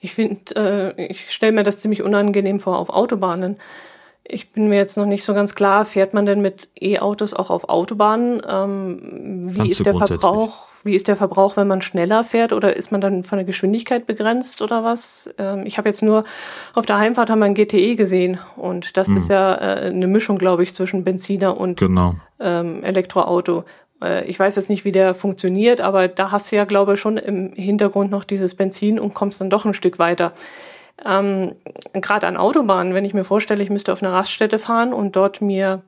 Ich 0.00 0.14
finde, 0.14 0.94
äh, 0.96 1.06
ich 1.06 1.30
stelle 1.30 1.52
mir 1.52 1.62
das 1.62 1.80
ziemlich 1.80 2.02
unangenehm 2.02 2.60
vor 2.60 2.78
auf 2.78 2.90
Autobahnen. 2.90 3.56
Ich 4.24 4.52
bin 4.52 4.68
mir 4.68 4.76
jetzt 4.76 4.96
noch 4.96 5.06
nicht 5.06 5.24
so 5.24 5.34
ganz 5.34 5.54
klar, 5.54 5.84
fährt 5.84 6.14
man 6.14 6.26
denn 6.26 6.40
mit 6.40 6.68
E-Autos 6.80 7.34
auch 7.34 7.50
auf 7.50 7.68
Autobahnen? 7.68 8.40
Ähm, 8.48 9.48
wie 9.50 9.58
Kannst 9.58 9.80
ist 9.80 9.86
der 9.86 9.94
Verbrauch? 9.94 10.68
Wie 10.84 10.94
ist 10.94 11.06
der 11.06 11.16
Verbrauch, 11.16 11.56
wenn 11.56 11.68
man 11.68 11.80
schneller 11.80 12.24
fährt 12.24 12.52
oder 12.52 12.76
ist 12.76 12.90
man 12.90 13.00
dann 13.00 13.22
von 13.22 13.38
der 13.38 13.44
Geschwindigkeit 13.44 14.06
begrenzt 14.06 14.62
oder 14.62 14.82
was? 14.82 15.32
Ähm, 15.38 15.64
ich 15.64 15.78
habe 15.78 15.88
jetzt 15.88 16.02
nur 16.02 16.24
auf 16.74 16.86
der 16.86 16.98
Heimfahrt 16.98 17.30
haben 17.30 17.38
wir 17.38 17.46
ein 17.46 17.54
GTE 17.54 17.94
gesehen 17.94 18.38
und 18.56 18.96
das 18.96 19.08
hm. 19.08 19.16
ist 19.16 19.28
ja 19.28 19.54
äh, 19.54 19.90
eine 19.90 20.06
Mischung, 20.06 20.38
glaube 20.38 20.62
ich, 20.62 20.74
zwischen 20.74 21.04
Benziner 21.04 21.56
und 21.58 21.78
genau. 21.78 22.16
ähm, 22.40 22.82
Elektroauto. 22.82 23.64
Äh, 24.02 24.24
ich 24.26 24.38
weiß 24.38 24.56
jetzt 24.56 24.70
nicht, 24.70 24.84
wie 24.84 24.92
der 24.92 25.14
funktioniert, 25.14 25.80
aber 25.80 26.08
da 26.08 26.30
hast 26.30 26.50
du 26.50 26.56
ja, 26.56 26.64
glaube 26.64 26.94
ich, 26.94 27.00
schon 27.00 27.16
im 27.16 27.52
Hintergrund 27.52 28.10
noch 28.10 28.24
dieses 28.24 28.54
Benzin 28.54 28.98
und 28.98 29.14
kommst 29.14 29.40
dann 29.40 29.50
doch 29.50 29.64
ein 29.64 29.74
Stück 29.74 29.98
weiter. 29.98 30.32
Ähm, 31.04 31.54
Gerade 31.92 32.26
an 32.26 32.36
Autobahnen, 32.36 32.94
wenn 32.94 33.04
ich 33.04 33.14
mir 33.14 33.24
vorstelle, 33.24 33.62
ich 33.62 33.70
müsste 33.70 33.92
auf 33.92 34.02
eine 34.02 34.12
Raststätte 34.12 34.58
fahren 34.58 34.92
und 34.92 35.16
dort 35.16 35.40
mir 35.40 35.82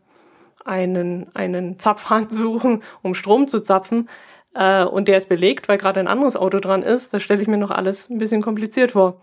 einen, 0.64 1.26
einen 1.34 1.78
Zapfhahn 1.78 2.28
suchen, 2.30 2.82
um 3.02 3.14
Strom 3.14 3.46
zu 3.46 3.60
zapfen, 3.60 4.08
äh, 4.54 4.84
und 4.84 5.08
der 5.08 5.18
ist 5.18 5.28
belegt, 5.28 5.68
weil 5.68 5.78
gerade 5.78 6.00
ein 6.00 6.08
anderes 6.08 6.36
Auto 6.36 6.60
dran 6.60 6.82
ist, 6.82 7.12
da 7.12 7.20
stelle 7.20 7.42
ich 7.42 7.48
mir 7.48 7.58
noch 7.58 7.70
alles 7.70 8.08
ein 8.08 8.18
bisschen 8.18 8.40
kompliziert 8.40 8.92
vor. 8.92 9.20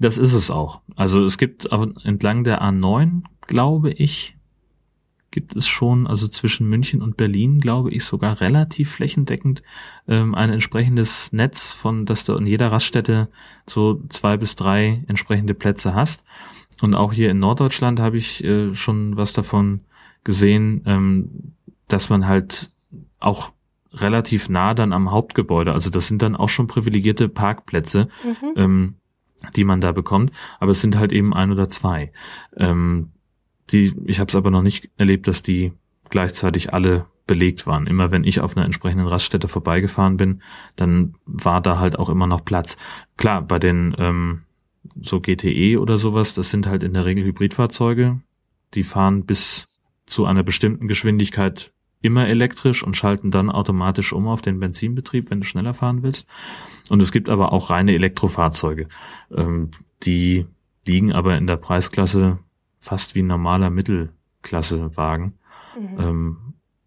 Das 0.00 0.16
ist 0.16 0.32
es 0.32 0.50
auch. 0.50 0.80
Also 0.96 1.22
es 1.24 1.36
gibt 1.36 1.66
entlang 1.66 2.44
der 2.44 2.62
A9, 2.62 3.22
glaube 3.46 3.90
ich, 3.90 4.35
gibt 5.36 5.54
es 5.54 5.68
schon, 5.68 6.06
also 6.06 6.28
zwischen 6.28 6.66
München 6.66 7.02
und 7.02 7.18
Berlin, 7.18 7.60
glaube 7.60 7.90
ich, 7.90 8.06
sogar 8.06 8.40
relativ 8.40 8.92
flächendeckend 8.92 9.62
ähm, 10.08 10.34
ein 10.34 10.48
entsprechendes 10.48 11.30
Netz, 11.34 11.72
von 11.72 12.06
dass 12.06 12.24
du 12.24 12.34
in 12.36 12.46
jeder 12.46 12.72
Raststätte 12.72 13.28
so 13.66 14.00
zwei 14.08 14.38
bis 14.38 14.56
drei 14.56 15.04
entsprechende 15.08 15.52
Plätze 15.52 15.94
hast. 15.94 16.24
Und 16.80 16.94
auch 16.94 17.12
hier 17.12 17.30
in 17.30 17.38
Norddeutschland 17.38 18.00
habe 18.00 18.16
ich 18.16 18.42
äh, 18.44 18.74
schon 18.74 19.18
was 19.18 19.34
davon 19.34 19.80
gesehen, 20.24 20.80
ähm, 20.86 21.52
dass 21.86 22.08
man 22.08 22.26
halt 22.26 22.72
auch 23.20 23.52
relativ 23.92 24.48
nah 24.48 24.72
dann 24.72 24.94
am 24.94 25.10
Hauptgebäude, 25.10 25.74
also 25.74 25.90
das 25.90 26.06
sind 26.06 26.22
dann 26.22 26.34
auch 26.34 26.48
schon 26.48 26.66
privilegierte 26.66 27.28
Parkplätze, 27.28 28.08
mhm. 28.24 28.52
ähm, 28.56 28.94
die 29.54 29.64
man 29.64 29.82
da 29.82 29.92
bekommt, 29.92 30.32
aber 30.60 30.70
es 30.70 30.80
sind 30.80 30.96
halt 30.96 31.12
eben 31.12 31.34
ein 31.34 31.50
oder 31.50 31.68
zwei. 31.68 32.10
Ähm, 32.56 33.10
die, 33.70 33.94
ich 34.04 34.20
habe 34.20 34.28
es 34.28 34.36
aber 34.36 34.50
noch 34.50 34.62
nicht 34.62 34.90
erlebt, 34.96 35.28
dass 35.28 35.42
die 35.42 35.72
gleichzeitig 36.10 36.72
alle 36.72 37.06
belegt 37.26 37.66
waren. 37.66 37.86
Immer 37.86 38.10
wenn 38.10 38.24
ich 38.24 38.40
auf 38.40 38.56
einer 38.56 38.64
entsprechenden 38.64 39.08
Raststätte 39.08 39.48
vorbeigefahren 39.48 40.16
bin, 40.16 40.42
dann 40.76 41.14
war 41.26 41.60
da 41.60 41.78
halt 41.78 41.98
auch 41.98 42.08
immer 42.08 42.26
noch 42.26 42.44
Platz. 42.44 42.76
Klar, 43.16 43.42
bei 43.42 43.58
den 43.58 43.94
ähm, 43.98 44.42
so 45.00 45.20
GTE 45.20 45.80
oder 45.80 45.98
sowas, 45.98 46.34
das 46.34 46.50
sind 46.50 46.66
halt 46.66 46.82
in 46.82 46.94
der 46.94 47.04
Regel 47.04 47.24
Hybridfahrzeuge. 47.24 48.20
Die 48.74 48.84
fahren 48.84 49.24
bis 49.24 49.80
zu 50.06 50.24
einer 50.24 50.44
bestimmten 50.44 50.86
Geschwindigkeit 50.86 51.72
immer 52.00 52.28
elektrisch 52.28 52.84
und 52.84 52.96
schalten 52.96 53.32
dann 53.32 53.50
automatisch 53.50 54.12
um 54.12 54.28
auf 54.28 54.42
den 54.42 54.60
Benzinbetrieb, 54.60 55.30
wenn 55.30 55.40
du 55.40 55.46
schneller 55.46 55.74
fahren 55.74 56.04
willst. 56.04 56.28
Und 56.88 57.02
es 57.02 57.10
gibt 57.10 57.28
aber 57.28 57.52
auch 57.52 57.70
reine 57.70 57.94
Elektrofahrzeuge. 57.94 58.86
Ähm, 59.34 59.70
die 60.04 60.46
liegen 60.86 61.12
aber 61.12 61.36
in 61.36 61.48
der 61.48 61.56
Preisklasse 61.56 62.38
fast 62.86 63.16
wie 63.16 63.22
ein 63.22 63.26
normaler 63.26 63.70
Mittelklassewagen. 63.70 65.34
Mhm. 65.78 65.98
Ähm, 65.98 66.36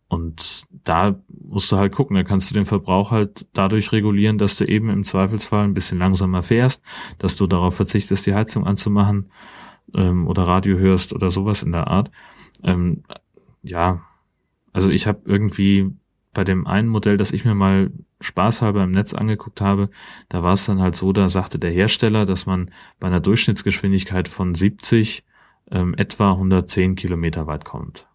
und 0.08 0.64
da 0.86 1.22
musst 1.28 1.72
du 1.72 1.78
halt 1.78 1.94
gucken, 1.94 2.16
da 2.16 2.24
kannst 2.24 2.50
du 2.50 2.56
den 2.56 2.66
Verbrauch 2.66 3.12
halt 3.12 3.46
dadurch 3.54 3.92
regulieren, 3.92 4.40
dass 4.40 4.58
du 4.58 4.66
eben 4.66 4.90
im 4.90 5.04
Zweifelsfall 5.04 5.66
ein 5.66 5.76
bisschen 5.76 6.00
langsamer 6.00 6.42
fährst, 6.42 6.82
dass 7.20 7.36
du 7.36 7.46
darauf 7.46 7.76
verzichtest, 7.76 8.26
die 8.26 8.34
Heizung 8.34 8.66
anzumachen 8.66 9.30
ähm, 9.94 10.26
oder 10.26 10.44
Radio 10.44 10.78
hörst 10.78 11.14
oder 11.14 11.30
sowas 11.30 11.62
in 11.62 11.74
der 11.74 11.88
Art. 11.88 12.10
Ähm, 12.64 13.04
ja, 13.62 14.02
also 14.74 14.90
ich 14.90 15.06
habe 15.06 15.22
irgendwie 15.26 15.92
bei 16.34 16.44
dem 16.44 16.66
einen 16.66 16.88
Modell, 16.88 17.18
das 17.18 17.34
ich 17.34 17.46
mir 17.46 17.56
mal 17.56 17.92
spaßhalber 18.22 18.84
im 18.84 18.92
Netz 18.92 19.14
angeguckt 19.14 19.62
habe, 19.62 19.90
da 20.30 20.42
war 20.44 20.54
es 20.54 20.66
dann 20.66 20.80
halt 20.80 20.96
so, 20.96 21.12
da 21.12 21.30
sagte 21.30 21.60
der 21.60 21.72
Hersteller, 21.72 22.26
dass 22.26 22.46
man 22.46 22.72
bei 23.00 23.08
einer 23.08 23.20
Durchschnittsgeschwindigkeit 23.20 24.28
von 24.28 24.56
70 24.56 25.24
ähm, 25.72 25.94
etwa 25.96 26.32
110 26.32 26.96
Kilometer 26.96 27.48
weit 27.48 27.66
kommt. 27.66 28.08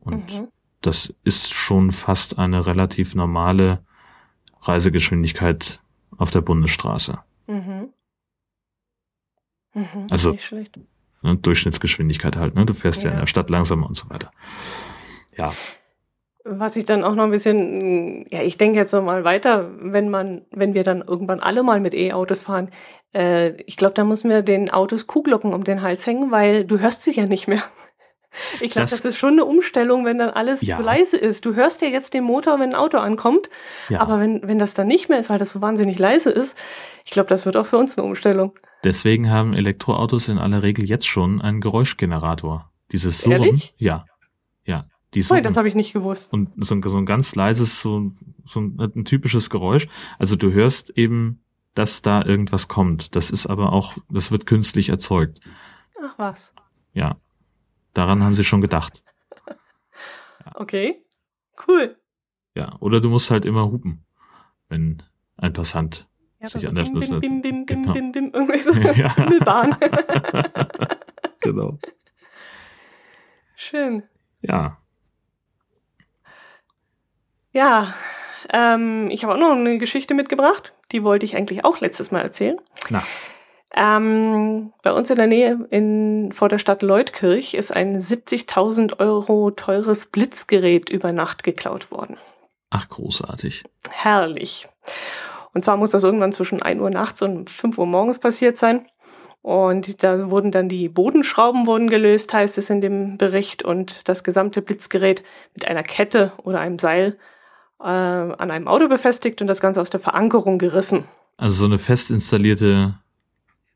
Und 0.00 0.32
mhm. 0.32 0.48
das 0.80 1.14
ist 1.24 1.52
schon 1.52 1.90
fast 1.90 2.38
eine 2.38 2.66
relativ 2.66 3.14
normale 3.14 3.84
Reisegeschwindigkeit 4.62 5.80
auf 6.16 6.30
der 6.30 6.40
Bundesstraße. 6.40 7.18
Mhm. 7.46 7.90
Mhm, 9.74 10.06
also 10.10 10.36
ne, 11.22 11.36
Durchschnittsgeschwindigkeit 11.36 12.36
halt, 12.36 12.54
ne? 12.54 12.66
Du 12.66 12.74
fährst 12.74 13.02
ja. 13.02 13.10
ja 13.10 13.14
in 13.14 13.20
der 13.20 13.26
Stadt 13.26 13.50
langsamer 13.50 13.86
und 13.86 13.96
so 13.96 14.08
weiter. 14.10 14.30
Ja. 15.36 15.52
Was 16.50 16.76
ich 16.76 16.84
dann 16.84 17.04
auch 17.04 17.14
noch 17.14 17.24
ein 17.24 17.30
bisschen, 17.30 18.26
ja, 18.30 18.42
ich 18.42 18.56
denke 18.56 18.78
jetzt 18.78 18.92
noch 18.92 19.02
mal 19.02 19.24
weiter, 19.24 19.70
wenn 19.80 20.08
man, 20.08 20.42
wenn 20.50 20.74
wir 20.74 20.84
dann 20.84 21.02
irgendwann 21.02 21.40
alle 21.40 21.62
mal 21.62 21.80
mit 21.80 21.94
E-Autos 21.94 22.42
fahren, 22.42 22.70
äh, 23.14 23.50
ich 23.62 23.76
glaube, 23.76 23.94
da 23.94 24.04
müssen 24.04 24.30
wir 24.30 24.42
den 24.42 24.70
Autos 24.70 25.06
Kuhglocken 25.06 25.52
um 25.52 25.64
den 25.64 25.82
Hals 25.82 26.06
hängen, 26.06 26.30
weil 26.30 26.64
du 26.64 26.78
hörst 26.78 27.04
sie 27.04 27.12
ja 27.12 27.26
nicht 27.26 27.48
mehr. 27.48 27.62
Ich 28.60 28.70
glaube, 28.70 28.82
das, 28.82 28.90
das, 28.90 29.04
ist 29.06 29.16
schon 29.16 29.32
eine 29.32 29.46
Umstellung, 29.46 30.04
wenn 30.04 30.18
dann 30.18 30.28
alles 30.28 30.60
ja. 30.60 30.76
so 30.76 30.82
leise 30.82 31.16
ist. 31.16 31.46
Du 31.46 31.54
hörst 31.54 31.80
ja 31.80 31.88
jetzt 31.88 32.12
den 32.12 32.24
Motor, 32.24 32.60
wenn 32.60 32.70
ein 32.70 32.74
Auto 32.74 32.98
ankommt, 32.98 33.48
ja. 33.88 34.00
aber 34.00 34.20
wenn, 34.20 34.46
wenn 34.46 34.58
das 34.58 34.74
dann 34.74 34.86
nicht 34.86 35.08
mehr 35.08 35.18
ist, 35.18 35.30
weil 35.30 35.38
das 35.38 35.50
so 35.50 35.62
wahnsinnig 35.62 35.98
leise 35.98 36.30
ist, 36.30 36.56
ich 37.06 37.10
glaube, 37.10 37.28
das 37.30 37.46
wird 37.46 37.56
auch 37.56 37.66
für 37.66 37.78
uns 37.78 37.96
eine 37.96 38.06
Umstellung. 38.06 38.52
Deswegen 38.84 39.30
haben 39.30 39.54
Elektroautos 39.54 40.28
in 40.28 40.38
aller 40.38 40.62
Regel 40.62 40.84
jetzt 40.84 41.06
schon 41.06 41.40
einen 41.40 41.60
Geräuschgenerator. 41.60 42.70
Dieses 42.92 43.22
Surren, 43.22 43.44
Ehrlich? 43.44 43.74
ja, 43.78 44.04
ja. 44.64 44.84
Die 45.14 45.22
so, 45.22 45.40
das 45.40 45.56
habe 45.56 45.68
ich 45.68 45.74
nicht 45.74 45.92
gewusst. 45.92 46.32
Und 46.32 46.50
so 46.56 46.74
ein, 46.74 46.82
so 46.82 46.96
ein 46.96 47.06
ganz 47.06 47.34
leises, 47.34 47.80
so, 47.80 48.12
so 48.44 48.60
ein, 48.60 48.78
ein, 48.78 49.04
typisches 49.04 49.48
Geräusch. 49.48 49.88
Also 50.18 50.36
du 50.36 50.52
hörst 50.52 50.90
eben, 50.90 51.42
dass 51.74 52.02
da 52.02 52.22
irgendwas 52.22 52.68
kommt. 52.68 53.16
Das 53.16 53.30
ist 53.30 53.46
aber 53.46 53.72
auch, 53.72 53.96
das 54.10 54.30
wird 54.30 54.44
künstlich 54.44 54.90
erzeugt. 54.90 55.40
Ach 56.02 56.18
was. 56.18 56.52
Ja. 56.92 57.16
Daran 57.94 58.22
haben 58.22 58.34
sie 58.34 58.44
schon 58.44 58.60
gedacht. 58.60 59.02
Ja. 59.46 59.54
Okay. 60.54 61.04
Cool. 61.68 61.96
Ja. 62.56 62.76
Oder 62.80 63.00
du 63.00 63.10
musst 63.10 63.30
halt 63.30 63.44
immer 63.44 63.70
hupen, 63.70 64.04
wenn 64.68 65.02
ein 65.36 65.52
Passant 65.52 66.08
ja, 66.40 66.48
sich 66.48 66.66
an 66.66 66.74
der 66.74 66.84
Schlüssel. 66.84 67.20
Bim, 67.20 67.42
bim, 67.42 67.66
bim, 67.66 67.66
genau. 67.66 67.92
bim, 67.92 68.12
bim, 68.12 68.32
bim, 68.32 68.40
irgendwie 68.40 68.58
so 68.64 68.72
ja. 68.72 69.14
Himmelbahn. 69.14 69.76
genau. 71.40 71.78
Schön. 73.56 74.04
Ja. 74.40 74.78
Ja, 77.52 77.94
ähm, 78.52 79.08
ich 79.10 79.24
habe 79.24 79.34
auch 79.34 79.38
noch 79.38 79.52
eine 79.52 79.78
Geschichte 79.78 80.14
mitgebracht. 80.14 80.72
Die 80.92 81.02
wollte 81.02 81.26
ich 81.26 81.36
eigentlich 81.36 81.64
auch 81.64 81.80
letztes 81.80 82.10
Mal 82.10 82.22
erzählen. 82.22 82.56
Na. 82.88 83.02
Ähm, 83.74 84.72
bei 84.82 84.92
uns 84.92 85.10
in 85.10 85.16
der 85.16 85.26
Nähe 85.26 85.66
in, 85.70 86.32
vor 86.32 86.48
der 86.48 86.58
Stadt 86.58 86.82
Leutkirch 86.82 87.54
ist 87.54 87.74
ein 87.74 88.00
70.000 88.00 88.98
Euro 88.98 89.50
teures 89.50 90.06
Blitzgerät 90.06 90.88
über 90.88 91.12
Nacht 91.12 91.42
geklaut 91.42 91.90
worden. 91.90 92.16
Ach, 92.70 92.88
großartig. 92.88 93.64
Herrlich. 93.90 94.68
Und 95.52 95.62
zwar 95.62 95.76
muss 95.76 95.90
das 95.90 96.04
irgendwann 96.04 96.32
zwischen 96.32 96.62
1 96.62 96.80
Uhr 96.80 96.90
nachts 96.90 97.22
und 97.22 97.50
5 97.50 97.78
Uhr 97.78 97.86
morgens 97.86 98.18
passiert 98.18 98.58
sein. 98.58 98.86
Und 99.42 100.02
da 100.02 100.30
wurden 100.30 100.50
dann 100.50 100.68
die 100.68 100.88
Bodenschrauben 100.88 101.66
wurden 101.66 101.88
gelöst, 101.88 102.32
heißt 102.32 102.58
es 102.58 102.70
in 102.70 102.80
dem 102.80 103.16
Bericht, 103.16 103.62
und 103.62 104.08
das 104.08 104.24
gesamte 104.24 104.62
Blitzgerät 104.62 105.22
mit 105.54 105.66
einer 105.66 105.82
Kette 105.82 106.32
oder 106.42 106.60
einem 106.60 106.78
Seil 106.78 107.16
äh, 107.80 107.84
an 107.84 108.50
einem 108.50 108.68
Auto 108.68 108.88
befestigt 108.88 109.40
und 109.40 109.46
das 109.46 109.60
Ganze 109.60 109.80
aus 109.80 109.90
der 109.90 110.00
Verankerung 110.00 110.58
gerissen. 110.58 111.04
Also 111.36 111.56
so 111.60 111.66
eine 111.66 111.78
fest 111.78 112.10
installierte 112.10 112.94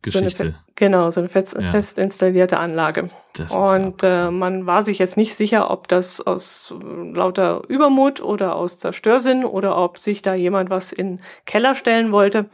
Geschichte. 0.03 0.45
So 0.45 0.55
genau, 0.75 1.11
so 1.13 1.21
eine 1.21 1.29
fest, 1.29 1.57
ja. 1.59 1.71
fest 1.71 1.99
installierte 1.99 2.59
Anlage. 2.59 3.11
und 3.51 4.03
ja. 4.03 4.29
äh, 4.29 4.31
man 4.31 4.67
war 4.67 4.83
sich 4.83 4.99
jetzt 4.99 5.17
nicht 5.17 5.35
sicher, 5.37 5.71
ob 5.71 5.87
das 5.87 6.21
aus 6.21 6.75
lauter 6.81 7.63
Übermut 7.69 8.21
oder 8.21 8.57
aus 8.57 8.79
Zerstörsinn 8.79 9.45
oder 9.45 9.79
ob 9.79 9.99
sich 9.99 10.21
da 10.21 10.35
jemand 10.35 10.71
was 10.71 10.91
in 10.93 11.21
Keller 11.47 11.77
stellen 11.77 12.11
wollte. 12.11 12.47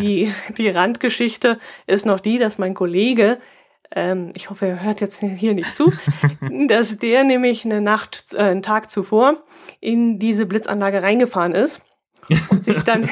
Die, 0.00 0.32
die 0.56 0.68
Randgeschichte 0.68 1.58
ist 1.86 2.06
noch 2.06 2.18
die, 2.18 2.38
dass 2.38 2.58
mein 2.58 2.74
Kollege 2.74 3.38
ähm, 3.90 4.30
ich 4.34 4.50
hoffe, 4.50 4.66
er 4.66 4.82
hört 4.82 5.00
jetzt 5.00 5.20
hier 5.20 5.54
nicht 5.54 5.74
zu, 5.74 5.92
dass 6.68 6.98
der 6.98 7.24
nämlich 7.24 7.64
eine 7.64 7.80
Nacht, 7.80 8.34
äh, 8.34 8.38
einen 8.38 8.62
Tag 8.62 8.90
zuvor 8.90 9.44
in 9.80 10.18
diese 10.18 10.46
Blitzanlage 10.46 11.02
reingefahren 11.02 11.52
ist 11.52 11.82
und 12.50 12.64
sich 12.64 12.82
dann 12.82 13.08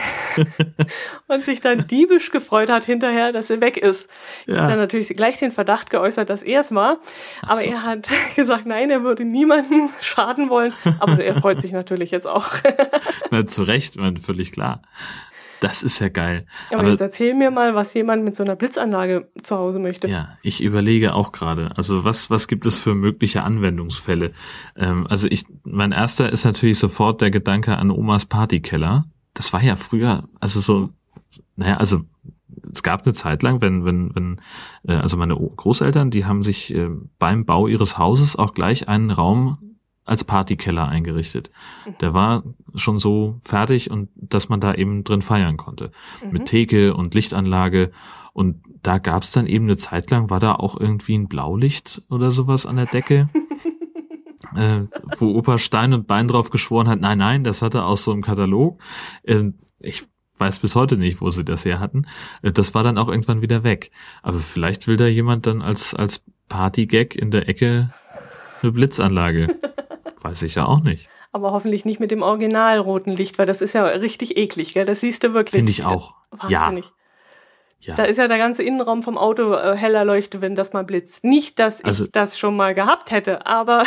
und 1.28 1.44
sich 1.44 1.60
dann 1.60 1.86
diebisch 1.86 2.30
gefreut 2.30 2.70
hat 2.70 2.84
hinterher, 2.84 3.32
dass 3.32 3.50
er 3.50 3.60
weg 3.60 3.76
ist. 3.76 4.10
Ich 4.46 4.54
ja. 4.54 4.60
habe 4.60 4.70
dann 4.70 4.78
natürlich 4.78 5.08
gleich 5.08 5.38
den 5.38 5.50
Verdacht 5.50 5.90
geäußert, 5.90 6.30
dass 6.30 6.42
er 6.42 6.60
es 6.60 6.74
war, 6.74 6.98
aber 7.42 7.60
so. 7.60 7.70
er 7.70 7.82
hat 7.82 8.08
gesagt, 8.36 8.66
nein, 8.66 8.90
er 8.90 9.02
würde 9.02 9.24
niemanden 9.24 9.90
schaden 10.00 10.48
wollen, 10.48 10.72
aber 10.98 11.22
er 11.22 11.40
freut 11.40 11.60
sich 11.60 11.72
natürlich 11.72 12.10
jetzt 12.10 12.26
auch. 12.26 12.48
Na, 13.30 13.46
zu 13.46 13.62
Recht, 13.62 13.96
man, 13.96 14.16
völlig 14.16 14.52
klar. 14.52 14.82
Das 15.62 15.84
ist 15.84 16.00
ja 16.00 16.08
geil. 16.08 16.44
Aber, 16.70 16.80
Aber, 16.80 16.90
jetzt 16.90 17.00
erzähl 17.00 17.34
mir 17.34 17.52
mal, 17.52 17.76
was 17.76 17.94
jemand 17.94 18.24
mit 18.24 18.34
so 18.34 18.42
einer 18.42 18.56
Blitzanlage 18.56 19.28
zu 19.44 19.56
Hause 19.56 19.78
möchte. 19.78 20.08
Ja, 20.08 20.36
ich 20.42 20.60
überlege 20.60 21.14
auch 21.14 21.30
gerade. 21.30 21.70
Also 21.76 22.02
was, 22.02 22.30
was 22.30 22.48
gibt 22.48 22.66
es 22.66 22.78
für 22.78 22.96
mögliche 22.96 23.44
Anwendungsfälle? 23.44 24.32
Ähm, 24.74 25.06
also 25.08 25.28
ich, 25.30 25.44
mein 25.62 25.92
erster 25.92 26.32
ist 26.32 26.44
natürlich 26.44 26.80
sofort 26.80 27.20
der 27.20 27.30
Gedanke 27.30 27.78
an 27.78 27.92
Omas 27.92 28.26
Partykeller. 28.26 29.04
Das 29.34 29.52
war 29.52 29.62
ja 29.62 29.76
früher, 29.76 30.24
also 30.40 30.58
so, 30.58 30.90
naja, 31.54 31.76
also 31.76 32.00
es 32.74 32.82
gab 32.82 33.04
eine 33.04 33.14
Zeit 33.14 33.44
lang, 33.44 33.60
wenn, 33.60 33.84
wenn, 33.84 34.12
wenn, 34.16 34.40
äh, 34.82 34.94
also 34.94 35.16
meine 35.16 35.36
Großeltern, 35.36 36.10
die 36.10 36.24
haben 36.24 36.42
sich 36.42 36.74
äh, 36.74 36.88
beim 37.20 37.44
Bau 37.44 37.68
ihres 37.68 37.98
Hauses 37.98 38.34
auch 38.34 38.52
gleich 38.52 38.88
einen 38.88 39.12
Raum 39.12 39.71
als 40.04 40.24
Partykeller 40.24 40.88
eingerichtet. 40.88 41.50
Mhm. 41.86 41.98
Der 42.00 42.14
war 42.14 42.42
schon 42.74 42.98
so 42.98 43.38
fertig 43.42 43.90
und 43.90 44.08
dass 44.16 44.48
man 44.48 44.60
da 44.60 44.74
eben 44.74 45.04
drin 45.04 45.22
feiern 45.22 45.56
konnte. 45.56 45.92
Mhm. 46.24 46.32
Mit 46.32 46.46
Theke 46.46 46.94
und 46.94 47.14
Lichtanlage. 47.14 47.92
Und 48.32 48.62
da 48.82 48.98
gab's 48.98 49.32
dann 49.32 49.46
eben 49.46 49.66
eine 49.66 49.76
Zeit 49.76 50.10
lang, 50.10 50.30
war 50.30 50.40
da 50.40 50.54
auch 50.54 50.78
irgendwie 50.78 51.16
ein 51.16 51.28
Blaulicht 51.28 52.02
oder 52.10 52.30
sowas 52.30 52.66
an 52.66 52.76
der 52.76 52.86
Decke. 52.86 53.28
äh, 54.56 54.82
wo 55.18 55.34
Opa 55.36 55.58
Stein 55.58 55.92
und 55.92 56.06
Bein 56.06 56.28
drauf 56.28 56.50
geschworen 56.50 56.88
hat, 56.88 57.00
nein, 57.00 57.18
nein, 57.18 57.44
das 57.44 57.62
hatte 57.62 57.84
aus 57.84 58.04
so 58.04 58.12
einem 58.12 58.22
Katalog. 58.22 58.80
Äh, 59.22 59.50
ich 59.80 60.04
weiß 60.38 60.58
bis 60.58 60.74
heute 60.74 60.96
nicht, 60.96 61.20
wo 61.20 61.30
sie 61.30 61.44
das 61.44 61.64
her 61.64 61.78
hatten. 61.78 62.06
Äh, 62.42 62.52
das 62.52 62.74
war 62.74 62.82
dann 62.82 62.98
auch 62.98 63.08
irgendwann 63.08 63.42
wieder 63.42 63.62
weg. 63.62 63.90
Aber 64.22 64.40
vielleicht 64.40 64.88
will 64.88 64.96
da 64.96 65.06
jemand 65.06 65.46
dann 65.46 65.62
als, 65.62 65.94
als 65.94 66.24
Partygag 66.48 67.14
in 67.14 67.30
der 67.30 67.48
Ecke 67.48 67.90
eine 68.62 68.72
Blitzanlage. 68.72 69.56
Weiß 70.32 70.42
ich 70.44 70.54
ja 70.54 70.64
auch 70.64 70.82
nicht. 70.82 71.10
Aber 71.30 71.52
hoffentlich 71.52 71.84
nicht 71.84 72.00
mit 72.00 72.10
dem 72.10 72.22
original 72.22 72.78
roten 72.78 73.12
Licht, 73.12 73.38
weil 73.38 73.44
das 73.44 73.60
ist 73.60 73.74
ja 73.74 73.84
richtig 73.84 74.38
eklig, 74.38 74.72
gell? 74.72 74.86
Das 74.86 75.00
siehst 75.00 75.22
du 75.22 75.34
wirklich. 75.34 75.58
Finde 75.58 75.70
ich 75.70 75.84
auch. 75.84 76.14
Wahnsinnig. 76.30 76.86
Ja. 76.86 76.92
Ja. 77.80 77.94
Da 77.96 78.04
ist 78.04 78.16
ja 78.16 78.28
der 78.28 78.38
ganze 78.38 78.62
Innenraum 78.62 79.02
vom 79.02 79.18
Auto 79.18 79.52
äh, 79.54 79.76
heller 79.76 80.06
leuchtet, 80.06 80.40
wenn 80.40 80.54
das 80.54 80.72
mal 80.72 80.84
blitzt. 80.84 81.24
Nicht, 81.24 81.58
dass 81.58 81.84
also, 81.84 82.04
ich 82.04 82.12
das 82.12 82.38
schon 82.38 82.56
mal 82.56 82.74
gehabt 82.74 83.10
hätte, 83.10 83.44
aber 83.46 83.84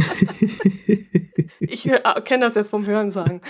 ich 1.60 1.88
äh, 1.88 2.00
kenne 2.24 2.44
das 2.44 2.54
jetzt 2.54 2.68
vom 2.68 2.84
Hören 2.84 3.10
sagen. 3.10 3.40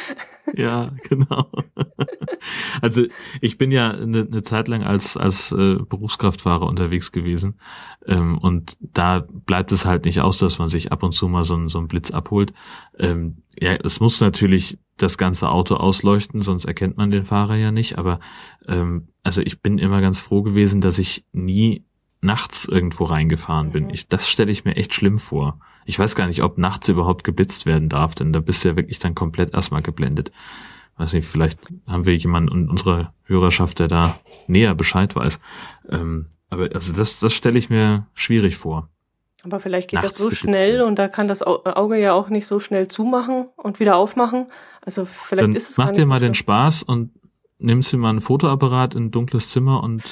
ja, 0.54 0.92
genau. 1.08 1.48
also 2.82 3.04
ich 3.40 3.58
bin 3.58 3.70
ja 3.72 3.90
eine, 3.90 4.22
eine 4.22 4.42
Zeit 4.42 4.68
lang 4.68 4.82
als 4.82 5.16
als 5.16 5.52
äh, 5.52 5.76
Berufskraftfahrer 5.76 6.66
unterwegs 6.66 7.12
gewesen 7.12 7.58
ähm, 8.06 8.38
und 8.38 8.76
da 8.80 9.26
bleibt 9.28 9.72
es 9.72 9.84
halt 9.84 10.04
nicht 10.04 10.20
aus, 10.20 10.38
dass 10.38 10.58
man 10.58 10.68
sich 10.68 10.92
ab 10.92 11.02
und 11.02 11.12
zu 11.12 11.28
mal 11.28 11.44
so, 11.44 11.68
so 11.68 11.78
einen 11.78 11.88
Blitz 11.88 12.10
abholt. 12.10 12.52
Ähm, 12.98 13.42
ja, 13.60 13.74
es 13.74 14.00
muss 14.00 14.20
natürlich 14.20 14.78
das 14.96 15.18
ganze 15.18 15.48
Auto 15.50 15.76
ausleuchten, 15.76 16.42
sonst 16.42 16.64
erkennt 16.64 16.96
man 16.96 17.10
den 17.10 17.24
Fahrer 17.24 17.56
ja 17.56 17.70
nicht. 17.70 17.98
Aber 17.98 18.20
ähm, 18.66 19.08
also 19.22 19.42
ich 19.42 19.60
bin 19.60 19.78
immer 19.78 20.00
ganz 20.00 20.20
froh 20.20 20.42
gewesen, 20.42 20.80
dass 20.80 20.98
ich 20.98 21.24
nie 21.32 21.84
nachts 22.20 22.64
irgendwo 22.64 23.04
reingefahren 23.04 23.70
bin. 23.70 23.84
Mhm. 23.84 23.90
Ich, 23.90 24.08
das 24.08 24.28
stelle 24.28 24.50
ich 24.50 24.64
mir 24.64 24.76
echt 24.76 24.94
schlimm 24.94 25.18
vor. 25.18 25.60
Ich 25.84 25.98
weiß 25.98 26.14
gar 26.16 26.26
nicht, 26.26 26.42
ob 26.42 26.58
nachts 26.58 26.88
überhaupt 26.88 27.24
geblitzt 27.24 27.64
werden 27.64 27.88
darf, 27.88 28.14
denn 28.14 28.32
da 28.32 28.40
bist 28.40 28.64
du 28.64 28.70
ja 28.70 28.76
wirklich 28.76 28.98
dann 28.98 29.14
komplett 29.14 29.54
erstmal 29.54 29.82
geblendet. 29.82 30.32
Weiß 30.98 31.12
nicht, 31.14 31.28
vielleicht 31.28 31.60
haben 31.86 32.04
wir 32.04 32.16
jemanden 32.16 32.52
in 32.52 32.68
unserer 32.68 33.14
Hörerschaft, 33.24 33.78
der 33.78 33.88
da 33.88 34.18
näher 34.46 34.74
Bescheid 34.74 35.14
weiß. 35.14 35.40
Ähm, 35.90 36.26
aber 36.50 36.68
also 36.74 36.92
das, 36.92 37.20
das 37.20 37.32
stelle 37.32 37.58
ich 37.58 37.70
mir 37.70 38.06
schwierig 38.14 38.56
vor. 38.56 38.88
Aber 39.44 39.60
vielleicht 39.60 39.90
geht 39.90 40.02
das 40.02 40.14
so 40.16 40.30
schnell 40.30 40.82
und 40.82 40.98
da 40.98 41.06
kann 41.06 41.28
das 41.28 41.42
Auge 41.42 41.98
ja 41.98 42.12
auch 42.12 42.28
nicht 42.28 42.46
so 42.46 42.58
schnell 42.58 42.88
zumachen 42.88 43.48
und 43.56 43.78
wieder 43.78 43.96
aufmachen. 43.96 44.46
Also 44.84 45.04
vielleicht 45.04 45.44
Dann 45.44 45.54
ist 45.54 45.70
es 45.70 45.78
Mach 45.78 45.92
dir 45.92 46.06
mal 46.06 46.18
den 46.18 46.34
Spaß 46.34 46.82
und 46.82 47.12
nimmst 47.58 47.92
dir 47.92 47.98
mal 47.98 48.10
ein 48.10 48.20
Fotoapparat 48.20 48.96
in 48.96 49.06
ein 49.06 49.10
dunkles 49.12 49.48
Zimmer 49.48 49.82
und 49.82 50.02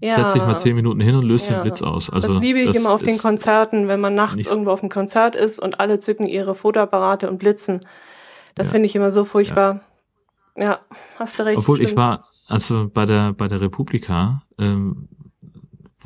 ja. 0.00 0.14
setz 0.14 0.34
dich 0.34 0.42
mal 0.42 0.56
zehn 0.56 0.76
Minuten 0.76 1.00
hin 1.00 1.16
und 1.16 1.24
löst 1.24 1.48
ja. 1.48 1.56
den 1.56 1.62
Blitz 1.62 1.82
aus. 1.82 2.10
Also 2.10 2.34
das 2.34 2.42
liebe 2.42 2.60
ich 2.60 2.66
das 2.68 2.76
immer 2.76 2.92
auf 2.92 3.02
den 3.02 3.18
Konzerten, 3.18 3.88
wenn 3.88 4.00
man 4.00 4.14
nachts 4.14 4.46
irgendwo 4.46 4.70
auf 4.70 4.82
einem 4.82 4.90
Konzert 4.90 5.34
ist 5.34 5.58
und 5.58 5.80
alle 5.80 5.98
zücken 5.98 6.26
ihre 6.26 6.54
Fotoapparate 6.54 7.28
und 7.28 7.38
blitzen. 7.38 7.80
Das 8.54 8.68
ja. 8.68 8.72
finde 8.74 8.86
ich 8.86 8.94
immer 8.94 9.10
so 9.10 9.24
furchtbar. 9.24 9.80
Ja. 10.56 10.80
hast 11.18 11.38
du 11.38 11.44
recht. 11.44 11.58
Obwohl 11.58 11.76
stimmt. 11.76 11.90
ich 11.90 11.96
war, 11.96 12.28
also 12.46 12.90
bei 12.92 13.06
der 13.06 13.32
bei 13.32 13.48
der 13.48 13.60
Republika 13.60 14.42
ähm, 14.58 15.08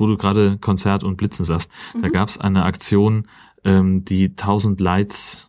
wo 0.01 0.07
du 0.07 0.17
gerade 0.17 0.57
Konzert 0.57 1.03
und 1.03 1.15
Blitzen 1.15 1.45
sagst, 1.45 1.71
mhm. 1.93 2.01
da 2.01 2.09
gab 2.09 2.27
es 2.27 2.37
eine 2.37 2.65
Aktion, 2.65 3.27
ähm, 3.63 4.03
die 4.03 4.29
1000 4.29 4.81
Lights 4.81 5.47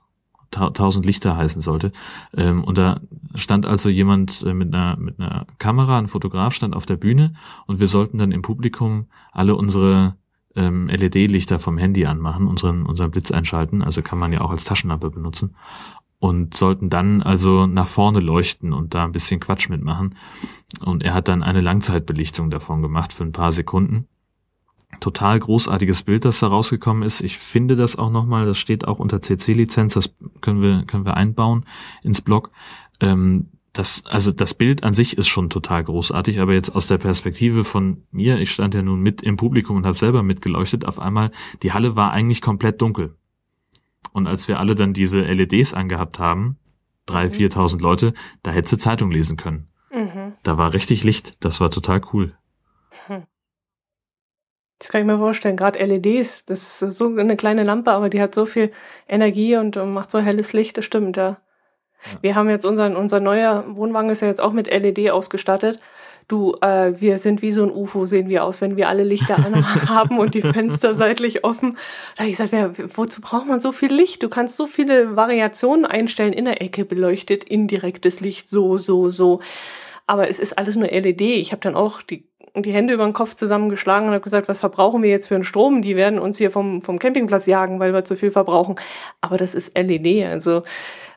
1000 0.54 1.06
Lichter 1.06 1.34
heißen 1.34 1.62
sollte. 1.62 1.92
Ähm, 2.36 2.62
und 2.62 2.76
da 2.76 3.00
stand 3.34 3.64
also 3.64 3.88
jemand 3.88 4.44
äh, 4.46 4.52
mit 4.52 4.74
einer, 4.74 4.98
mit 4.98 5.18
einer 5.18 5.46
Kamera, 5.56 5.96
ein 5.96 6.08
Fotograf 6.08 6.52
stand 6.52 6.76
auf 6.76 6.84
der 6.84 6.96
Bühne 6.96 7.32
und 7.66 7.80
wir 7.80 7.86
sollten 7.86 8.18
dann 8.18 8.32
im 8.32 8.42
Publikum 8.42 9.06
alle 9.32 9.56
unsere 9.56 10.16
ähm, 10.54 10.88
LED-Lichter 10.88 11.58
vom 11.58 11.78
Handy 11.78 12.04
anmachen, 12.04 12.46
unseren, 12.46 12.84
unseren 12.84 13.10
Blitz 13.10 13.30
einschalten, 13.30 13.80
also 13.80 14.02
kann 14.02 14.18
man 14.18 14.30
ja 14.30 14.42
auch 14.42 14.50
als 14.50 14.64
Taschenlampe 14.64 15.08
benutzen 15.08 15.56
und 16.22 16.54
sollten 16.54 16.88
dann 16.88 17.20
also 17.20 17.66
nach 17.66 17.88
vorne 17.88 18.20
leuchten 18.20 18.72
und 18.72 18.94
da 18.94 19.02
ein 19.02 19.10
bisschen 19.10 19.40
Quatsch 19.40 19.68
mitmachen. 19.68 20.14
Und 20.86 21.02
er 21.02 21.14
hat 21.14 21.26
dann 21.26 21.42
eine 21.42 21.60
Langzeitbelichtung 21.60 22.48
davon 22.48 22.80
gemacht 22.80 23.12
für 23.12 23.24
ein 23.24 23.32
paar 23.32 23.50
Sekunden 23.50 24.06
total 25.00 25.40
großartiges 25.40 26.04
Bild, 26.04 26.24
das 26.24 26.38
da 26.38 26.46
rausgekommen 26.46 27.02
ist. 27.02 27.22
Ich 27.22 27.38
finde 27.38 27.74
das 27.74 27.96
auch 27.96 28.10
nochmal, 28.10 28.44
das 28.44 28.56
steht 28.58 28.86
auch 28.86 29.00
unter 29.00 29.20
CC-Lizenz, 29.20 29.94
das 29.94 30.14
können 30.40 30.62
wir, 30.62 30.84
können 30.86 31.04
wir 31.04 31.16
einbauen 31.16 31.64
ins 32.04 32.20
Blog. 32.20 32.52
Ähm, 33.00 33.48
das, 33.72 34.04
also 34.06 34.30
das 34.30 34.54
Bild 34.54 34.84
an 34.84 34.94
sich 34.94 35.18
ist 35.18 35.26
schon 35.26 35.50
total 35.50 35.82
großartig, 35.82 36.38
aber 36.38 36.52
jetzt 36.52 36.70
aus 36.70 36.86
der 36.86 36.98
Perspektive 36.98 37.64
von 37.64 38.04
mir, 38.12 38.38
ich 38.38 38.52
stand 38.52 38.74
ja 38.74 38.82
nun 38.82 39.00
mit 39.00 39.22
im 39.22 39.36
Publikum 39.36 39.78
und 39.78 39.86
habe 39.86 39.98
selber 39.98 40.22
mitgeleuchtet, 40.22 40.84
auf 40.84 41.00
einmal, 41.00 41.32
die 41.64 41.72
Halle 41.72 41.96
war 41.96 42.12
eigentlich 42.12 42.42
komplett 42.42 42.80
dunkel. 42.80 43.16
Und 44.12 44.26
als 44.26 44.48
wir 44.48 44.60
alle 44.60 44.74
dann 44.74 44.92
diese 44.92 45.20
LEDs 45.20 45.74
angehabt 45.74 46.18
haben, 46.18 46.58
drei, 47.06 47.26
mhm. 47.26 47.30
viertausend 47.30 47.82
Leute, 47.82 48.12
da 48.42 48.50
hättest 48.50 48.74
du 48.74 48.78
Zeitung 48.78 49.10
lesen 49.10 49.36
können. 49.36 49.68
Mhm. 49.92 50.34
Da 50.42 50.58
war 50.58 50.72
richtig 50.72 51.04
Licht, 51.04 51.44
das 51.44 51.60
war 51.60 51.70
total 51.70 52.00
cool. 52.12 52.34
Hm. 53.06 53.24
Das 54.78 54.88
kann 54.88 55.02
ich 55.02 55.06
mir 55.06 55.18
vorstellen. 55.18 55.56
Gerade 55.56 55.84
LEDs, 55.84 56.46
das 56.46 56.82
ist 56.82 56.96
so 56.98 57.06
eine 57.16 57.36
kleine 57.36 57.62
Lampe, 57.62 57.92
aber 57.92 58.08
die 58.08 58.20
hat 58.20 58.34
so 58.34 58.46
viel 58.46 58.70
Energie 59.06 59.56
und 59.56 59.76
macht 59.76 60.10
so 60.10 60.18
helles 60.18 60.52
Licht, 60.52 60.76
das 60.76 60.84
stimmt, 60.84 61.16
ja. 61.16 61.28
ja. 61.30 61.38
Wir 62.20 62.34
haben 62.34 62.48
jetzt 62.48 62.64
unseren, 62.64 62.96
unser 62.96 63.20
neuer 63.20 63.64
Wohnwagen 63.76 64.10
ist 64.10 64.22
ja 64.22 64.28
jetzt 64.28 64.40
auch 64.40 64.52
mit 64.52 64.66
LED 64.66 65.10
ausgestattet. 65.10 65.78
Du, 66.28 66.54
äh, 66.60 67.00
wir 67.00 67.18
sind 67.18 67.42
wie 67.42 67.52
so 67.52 67.62
ein 67.62 67.70
UFO, 67.70 68.04
sehen 68.04 68.28
wir 68.28 68.44
aus, 68.44 68.60
wenn 68.60 68.76
wir 68.76 68.88
alle 68.88 69.04
Lichter 69.04 69.36
anhaben 69.36 70.18
und 70.20 70.34
die 70.34 70.42
Fenster 70.42 70.94
seitlich 70.96 71.44
offen. 71.44 71.76
Da 72.16 72.20
habe 72.20 72.28
ich 72.28 72.36
gesagt, 72.36 72.52
wer, 72.52 72.72
wozu 72.96 73.20
braucht 73.20 73.46
man 73.46 73.60
so 73.60 73.72
viel 73.72 73.92
Licht? 73.92 74.22
Du 74.22 74.28
kannst 74.28 74.56
so 74.56 74.66
viele 74.66 75.16
Variationen 75.16 75.84
einstellen, 75.84 76.32
in 76.32 76.44
der 76.44 76.62
Ecke 76.62 76.84
beleuchtet, 76.84 77.44
indirektes 77.44 78.20
Licht, 78.20 78.48
so, 78.48 78.76
so, 78.76 79.08
so. 79.08 79.40
Aber 80.06 80.28
es 80.28 80.38
ist 80.38 80.58
alles 80.58 80.76
nur 80.76 80.88
LED. 80.88 81.20
Ich 81.20 81.52
habe 81.52 81.60
dann 81.60 81.74
auch 81.74 82.02
die 82.02 82.24
die 82.54 82.72
Hände 82.72 82.92
über 82.92 83.04
den 83.04 83.14
Kopf 83.14 83.34
zusammengeschlagen 83.34 84.08
und 84.08 84.14
habe 84.14 84.22
gesagt, 84.22 84.48
was 84.48 84.60
verbrauchen 84.60 85.02
wir 85.02 85.10
jetzt 85.10 85.26
für 85.26 85.34
einen 85.34 85.44
Strom? 85.44 85.80
Die 85.80 85.96
werden 85.96 86.18
uns 86.18 86.36
hier 86.36 86.50
vom, 86.50 86.82
vom 86.82 86.98
Campingplatz 86.98 87.46
jagen, 87.46 87.80
weil 87.80 87.94
wir 87.94 88.04
zu 88.04 88.16
viel 88.16 88.30
verbrauchen. 88.30 88.76
Aber 89.20 89.38
das 89.38 89.54
ist 89.54 89.76
LED, 89.76 90.26
also 90.26 90.62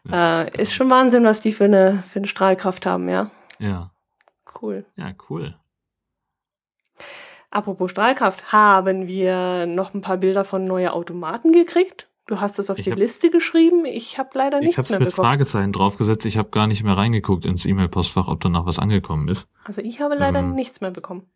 äh, 0.10 0.62
ist 0.62 0.74
schon 0.74 0.90
Wahnsinn, 0.90 1.26
was 1.26 1.42
die 1.42 1.52
für 1.52 1.66
eine, 1.66 2.04
für 2.08 2.20
eine 2.20 2.28
Strahlkraft 2.28 2.86
haben, 2.86 3.10
ja. 3.10 3.32
Ja. 3.60 3.92
Cool. 4.66 4.86
Ja, 4.96 5.14
cool. 5.30 5.56
Apropos 7.52 7.92
Strahlkraft, 7.92 8.52
haben 8.52 9.08
wir 9.08 9.66
noch 9.66 9.94
ein 9.94 10.02
paar 10.02 10.18
Bilder 10.18 10.44
von 10.44 10.66
neuen 10.66 10.90
Automaten 10.90 11.52
gekriegt? 11.52 12.10
Du 12.28 12.42
hast 12.42 12.58
es 12.58 12.72
auf 12.72 12.80
ich 12.80 12.86
die 12.86 12.92
hab, 12.92 12.98
Liste 12.98 13.30
geschrieben. 13.30 13.86
Ich 13.86 14.18
habe 14.18 14.30
leider 14.34 14.60
nichts 14.60 14.78
mehr 14.78 15.00
bekommen. 15.00 15.08
Ich 15.08 15.14
habe 15.18 15.22
mit 15.22 15.28
Fragezeichen 15.28 15.72
draufgesetzt. 15.72 16.26
Ich 16.26 16.38
habe 16.40 16.50
gar 16.50 16.66
nicht 16.66 16.84
mehr 16.84 16.98
reingeguckt 16.98 17.46
ins 17.46 17.66
E-Mail-Postfach, 17.66 18.28
ob 18.28 18.42
da 18.42 18.50
noch 18.50 18.66
was 18.66 18.80
angekommen 18.80 19.28
ist. 19.28 19.48
Also 19.64 19.82
ich 19.82 20.02
habe 20.02 20.16
leider 20.16 20.40
ähm, 20.40 20.56
nichts 20.56 20.82
mehr 20.82 20.90
bekommen. 20.90 21.30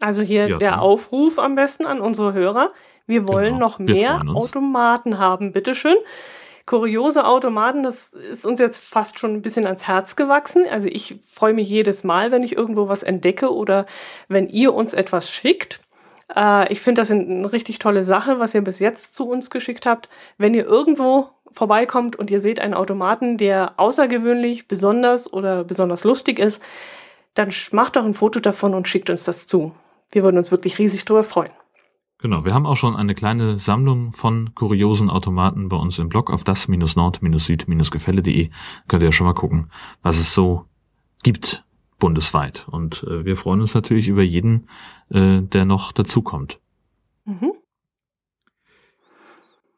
Also 0.00 0.20
hier 0.20 0.48
ja, 0.48 0.58
der 0.58 0.82
Aufruf 0.82 1.38
am 1.38 1.54
besten 1.54 1.86
an 1.86 2.00
unsere 2.00 2.34
Hörer. 2.34 2.68
Wir 3.06 3.26
wollen 3.26 3.54
genau, 3.54 3.66
noch 3.66 3.78
mehr 3.78 4.22
Automaten 4.28 5.18
haben. 5.18 5.52
Bitteschön. 5.52 5.96
Kuriose 6.66 7.26
Automaten, 7.26 7.82
das 7.82 8.14
ist 8.14 8.46
uns 8.46 8.58
jetzt 8.58 8.82
fast 8.82 9.18
schon 9.18 9.34
ein 9.34 9.42
bisschen 9.42 9.66
ans 9.66 9.86
Herz 9.86 10.16
gewachsen. 10.16 10.64
Also 10.70 10.88
ich 10.88 11.16
freue 11.28 11.52
mich 11.52 11.68
jedes 11.68 12.04
Mal, 12.04 12.30
wenn 12.30 12.42
ich 12.42 12.56
irgendwo 12.56 12.88
was 12.88 13.02
entdecke 13.02 13.52
oder 13.52 13.84
wenn 14.28 14.48
ihr 14.48 14.72
uns 14.72 14.94
etwas 14.94 15.30
schickt. 15.30 15.80
Äh, 16.34 16.72
ich 16.72 16.80
finde 16.80 17.02
das 17.02 17.10
eine 17.10 17.52
richtig 17.52 17.78
tolle 17.78 18.02
Sache, 18.02 18.38
was 18.38 18.54
ihr 18.54 18.62
bis 18.62 18.78
jetzt 18.78 19.14
zu 19.14 19.28
uns 19.28 19.50
geschickt 19.50 19.84
habt. 19.84 20.08
Wenn 20.38 20.54
ihr 20.54 20.64
irgendwo 20.64 21.28
vorbeikommt 21.52 22.16
und 22.16 22.30
ihr 22.30 22.40
seht 22.40 22.60
einen 22.60 22.74
Automaten, 22.74 23.36
der 23.36 23.74
außergewöhnlich, 23.76 24.66
besonders 24.66 25.30
oder 25.30 25.64
besonders 25.64 26.02
lustig 26.04 26.38
ist, 26.38 26.62
dann 27.34 27.50
macht 27.72 27.96
doch 27.96 28.04
ein 28.04 28.14
Foto 28.14 28.40
davon 28.40 28.74
und 28.74 28.88
schickt 28.88 29.10
uns 29.10 29.24
das 29.24 29.46
zu. 29.46 29.74
Wir 30.10 30.22
würden 30.22 30.38
uns 30.38 30.50
wirklich 30.50 30.78
riesig 30.78 31.04
darüber 31.04 31.24
freuen. 31.24 31.50
Genau, 32.24 32.44
wir 32.46 32.54
haben 32.54 32.64
auch 32.64 32.76
schon 32.76 32.96
eine 32.96 33.14
kleine 33.14 33.58
Sammlung 33.58 34.12
von 34.12 34.54
kuriosen 34.54 35.10
Automaten 35.10 35.68
bei 35.68 35.76
uns 35.76 35.98
im 35.98 36.08
Blog 36.08 36.30
auf 36.30 36.42
das-nord-süd-gefälle.de. 36.42 38.48
Könnt 38.88 39.02
ihr 39.02 39.08
ja 39.08 39.12
schon 39.12 39.26
mal 39.26 39.34
gucken, 39.34 39.68
was 40.00 40.18
es 40.18 40.32
so 40.32 40.64
gibt 41.22 41.66
bundesweit. 41.98 42.66
Und 42.66 43.02
äh, 43.02 43.26
wir 43.26 43.36
freuen 43.36 43.60
uns 43.60 43.74
natürlich 43.74 44.08
über 44.08 44.22
jeden, 44.22 44.70
äh, 45.10 45.42
der 45.42 45.66
noch 45.66 45.92
dazukommt. 45.92 46.60
Mhm. 47.26 47.52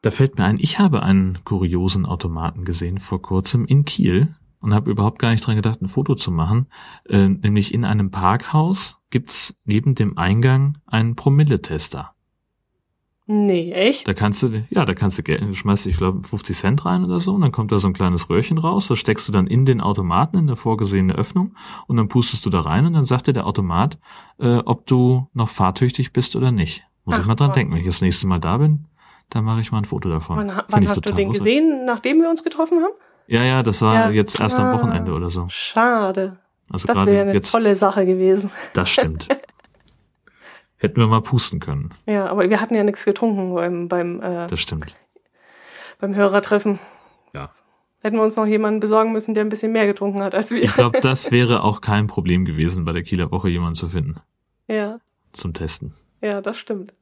Da 0.02 0.12
fällt 0.12 0.38
mir 0.38 0.44
ein, 0.44 0.60
ich 0.60 0.78
habe 0.78 1.02
einen 1.02 1.42
kuriosen 1.42 2.06
Automaten 2.06 2.64
gesehen 2.64 3.00
vor 3.00 3.20
kurzem 3.20 3.64
in 3.64 3.84
Kiel 3.84 4.36
und 4.60 4.72
habe 4.72 4.88
überhaupt 4.88 5.18
gar 5.18 5.32
nicht 5.32 5.44
dran 5.44 5.56
gedacht, 5.56 5.82
ein 5.82 5.88
Foto 5.88 6.14
zu 6.14 6.30
machen. 6.30 6.68
Äh, 7.08 7.28
nämlich 7.28 7.74
in 7.74 7.84
einem 7.84 8.12
Parkhaus 8.12 8.98
gibt's 9.10 9.56
neben 9.64 9.96
dem 9.96 10.16
Eingang 10.16 10.78
einen 10.86 11.16
Promilletester. 11.16 12.12
Nee, 13.28 13.72
echt? 13.72 14.06
Da 14.06 14.14
kannst 14.14 14.44
du, 14.44 14.64
ja, 14.70 14.84
da 14.84 14.94
kannst 14.94 15.18
du, 15.18 15.54
schmeißt, 15.54 15.86
ich 15.86 15.96
glaube, 15.96 16.22
50 16.26 16.56
Cent 16.56 16.84
rein 16.84 17.04
oder 17.04 17.18
so, 17.18 17.32
und 17.34 17.40
dann 17.40 17.50
kommt 17.50 17.72
da 17.72 17.78
so 17.78 17.88
ein 17.88 17.92
kleines 17.92 18.30
Röhrchen 18.30 18.56
raus, 18.56 18.86
das 18.86 19.00
steckst 19.00 19.26
du 19.26 19.32
dann 19.32 19.48
in 19.48 19.64
den 19.64 19.80
Automaten 19.80 20.38
in 20.38 20.46
der 20.46 20.54
vorgesehene 20.54 21.12
Öffnung 21.14 21.56
und 21.88 21.96
dann 21.96 22.06
pustest 22.06 22.46
du 22.46 22.50
da 22.50 22.60
rein 22.60 22.86
und 22.86 22.92
dann 22.92 23.04
sagt 23.04 23.26
dir 23.26 23.32
der 23.32 23.46
Automat, 23.46 23.98
äh, 24.38 24.58
ob 24.58 24.86
du 24.86 25.26
noch 25.34 25.48
fahrtüchtig 25.48 26.12
bist 26.12 26.36
oder 26.36 26.52
nicht. 26.52 26.84
Muss 27.04 27.16
Ach, 27.16 27.20
ich 27.22 27.26
mal 27.26 27.34
dran 27.34 27.52
denken, 27.52 27.72
wenn 27.72 27.80
ich 27.80 27.86
das 27.86 28.00
nächste 28.00 28.28
Mal 28.28 28.38
da 28.38 28.58
bin, 28.58 28.84
dann 29.30 29.44
mache 29.44 29.60
ich 29.60 29.72
mal 29.72 29.78
ein 29.78 29.84
Foto 29.86 30.08
davon. 30.08 30.36
Wann, 30.36 30.62
wann 30.68 30.88
hast 30.88 30.98
du 30.98 31.00
den 31.00 31.28
großartig. 31.28 31.38
gesehen, 31.38 31.84
nachdem 31.84 32.20
wir 32.20 32.30
uns 32.30 32.44
getroffen 32.44 32.78
haben? 32.78 32.92
Ja, 33.26 33.42
ja, 33.42 33.64
das 33.64 33.82
war 33.82 33.94
ja, 33.94 34.10
jetzt 34.10 34.38
erst 34.38 34.60
ah, 34.60 34.70
am 34.70 34.78
Wochenende 34.78 35.12
oder 35.12 35.30
so. 35.30 35.46
Schade. 35.48 36.38
Also 36.70 36.86
das 36.86 37.06
wäre 37.06 37.22
eine 37.22 37.34
jetzt, 37.34 37.50
tolle 37.50 37.74
Sache 37.74 38.06
gewesen. 38.06 38.50
Das 38.72 38.88
stimmt. 38.88 39.28
Hätten 40.78 41.00
wir 41.00 41.06
mal 41.06 41.22
pusten 41.22 41.60
können. 41.60 41.94
Ja, 42.06 42.26
aber 42.26 42.48
wir 42.50 42.60
hatten 42.60 42.74
ja 42.74 42.84
nichts 42.84 43.04
getrunken 43.04 43.54
beim, 43.54 43.88
beim, 43.88 44.20
äh, 44.20 44.46
das 44.46 44.60
stimmt. 44.60 44.94
beim 45.98 46.14
Hörertreffen. 46.14 46.78
Ja. 47.32 47.50
Hätten 48.00 48.16
wir 48.16 48.22
uns 48.22 48.36
noch 48.36 48.46
jemanden 48.46 48.80
besorgen 48.80 49.12
müssen, 49.12 49.34
der 49.34 49.44
ein 49.44 49.48
bisschen 49.48 49.72
mehr 49.72 49.86
getrunken 49.86 50.22
hat 50.22 50.34
als 50.34 50.50
wir. 50.50 50.62
Ich 50.62 50.74
glaube, 50.74 51.00
das 51.02 51.30
wäre 51.30 51.62
auch 51.62 51.80
kein 51.80 52.06
Problem 52.06 52.44
gewesen, 52.44 52.84
bei 52.84 52.92
der 52.92 53.02
Kieler 53.02 53.30
Woche 53.32 53.48
jemanden 53.48 53.74
zu 53.74 53.88
finden. 53.88 54.20
Ja. 54.68 54.98
Zum 55.32 55.54
Testen. 55.54 55.92
Ja, 56.26 56.40
das 56.40 56.56
stimmt. 56.58 56.92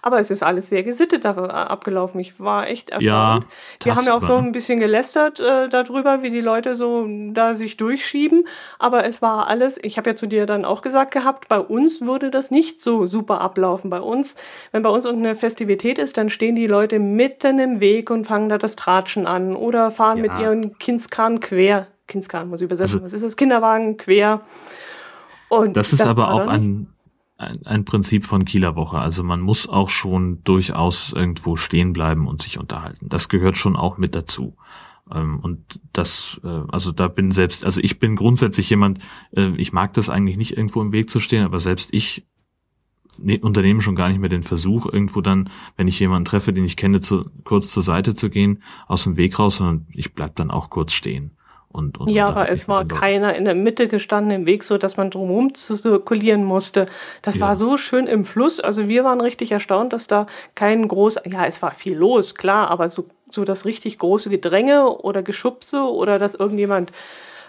Aber 0.00 0.20
es 0.20 0.30
ist 0.30 0.44
alles 0.44 0.68
sehr 0.68 0.84
gesittet 0.84 1.26
abgelaufen. 1.26 2.20
Ich 2.20 2.38
war 2.38 2.68
echt 2.68 2.90
erstaunt. 2.90 3.02
Ja, 3.04 3.40
Wir 3.82 3.96
haben 3.96 4.04
ja 4.04 4.14
auch 4.14 4.22
so 4.22 4.36
ein 4.36 4.52
bisschen 4.52 4.78
gelästert 4.78 5.40
äh, 5.40 5.68
darüber, 5.68 6.22
wie 6.22 6.30
die 6.30 6.40
Leute 6.40 6.76
so 6.76 7.04
da 7.32 7.56
sich 7.56 7.76
durchschieben. 7.76 8.46
Aber 8.78 9.04
es 9.06 9.20
war 9.20 9.48
alles, 9.48 9.80
ich 9.82 9.98
habe 9.98 10.10
ja 10.10 10.16
zu 10.16 10.28
dir 10.28 10.46
dann 10.46 10.64
auch 10.64 10.82
gesagt 10.82 11.10
gehabt, 11.10 11.48
bei 11.48 11.58
uns 11.58 12.00
würde 12.00 12.30
das 12.30 12.52
nicht 12.52 12.80
so 12.80 13.06
super 13.06 13.40
ablaufen. 13.40 13.90
Bei 13.90 14.00
uns, 14.00 14.36
wenn 14.70 14.82
bei 14.82 14.90
uns 14.90 15.04
irgendeine 15.04 15.34
Festivität 15.34 15.98
ist, 15.98 16.16
dann 16.16 16.30
stehen 16.30 16.54
die 16.54 16.66
Leute 16.66 17.00
mitten 17.00 17.58
im 17.58 17.80
Weg 17.80 18.08
und 18.10 18.28
fangen 18.28 18.48
da 18.48 18.56
das 18.56 18.76
Tratschen 18.76 19.26
an 19.26 19.56
oder 19.56 19.90
fahren 19.90 20.18
ja. 20.18 20.32
mit 20.32 20.40
ihren 20.40 20.78
Kindskahn 20.78 21.40
quer. 21.40 21.88
Kindskahn 22.06 22.48
muss 22.48 22.60
ich 22.60 22.66
übersetzen. 22.66 23.02
Also, 23.02 23.06
Was 23.06 23.12
ist 23.14 23.24
das? 23.24 23.36
Kinderwagen 23.36 23.96
quer. 23.96 24.42
Und 25.48 25.76
das 25.76 25.92
ist 25.92 26.00
das 26.00 26.08
aber 26.08 26.32
auch 26.32 26.46
ein 26.46 26.93
ein, 27.36 27.64
ein 27.66 27.84
Prinzip 27.84 28.24
von 28.24 28.44
Kieler 28.44 28.76
Woche. 28.76 28.98
Also 28.98 29.24
man 29.24 29.40
muss 29.40 29.68
auch 29.68 29.88
schon 29.88 30.42
durchaus 30.44 31.12
irgendwo 31.12 31.56
stehen 31.56 31.92
bleiben 31.92 32.26
und 32.26 32.42
sich 32.42 32.58
unterhalten. 32.58 33.08
Das 33.08 33.28
gehört 33.28 33.56
schon 33.56 33.76
auch 33.76 33.98
mit 33.98 34.14
dazu. 34.14 34.56
Ähm, 35.12 35.40
und 35.40 35.80
das, 35.92 36.40
äh, 36.44 36.62
also 36.70 36.92
da 36.92 37.08
bin 37.08 37.30
selbst, 37.30 37.64
also 37.64 37.80
ich 37.80 37.98
bin 37.98 38.16
grundsätzlich 38.16 38.70
jemand, 38.70 39.00
äh, 39.36 39.52
ich 39.56 39.72
mag 39.72 39.92
das 39.94 40.10
eigentlich 40.10 40.36
nicht 40.36 40.56
irgendwo 40.56 40.80
im 40.80 40.92
Weg 40.92 41.10
zu 41.10 41.20
stehen, 41.20 41.44
aber 41.44 41.58
selbst 41.58 41.92
ich 41.92 42.26
ne, 43.18 43.38
unternehme 43.40 43.80
schon 43.80 43.96
gar 43.96 44.08
nicht 44.08 44.20
mehr 44.20 44.30
den 44.30 44.42
Versuch, 44.42 44.86
irgendwo 44.90 45.20
dann, 45.20 45.50
wenn 45.76 45.88
ich 45.88 46.00
jemanden 46.00 46.24
treffe, 46.24 46.52
den 46.52 46.64
ich 46.64 46.76
kenne, 46.76 47.00
zu, 47.00 47.30
kurz 47.44 47.70
zur 47.70 47.82
Seite 47.82 48.14
zu 48.14 48.30
gehen, 48.30 48.62
aus 48.86 49.04
dem 49.04 49.16
Weg 49.16 49.38
raus, 49.38 49.56
sondern 49.56 49.86
ich 49.92 50.14
bleib 50.14 50.36
dann 50.36 50.50
auch 50.50 50.70
kurz 50.70 50.92
stehen. 50.92 51.32
Und, 51.74 51.98
und, 51.98 52.08
ja, 52.08 52.28
aber 52.28 52.48
es 52.50 52.68
war 52.68 52.86
keiner 52.86 53.34
in 53.34 53.44
der 53.44 53.56
Mitte 53.56 53.88
gestanden 53.88 54.30
im 54.30 54.46
Weg, 54.46 54.62
so 54.62 54.78
dass 54.78 54.96
man 54.96 55.10
drumherum 55.10 55.54
zirkulieren 55.54 56.44
musste. 56.44 56.86
Das 57.20 57.38
ja. 57.38 57.40
war 57.48 57.56
so 57.56 57.76
schön 57.76 58.06
im 58.06 58.22
Fluss. 58.22 58.60
Also 58.60 58.86
wir 58.86 59.02
waren 59.02 59.20
richtig 59.20 59.50
erstaunt, 59.50 59.92
dass 59.92 60.06
da 60.06 60.26
kein 60.54 60.86
groß, 60.86 61.22
ja, 61.24 61.46
es 61.46 61.62
war 61.62 61.72
viel 61.72 61.96
los, 61.96 62.36
klar, 62.36 62.70
aber 62.70 62.88
so, 62.88 63.06
so 63.28 63.44
das 63.44 63.64
richtig 63.64 63.98
große 63.98 64.30
Gedränge 64.30 64.88
oder 64.88 65.24
Geschubse 65.24 65.80
oder 65.80 66.20
dass 66.20 66.36
irgendjemand 66.36 66.92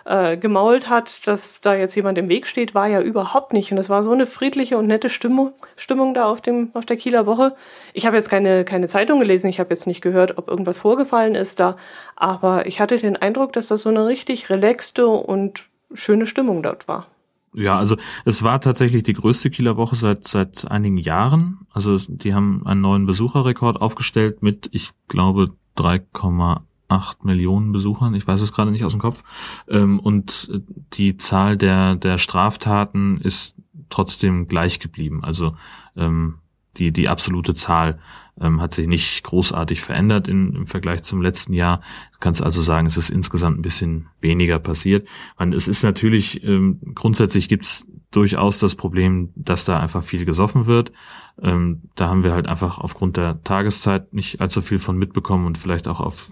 äh, 0.06 0.38
gemault 0.38 0.88
hat, 0.88 1.28
dass 1.28 1.62
da 1.62 1.74
jetzt 1.74 1.96
jemand 1.96 2.18
im 2.18 2.30
Weg 2.30 2.48
steht, 2.48 2.76
war 2.76 2.88
ja 2.88 3.02
überhaupt 3.02 3.54
nicht. 3.54 3.72
Und 3.72 3.78
es 3.80 3.90
war 3.90 4.04
so 4.04 4.12
eine 4.12 4.26
friedliche 4.26 4.78
und 4.78 4.88
nette 4.88 5.10
Stimmung, 5.10 5.54
Stimmung 5.76 6.14
da 6.14 6.26
auf, 6.26 6.42
dem, 6.42 6.70
auf 6.74 6.86
der 6.86 6.98
Kieler 6.98 7.26
Woche. 7.26 7.56
Ich 7.94 8.06
habe 8.06 8.16
jetzt 8.16 8.30
keine, 8.30 8.66
keine 8.66 8.88
Zeitung 8.88 9.20
gelesen, 9.20 9.50
ich 9.50 9.60
habe 9.60 9.72
jetzt 9.72 9.88
nicht 9.88 10.02
gehört, 10.02 10.38
ob 10.38 10.48
irgendwas 10.48 10.78
vorgefallen 10.78 11.36
ist 11.36 11.60
da, 11.60 11.76
aber 12.16 12.68
ich 12.68 12.80
hatte 12.80 12.98
den 12.98 13.18
Eindruck, 13.18 13.54
dass 13.54 13.68
das 13.68 13.82
so 13.82 13.90
eine 13.90 14.06
richtig 14.06 14.50
relaxte 14.50 15.08
und 15.08 15.70
schöne 15.94 16.26
Stimmung 16.26 16.62
dort 16.62 16.88
war. 16.88 17.08
Ja, 17.56 17.78
also 17.78 17.96
es 18.26 18.44
war 18.44 18.60
tatsächlich 18.60 19.04
die 19.04 19.14
größte 19.14 19.50
Kieler 19.50 19.78
Woche 19.78 19.96
seit 19.96 20.28
seit 20.28 20.70
einigen 20.70 20.98
Jahren. 20.98 21.66
Also 21.72 21.98
die 21.98 22.34
haben 22.34 22.62
einen 22.66 22.82
neuen 22.82 23.06
Besucherrekord 23.06 23.82
aufgestellt 23.82 24.44
mit, 24.44 24.70
ich 24.74 24.92
glaube, 25.08 25.52
3,8 25.78 26.60
acht 26.88 27.26
Millionen 27.26 27.72
Besuchern, 27.72 28.14
ich 28.14 28.28
weiß 28.28 28.42
es 28.42 28.54
gerade 28.54 28.72
nicht 28.72 28.84
aus 28.84 28.92
dem 28.92 29.02
Kopf. 29.02 29.24
Ähm, 29.68 30.00
und 30.00 30.52
die 30.94 31.18
Zahl 31.18 31.58
der, 31.58 31.96
der 31.96 32.18
Straftaten 32.18 33.20
ist 33.22 33.56
trotzdem 33.90 34.48
gleich 34.48 34.80
geblieben. 34.80 35.24
Also 35.24 35.56
ähm, 35.96 36.36
die, 36.78 36.92
die 36.92 37.08
absolute 37.08 37.54
Zahl 37.54 38.00
ähm, 38.40 38.62
hat 38.62 38.74
sich 38.74 38.88
nicht 38.88 39.24
großartig 39.24 39.82
verändert 39.82 40.28
in, 40.28 40.54
im 40.54 40.68
Vergleich 40.68 41.04
zum 41.04 41.22
letzten 41.22 41.54
Jahr. 41.54 41.80
Du 42.12 42.20
kannst 42.20 42.44
also 42.44 42.62
sagen, 42.62 42.86
es 42.86 42.98
ist 42.98 43.10
insgesamt 43.10 43.58
ein 43.58 43.62
bisschen 43.62 44.08
weniger 44.20 44.60
passiert. 44.60 45.08
Und 45.38 45.54
es 45.54 45.68
ist 45.68 45.84
natürlich, 45.84 46.44
ähm, 46.44 46.80
grundsätzlich 46.94 47.48
gibt's 47.48 47.88
durchaus 48.12 48.60
das 48.60 48.76
Problem, 48.76 49.32
dass 49.36 49.66
da 49.66 49.80
einfach 49.80 50.04
viel 50.04 50.24
gesoffen 50.24 50.68
wird. 50.68 50.94
Da 51.36 52.08
haben 52.08 52.24
wir 52.24 52.32
halt 52.32 52.48
einfach 52.48 52.78
aufgrund 52.78 53.18
der 53.18 53.44
Tageszeit 53.44 54.14
nicht 54.14 54.40
allzu 54.40 54.62
viel 54.62 54.80
von 54.80 54.98
mitbekommen 54.98 55.46
und 55.46 55.58
vielleicht 55.58 55.90
auch 55.90 56.00
auf 56.00 56.32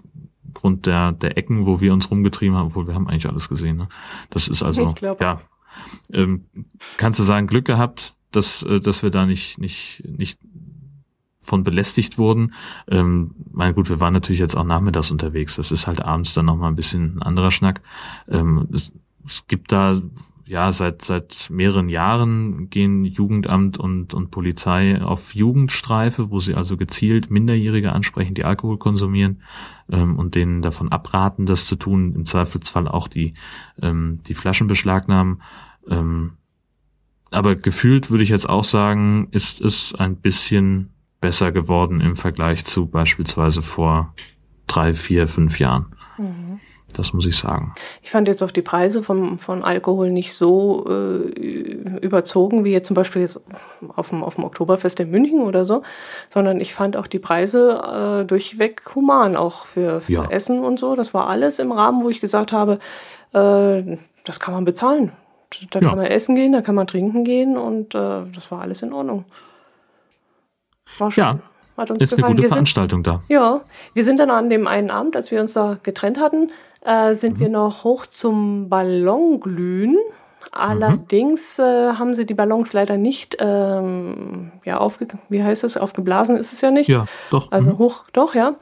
aufgrund 0.54 0.86
der, 0.86 1.12
der 1.12 1.36
Ecken, 1.36 1.66
wo 1.66 1.80
wir 1.80 1.92
uns 1.92 2.10
rumgetrieben 2.10 2.56
haben, 2.56 2.66
obwohl 2.68 2.86
wir 2.86 2.94
haben 2.94 3.08
eigentlich 3.08 3.28
alles 3.28 3.48
gesehen. 3.48 3.76
Ne? 3.76 3.88
Das 4.30 4.48
ist 4.48 4.62
also, 4.62 4.94
ja, 5.20 5.40
ähm, 6.12 6.46
kannst 6.96 7.18
du 7.18 7.24
sagen, 7.24 7.46
Glück 7.46 7.64
gehabt, 7.64 8.14
dass, 8.30 8.62
äh, 8.62 8.80
dass 8.80 9.02
wir 9.02 9.10
da 9.10 9.26
nicht, 9.26 9.58
nicht, 9.58 10.04
nicht 10.06 10.38
von 11.40 11.64
belästigt 11.64 12.18
wurden. 12.18 12.54
Ähm, 12.88 13.34
mein 13.52 13.74
gut, 13.74 13.90
wir 13.90 14.00
waren 14.00 14.14
natürlich 14.14 14.40
jetzt 14.40 14.56
auch 14.56 14.64
nachmittags 14.64 15.10
unterwegs. 15.10 15.56
Das 15.56 15.72
ist 15.72 15.86
halt 15.86 16.00
abends 16.00 16.32
dann 16.34 16.46
nochmal 16.46 16.70
ein 16.70 16.76
bisschen 16.76 17.16
ein 17.16 17.22
anderer 17.22 17.50
Schnack. 17.50 17.82
Ähm, 18.28 18.68
es, 18.72 18.92
es 19.26 19.46
gibt 19.46 19.72
da 19.72 20.00
ja, 20.46 20.72
seit, 20.72 21.02
seit 21.02 21.48
mehreren 21.50 21.88
Jahren 21.88 22.68
gehen 22.68 23.04
Jugendamt 23.04 23.78
und, 23.78 24.12
und 24.12 24.30
Polizei 24.30 25.00
auf 25.00 25.34
Jugendstreife, 25.34 26.30
wo 26.30 26.38
sie 26.38 26.54
also 26.54 26.76
gezielt 26.76 27.30
Minderjährige 27.30 27.92
ansprechen, 27.92 28.34
die 28.34 28.44
Alkohol 28.44 28.78
konsumieren 28.78 29.42
ähm, 29.90 30.18
und 30.18 30.34
denen 30.34 30.60
davon 30.60 30.90
abraten, 30.90 31.46
das 31.46 31.66
zu 31.66 31.76
tun, 31.76 32.14
im 32.14 32.26
Zweifelsfall 32.26 32.88
auch 32.88 33.08
die, 33.08 33.34
ähm, 33.80 34.20
die 34.26 34.34
Flaschen 34.34 34.66
beschlagnahmen. 34.66 35.40
Ähm, 35.88 36.32
aber 37.30 37.56
gefühlt 37.56 38.10
würde 38.10 38.22
ich 38.22 38.28
jetzt 38.28 38.48
auch 38.48 38.64
sagen, 38.64 39.28
ist 39.30 39.60
es 39.60 39.94
ein 39.94 40.16
bisschen 40.16 40.90
besser 41.20 41.52
geworden 41.52 42.00
im 42.00 42.16
Vergleich 42.16 42.66
zu 42.66 42.86
beispielsweise 42.86 43.62
vor 43.62 44.14
drei, 44.66 44.92
vier, 44.92 45.26
fünf 45.26 45.58
Jahren. 45.58 45.86
Mhm. 46.18 46.60
Das 46.94 47.12
muss 47.12 47.26
ich 47.26 47.36
sagen. 47.36 47.74
Ich 48.02 48.10
fand 48.10 48.28
jetzt 48.28 48.42
auf 48.42 48.52
die 48.52 48.62
Preise 48.62 49.02
von, 49.02 49.38
von 49.38 49.64
Alkohol 49.64 50.10
nicht 50.10 50.32
so 50.32 50.86
äh, 50.88 51.28
überzogen, 52.00 52.64
wie 52.64 52.72
jetzt 52.72 52.86
zum 52.86 52.94
Beispiel 52.94 53.22
jetzt 53.22 53.40
auf 53.96 54.10
dem, 54.10 54.22
auf 54.22 54.36
dem 54.36 54.44
Oktoberfest 54.44 55.00
in 55.00 55.10
München 55.10 55.42
oder 55.42 55.64
so, 55.64 55.82
sondern 56.30 56.60
ich 56.60 56.72
fand 56.72 56.96
auch 56.96 57.06
die 57.06 57.18
Preise 57.18 58.22
äh, 58.22 58.24
durchweg 58.24 58.82
human, 58.94 59.36
auch 59.36 59.66
für, 59.66 60.00
für 60.00 60.12
ja. 60.12 60.24
Essen 60.30 60.64
und 60.64 60.78
so. 60.78 60.94
Das 60.94 61.12
war 61.14 61.28
alles 61.28 61.58
im 61.58 61.72
Rahmen, 61.72 62.04
wo 62.04 62.10
ich 62.10 62.20
gesagt 62.20 62.52
habe, 62.52 62.78
äh, 63.32 63.98
das 64.24 64.40
kann 64.40 64.54
man 64.54 64.64
bezahlen. 64.64 65.12
Da 65.70 65.80
ja. 65.80 65.88
kann 65.88 65.98
man 65.98 66.06
essen 66.06 66.34
gehen, 66.34 66.52
da 66.52 66.62
kann 66.62 66.74
man 66.74 66.86
trinken 66.86 67.24
gehen 67.24 67.56
und 67.56 67.94
äh, 67.94 68.22
das 68.32 68.50
war 68.50 68.60
alles 68.60 68.82
in 68.82 68.92
Ordnung. 68.92 69.24
War 70.98 71.10
schön. 71.10 71.24
Ja. 71.24 71.38
Hat 71.76 71.90
uns 71.90 72.00
ist 72.00 72.10
gefallen. 72.10 72.24
eine 72.24 72.34
gute 72.34 72.42
wir 72.44 72.48
Veranstaltung 72.48 73.04
sind, 73.04 73.06
da. 73.06 73.20
Ja, 73.28 73.60
wir 73.94 74.04
sind 74.04 74.18
dann 74.20 74.30
an 74.30 74.48
dem 74.48 74.66
einen 74.66 74.90
Abend, 74.90 75.16
als 75.16 75.30
wir 75.30 75.40
uns 75.40 75.54
da 75.54 75.78
getrennt 75.82 76.20
hatten, 76.20 76.50
äh, 76.84 77.14
sind 77.14 77.36
mhm. 77.36 77.40
wir 77.40 77.48
noch 77.48 77.84
hoch 77.84 78.06
zum 78.06 78.68
Ballonglühen. 78.68 79.98
Allerdings 80.52 81.58
mhm. 81.58 81.64
äh, 81.64 81.92
haben 81.94 82.14
sie 82.14 82.26
die 82.26 82.34
Ballons 82.34 82.72
leider 82.72 82.96
nicht, 82.96 83.36
ähm, 83.40 84.52
ja, 84.64 84.76
aufge 84.76 85.08
wie 85.28 85.42
heißt 85.42 85.64
es, 85.64 85.76
aufgeblasen 85.76 86.36
ist 86.36 86.52
es 86.52 86.60
ja 86.60 86.70
nicht. 86.70 86.88
Ja, 86.88 87.06
doch. 87.30 87.50
Also 87.50 87.72
mhm. 87.72 87.78
hoch, 87.78 88.04
doch, 88.12 88.34
ja, 88.36 88.54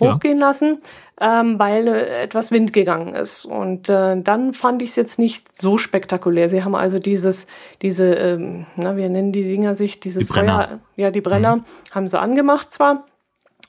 hochgehen 0.00 0.40
ja. 0.40 0.46
lassen. 0.46 0.78
ähm, 1.20 1.58
weil 1.58 1.86
äh, 1.86 2.22
etwas 2.22 2.50
Wind 2.50 2.72
gegangen 2.72 3.14
ist. 3.14 3.44
Und 3.44 3.88
äh, 3.88 4.20
dann 4.20 4.52
fand 4.52 4.82
ich 4.82 4.90
es 4.90 4.96
jetzt 4.96 5.18
nicht 5.18 5.56
so 5.56 5.78
spektakulär. 5.78 6.48
Sie 6.48 6.64
haben 6.64 6.74
also 6.74 6.98
dieses, 6.98 7.46
diese, 7.82 8.14
ähm, 8.14 8.66
na, 8.76 8.96
wie 8.96 9.08
nennen 9.08 9.32
die 9.32 9.44
Dinger 9.44 9.74
sich, 9.74 10.00
dieses 10.00 10.26
die. 10.26 10.66
Feuer, 10.66 10.80
ja, 10.96 11.10
die 11.10 11.20
Brenner 11.20 11.56
mhm. 11.56 11.64
haben 11.92 12.08
sie 12.08 12.18
angemacht 12.18 12.72
zwar. 12.72 13.04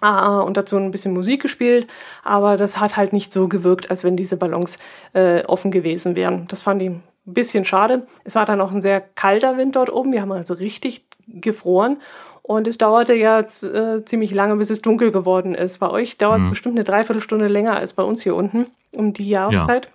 Ah, 0.05 0.41
und 0.41 0.55
dazu 0.55 0.77
ein 0.77 0.91
bisschen 0.91 1.15
Musik 1.15 1.41
gespielt, 1.41 1.87
aber 2.23 2.57
das 2.57 2.79
hat 2.79 2.95
halt 2.95 3.11
nicht 3.11 3.33
so 3.33 3.47
gewirkt, 3.47 3.89
als 3.89 4.03
wenn 4.03 4.15
diese 4.15 4.37
Ballons 4.37 4.77
äh, 5.13 5.43
offen 5.45 5.71
gewesen 5.71 6.15
wären. 6.15 6.47
Das 6.47 6.61
fand 6.61 6.79
ich 6.83 6.89
ein 6.89 7.03
bisschen 7.25 7.65
schade. 7.65 8.05
Es 8.23 8.35
war 8.35 8.45
dann 8.45 8.61
auch 8.61 8.71
ein 8.71 8.83
sehr 8.83 9.01
kalter 9.01 9.57
Wind 9.57 9.75
dort 9.75 9.91
oben. 9.91 10.11
Wir 10.11 10.21
haben 10.21 10.31
also 10.31 10.53
richtig 10.53 11.05
gefroren 11.27 11.97
und 12.43 12.67
es 12.67 12.77
dauerte 12.77 13.15
ja 13.15 13.39
äh, 13.39 14.05
ziemlich 14.05 14.31
lange, 14.31 14.57
bis 14.57 14.69
es 14.69 14.83
dunkel 14.83 15.11
geworden 15.11 15.55
ist. 15.55 15.79
Bei 15.79 15.89
euch 15.89 16.19
dauert 16.19 16.37
es 16.37 16.43
mhm. 16.43 16.49
bestimmt 16.49 16.75
eine 16.75 16.83
Dreiviertelstunde 16.83 17.47
länger 17.47 17.75
als 17.75 17.93
bei 17.93 18.03
uns 18.03 18.21
hier 18.21 18.35
unten 18.35 18.67
um 18.91 19.11
die 19.11 19.27
Jahreszeit. 19.27 19.87
Ja. 19.87 19.91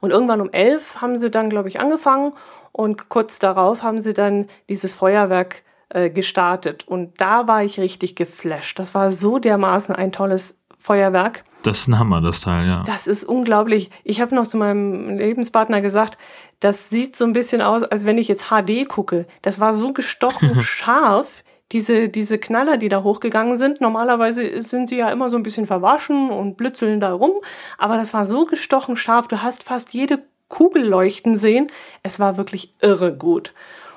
Und 0.00 0.12
irgendwann 0.12 0.40
um 0.40 0.50
elf 0.50 1.02
haben 1.02 1.18
sie 1.18 1.30
dann, 1.30 1.50
glaube 1.50 1.68
ich, 1.68 1.78
angefangen 1.78 2.32
und 2.72 3.10
kurz 3.10 3.38
darauf 3.38 3.82
haben 3.82 4.00
sie 4.00 4.14
dann 4.14 4.46
dieses 4.70 4.94
Feuerwerk 4.94 5.62
äh, 5.94 6.10
gestartet. 6.10 6.86
Und 6.86 7.20
da 7.20 7.48
war 7.48 7.64
ich 7.64 7.80
richtig 7.80 8.16
geflasht. 8.16 8.78
Das 8.78 8.94
war 8.94 9.12
so 9.12 9.38
dermaßen 9.38 9.94
ein 9.94 10.12
tolles 10.12 10.58
Feuerwerk. 10.78 11.44
Das 11.62 11.80
ist 11.80 11.88
ein 11.88 11.98
Hammer, 11.98 12.20
das 12.20 12.40
Teil, 12.40 12.66
ja. 12.66 12.82
Das 12.84 13.06
ist 13.06 13.24
unglaublich. 13.24 13.90
Ich 14.02 14.20
habe 14.20 14.34
noch 14.34 14.46
zu 14.46 14.58
meinem 14.58 15.16
Lebenspartner 15.16 15.80
gesagt, 15.80 16.18
das 16.60 16.90
sieht 16.90 17.16
so 17.16 17.24
ein 17.24 17.32
bisschen 17.32 17.62
aus, 17.62 17.82
als 17.84 18.04
wenn 18.04 18.18
ich 18.18 18.28
jetzt 18.28 18.50
HD 18.50 18.86
gucke. 18.86 19.26
Das 19.40 19.60
war 19.60 19.72
so 19.72 19.92
gestochen 19.92 20.60
scharf. 20.60 21.42
Diese, 21.72 22.10
diese 22.10 22.38
Knaller, 22.38 22.76
die 22.76 22.90
da 22.90 23.02
hochgegangen 23.02 23.56
sind, 23.56 23.80
normalerweise 23.80 24.60
sind 24.60 24.90
sie 24.90 24.98
ja 24.98 25.10
immer 25.10 25.30
so 25.30 25.36
ein 25.36 25.42
bisschen 25.42 25.66
verwaschen 25.66 26.30
und 26.30 26.56
blitzeln 26.56 27.00
da 27.00 27.12
rum, 27.12 27.32
aber 27.78 27.96
das 27.96 28.12
war 28.12 28.26
so 28.26 28.44
gestochen 28.44 28.96
scharf, 28.96 29.26
du 29.28 29.42
hast 29.42 29.64
fast 29.64 29.94
jede 29.94 30.20
Kugel 30.48 30.86
leuchten 30.86 31.36
sehen. 31.36 31.68
Es 32.02 32.20
war 32.20 32.36
wirklich 32.36 32.74
irre 32.80 33.16
gut. 33.16 33.54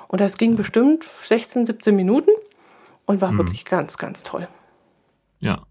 Und 0.08 0.20
das 0.20 0.38
ging 0.38 0.56
bestimmt 0.56 1.04
16, 1.04 1.66
17 1.66 1.94
Minuten 1.94 2.30
und 3.06 3.20
war 3.20 3.30
hm. 3.30 3.38
wirklich 3.38 3.64
ganz, 3.64 3.98
ganz 3.98 4.22
toll. 4.22 4.48
Ja, 5.40 5.62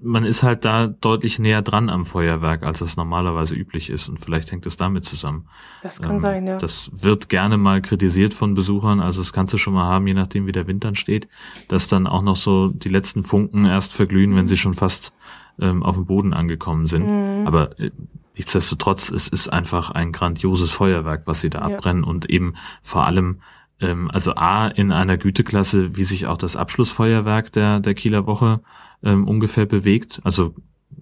man 0.00 0.24
ist 0.24 0.42
halt 0.42 0.64
da 0.64 0.86
deutlich 0.86 1.38
näher 1.38 1.62
dran 1.62 1.88
am 1.88 2.04
Feuerwerk, 2.04 2.62
als 2.62 2.80
es 2.80 2.96
normalerweise 2.96 3.54
üblich 3.54 3.90
ist. 3.90 4.08
Und 4.08 4.18
vielleicht 4.20 4.52
hängt 4.52 4.66
es 4.66 4.76
damit 4.76 5.04
zusammen. 5.04 5.48
Das 5.82 6.00
kann 6.00 6.16
ähm, 6.16 6.20
sein, 6.20 6.46
ja. 6.46 6.58
Das 6.58 6.90
wird 6.92 7.28
gerne 7.28 7.56
mal 7.56 7.80
kritisiert 7.82 8.34
von 8.34 8.54
Besuchern. 8.54 9.00
Also 9.00 9.20
das 9.20 9.32
kannst 9.32 9.54
du 9.54 9.58
schon 9.58 9.74
mal 9.74 9.86
haben, 9.86 10.06
je 10.06 10.14
nachdem 10.14 10.46
wie 10.46 10.52
der 10.52 10.66
Wind 10.66 10.84
dann 10.84 10.94
steht, 10.94 11.28
dass 11.68 11.88
dann 11.88 12.06
auch 12.06 12.22
noch 12.22 12.36
so 12.36 12.68
die 12.68 12.88
letzten 12.88 13.22
Funken 13.22 13.64
erst 13.64 13.94
verglühen, 13.94 14.32
mhm. 14.32 14.36
wenn 14.36 14.48
sie 14.48 14.56
schon 14.56 14.74
fast 14.74 15.14
ähm, 15.58 15.82
auf 15.82 15.96
dem 15.96 16.06
Boden 16.06 16.32
angekommen 16.32 16.86
sind. 16.86 17.06
Mhm. 17.06 17.46
Aber 17.46 17.78
äh, 17.78 17.90
nichtsdestotrotz, 18.34 19.10
es 19.10 19.28
ist 19.28 19.48
einfach 19.48 19.90
ein 19.90 20.12
grandioses 20.12 20.72
Feuerwerk, 20.72 21.22
was 21.26 21.40
sie 21.40 21.50
da 21.50 21.66
ja. 21.68 21.74
abbrennen 21.76 22.04
und 22.04 22.28
eben 22.28 22.54
vor 22.82 23.06
allem 23.06 23.40
ähm, 23.80 24.10
also 24.10 24.34
A, 24.34 24.68
in 24.68 24.92
einer 24.92 25.16
Güteklasse, 25.16 25.96
wie 25.96 26.04
sich 26.04 26.26
auch 26.26 26.38
das 26.38 26.56
Abschlussfeuerwerk 26.56 27.52
der, 27.52 27.80
der 27.80 27.94
Kieler 27.94 28.26
Woche 28.26 28.60
ähm, 29.02 29.26
ungefähr 29.26 29.66
bewegt. 29.66 30.20
Also 30.24 30.54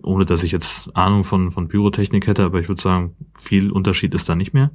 ohne 0.03 0.25
dass 0.25 0.43
ich 0.43 0.53
jetzt 0.53 0.95
Ahnung 0.97 1.25
von, 1.25 1.51
von 1.51 1.69
Pyrotechnik 1.69 2.27
hätte, 2.27 2.45
aber 2.45 2.61
ich 2.61 2.69
würde 2.69 2.83
sagen, 2.83 3.15
viel 3.37 3.71
Unterschied 3.71 4.15
ist 4.15 4.29
da 4.29 4.35
nicht 4.35 4.55
mehr. 4.55 4.71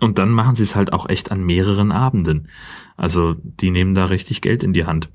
Und 0.00 0.18
dann 0.18 0.30
machen 0.30 0.56
sie 0.56 0.62
es 0.62 0.74
halt 0.74 0.92
auch 0.92 1.08
echt 1.08 1.30
an 1.30 1.44
mehreren 1.44 1.92
Abenden. 1.92 2.48
Also 2.96 3.36
die 3.38 3.70
nehmen 3.70 3.94
da 3.94 4.06
richtig 4.06 4.40
Geld 4.40 4.64
in 4.64 4.72
die 4.72 4.86
Hand 4.86 5.10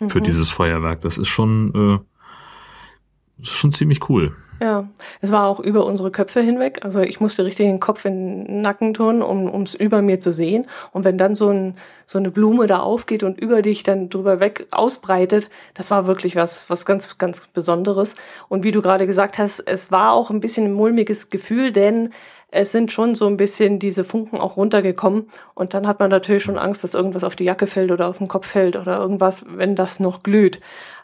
mhm. 0.00 0.10
für 0.10 0.20
dieses 0.20 0.50
Feuerwerk. 0.50 1.00
Das 1.00 1.16
ist 1.16 1.28
schon, 1.28 1.74
äh, 1.74 3.40
ist 3.40 3.52
schon 3.52 3.72
ziemlich 3.72 4.08
cool. 4.08 4.34
Ja, 4.60 4.88
es 5.20 5.30
war 5.30 5.46
auch 5.46 5.60
über 5.60 5.86
unsere 5.86 6.10
Köpfe 6.10 6.40
hinweg. 6.40 6.80
Also 6.82 7.00
ich 7.00 7.20
musste 7.20 7.44
richtig 7.44 7.66
den 7.66 7.78
Kopf 7.78 8.04
in 8.04 8.44
den 8.44 8.60
Nacken 8.60 8.92
tun, 8.92 9.22
um 9.22 9.62
es 9.62 9.74
über 9.74 10.02
mir 10.02 10.18
zu 10.18 10.32
sehen. 10.32 10.66
Und 10.92 11.04
wenn 11.04 11.16
dann 11.16 11.36
so, 11.36 11.50
ein, 11.50 11.76
so 12.06 12.18
eine 12.18 12.32
Blume 12.32 12.66
da 12.66 12.80
aufgeht 12.80 13.22
und 13.22 13.38
über 13.38 13.62
dich 13.62 13.84
dann 13.84 14.08
drüber 14.08 14.40
weg 14.40 14.66
ausbreitet, 14.72 15.48
das 15.74 15.92
war 15.92 16.08
wirklich 16.08 16.34
was, 16.34 16.68
was 16.68 16.86
ganz, 16.86 17.18
ganz 17.18 17.46
Besonderes. 17.46 18.16
Und 18.48 18.64
wie 18.64 18.72
du 18.72 18.82
gerade 18.82 19.06
gesagt 19.06 19.38
hast, 19.38 19.60
es 19.60 19.92
war 19.92 20.12
auch 20.12 20.30
ein 20.30 20.40
bisschen 20.40 20.66
ein 20.66 20.72
mulmiges 20.72 21.30
Gefühl, 21.30 21.70
denn 21.70 22.10
es 22.50 22.72
sind 22.72 22.90
schon 22.90 23.14
so 23.14 23.26
ein 23.26 23.36
bisschen 23.36 23.78
diese 23.78 24.04
Funken 24.04 24.40
auch 24.40 24.56
runtergekommen. 24.56 25.28
Und 25.54 25.74
dann 25.74 25.86
hat 25.86 26.00
man 26.00 26.10
natürlich 26.10 26.42
schon 26.42 26.58
Angst, 26.58 26.82
dass 26.82 26.94
irgendwas 26.94 27.24
auf 27.24 27.36
die 27.36 27.44
Jacke 27.44 27.66
fällt 27.66 27.92
oder 27.92 28.08
auf 28.08 28.18
den 28.18 28.28
Kopf 28.28 28.46
fällt 28.46 28.74
oder 28.76 28.98
irgendwas, 28.98 29.44
wenn 29.46 29.76
das 29.76 30.00
noch 30.00 30.22
glüht. 30.22 30.60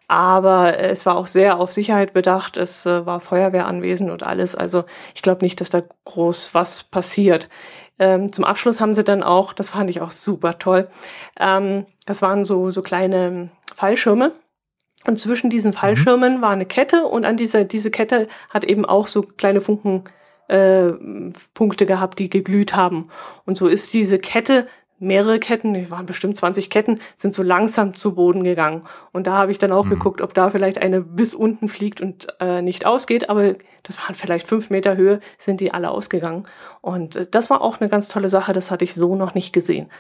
Aber 0.07 0.79
es 0.79 1.07
war 1.07 1.17
auch 1.17 1.27
sehr 1.27 1.59
auf 1.59 1.73
Sicherheit 1.73 2.13
bedacht. 2.13 2.57
Es 2.57 2.85
äh, 2.87 3.07
war 3.07 3.21
Feuerwehr 3.21 3.67
anwesend 3.67 4.11
und 4.11 4.23
alles. 4.23 4.55
Also 4.55 4.85
ich 5.15 5.23
glaube 5.23 5.45
nicht, 5.45 5.61
dass 5.61 5.71
da 5.71 5.83
groß 6.05 6.55
was 6.55 6.85
passiert. 6.85 7.49
Ähm, 7.99 8.33
zum 8.33 8.45
Abschluss 8.45 8.81
haben 8.81 8.95
sie 8.95 9.05
dann 9.05 9.23
auch, 9.23 9.53
das 9.53 9.69
fand 9.71 9.89
ich 9.89 10.01
auch 10.01 10.11
super 10.11 10.59
toll, 10.59 10.89
ähm, 11.39 11.87
das 12.07 12.23
waren 12.23 12.45
so, 12.45 12.71
so 12.71 12.83
kleine 12.83 13.51
Fallschirme. 13.73 14.33
Und 15.07 15.19
zwischen 15.19 15.51
diesen 15.51 15.71
mhm. 15.71 15.77
Fallschirmen 15.77 16.43
war 16.43 16.51
eine 16.51 16.67
Kette 16.67 17.05
und 17.05 17.25
an 17.25 17.37
dieser, 17.37 17.65
diese 17.65 17.91
Kette 17.91 18.29
hat 18.51 18.65
eben 18.65 18.85
auch 18.85 19.07
so 19.07 19.23
kleine 19.23 19.61
Funken 19.61 20.05
äh, 20.49 20.93
Punkte 21.55 21.87
gehabt, 21.87 22.19
die 22.19 22.31
geglüht 22.31 22.75
haben. 22.75 23.11
Und 23.47 23.57
so 23.57 23.69
ist 23.69 23.93
diese 23.93 24.19
Kette 24.19 24.67
mehrere 24.99 25.39
Ketten, 25.39 25.75
die 25.75 25.91
waren 25.91 26.07
bestimmt 26.07 26.37
20 26.37 26.71
Ketten, 26.71 27.01
sind 27.17 27.35
so 27.35 27.43
langsam 27.43 27.95
zu 27.95 28.15
Boden 28.15 28.45
gegangen. 28.45 28.83
Und 29.13 29.27
da 29.27 29.33
habe 29.35 29.53
ich 29.53 29.59
dann 29.59 29.73
auch 29.73 29.85
mhm. 29.85 29.91
geguckt, 29.91 30.21
ob 30.21 30.35
da 30.35 30.51
vielleicht 30.51 30.79
eine 30.79 31.01
bis 31.01 31.35
unten 31.35 31.69
fliegt 31.69 32.01
und 32.01 32.29
äh, 32.41 32.63
nicht 32.63 32.87
ausgeht. 32.87 33.29
Aber 33.29 33.55
das 33.83 33.99
waren 33.99 34.15
vielleicht 34.15 34.49
fünf 34.49 34.71
Meter 34.71 34.97
Höhe, 34.97 35.21
sind 35.39 35.61
die 35.61 35.73
alle 35.73 35.91
ausgegangen. 35.91 36.47
Und 36.81 37.17
äh, 37.17 37.27
das 37.31 37.51
war 37.51 37.61
auch 37.61 37.81
eine 37.81 37.91
ganz 37.91 38.09
tolle 38.09 38.29
Sache, 38.29 38.53
das 38.53 38.71
hatte 38.71 38.85
ich 38.85 38.95
so 38.95 39.17
noch 39.17 39.35
nicht 39.35 39.53
gesehen. 39.53 39.91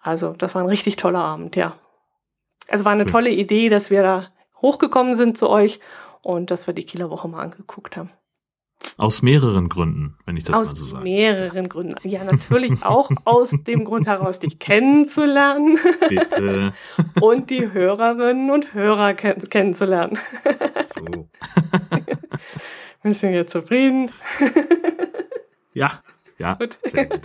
Also 0.00 0.32
das 0.32 0.54
war 0.54 0.62
ein 0.62 0.68
richtig 0.68 0.96
toller 0.96 1.20
Abend, 1.20 1.56
ja. 1.56 1.74
Also 2.68 2.84
war 2.84 2.92
eine 2.92 3.06
tolle 3.06 3.30
Idee, 3.30 3.68
dass 3.68 3.90
wir 3.90 4.02
da 4.02 4.28
hochgekommen 4.60 5.16
sind 5.16 5.36
zu 5.36 5.48
euch 5.48 5.80
und 6.22 6.50
dass 6.50 6.66
wir 6.66 6.74
die 6.74 6.84
Kieler 6.84 7.10
Woche 7.10 7.28
mal 7.28 7.42
angeguckt 7.42 7.96
haben. 7.96 8.10
Aus 8.96 9.22
mehreren 9.22 9.68
Gründen, 9.68 10.14
wenn 10.26 10.36
ich 10.36 10.44
das 10.44 10.56
aus 10.56 10.70
mal 10.70 10.76
so 10.76 10.84
sage. 10.84 10.98
Aus 10.98 11.04
mehreren 11.04 11.68
Gründen. 11.68 11.96
Ja, 12.08 12.24
natürlich 12.24 12.84
auch 12.84 13.10
aus 13.24 13.50
dem 13.66 13.84
Grund 13.84 14.06
heraus, 14.06 14.38
dich 14.38 14.58
kennenzulernen. 14.58 15.78
Bitte. 16.08 16.72
Und 17.20 17.50
die 17.50 17.72
Hörerinnen 17.72 18.50
und 18.50 18.74
Hörer 18.74 19.14
kenn 19.14 19.40
kennenzulernen. 19.48 20.18
So. 20.94 21.28
Bist 23.02 23.22
du 23.22 23.28
jetzt 23.28 23.52
zufrieden? 23.52 24.10
Ja, 25.74 25.90
ja. 26.38 26.54
Gut. 26.54 26.78
Gut. 26.82 27.20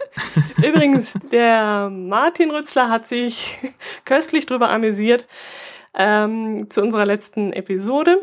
Übrigens, 0.65 1.17
der 1.31 1.89
Martin 1.89 2.51
Rützler 2.51 2.89
hat 2.89 3.07
sich 3.07 3.57
köstlich 4.05 4.45
drüber 4.45 4.69
amüsiert 4.69 5.27
ähm, 5.93 6.69
zu 6.69 6.81
unserer 6.81 7.05
letzten 7.05 7.51
Episode 7.51 8.21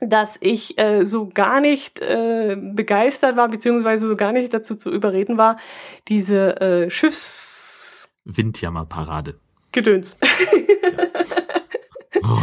dass 0.00 0.36
ich 0.40 0.78
äh, 0.78 1.04
so 1.04 1.28
gar 1.28 1.60
nicht 1.60 2.00
äh, 2.00 2.56
begeistert 2.56 3.36
war, 3.36 3.48
beziehungsweise 3.48 4.08
so 4.08 4.16
gar 4.16 4.32
nicht 4.32 4.52
dazu 4.52 4.74
zu 4.74 4.90
überreden 4.90 5.38
war, 5.38 5.58
diese 6.08 6.60
äh, 6.60 6.90
Schiffs... 6.90 8.12
Windjammerparade. 8.24 9.34
Gedöns. 9.72 10.18
Ja. 10.22 10.28
Oh. 12.22 12.38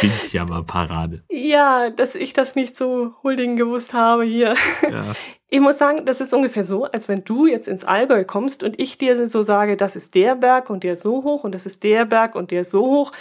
Windjammerparade. 0.00 1.22
Ja, 1.28 1.90
dass 1.90 2.14
ich 2.14 2.32
das 2.32 2.54
nicht 2.54 2.76
so 2.76 3.14
huldigen 3.22 3.56
gewusst 3.56 3.94
habe 3.94 4.24
hier. 4.24 4.56
Ja. 4.90 5.12
Ich 5.50 5.60
muss 5.60 5.78
sagen, 5.78 6.04
das 6.04 6.20
ist 6.20 6.34
ungefähr 6.34 6.62
so, 6.62 6.84
als 6.84 7.08
wenn 7.08 7.24
du 7.24 7.46
jetzt 7.46 7.68
ins 7.68 7.82
Allgäu 7.82 8.22
kommst 8.22 8.62
und 8.62 8.78
ich 8.78 8.98
dir 8.98 9.26
so 9.26 9.40
sage, 9.40 9.78
das 9.78 9.96
ist 9.96 10.14
der 10.14 10.34
Berg 10.34 10.68
und 10.68 10.84
der 10.84 10.92
ist 10.92 11.00
so 11.00 11.24
hoch 11.24 11.42
und 11.42 11.54
das 11.54 11.64
ist 11.64 11.82
der 11.84 12.04
Berg 12.04 12.34
und 12.34 12.50
der 12.50 12.60
ist 12.60 12.70
so 12.70 12.84
hoch 12.84 13.12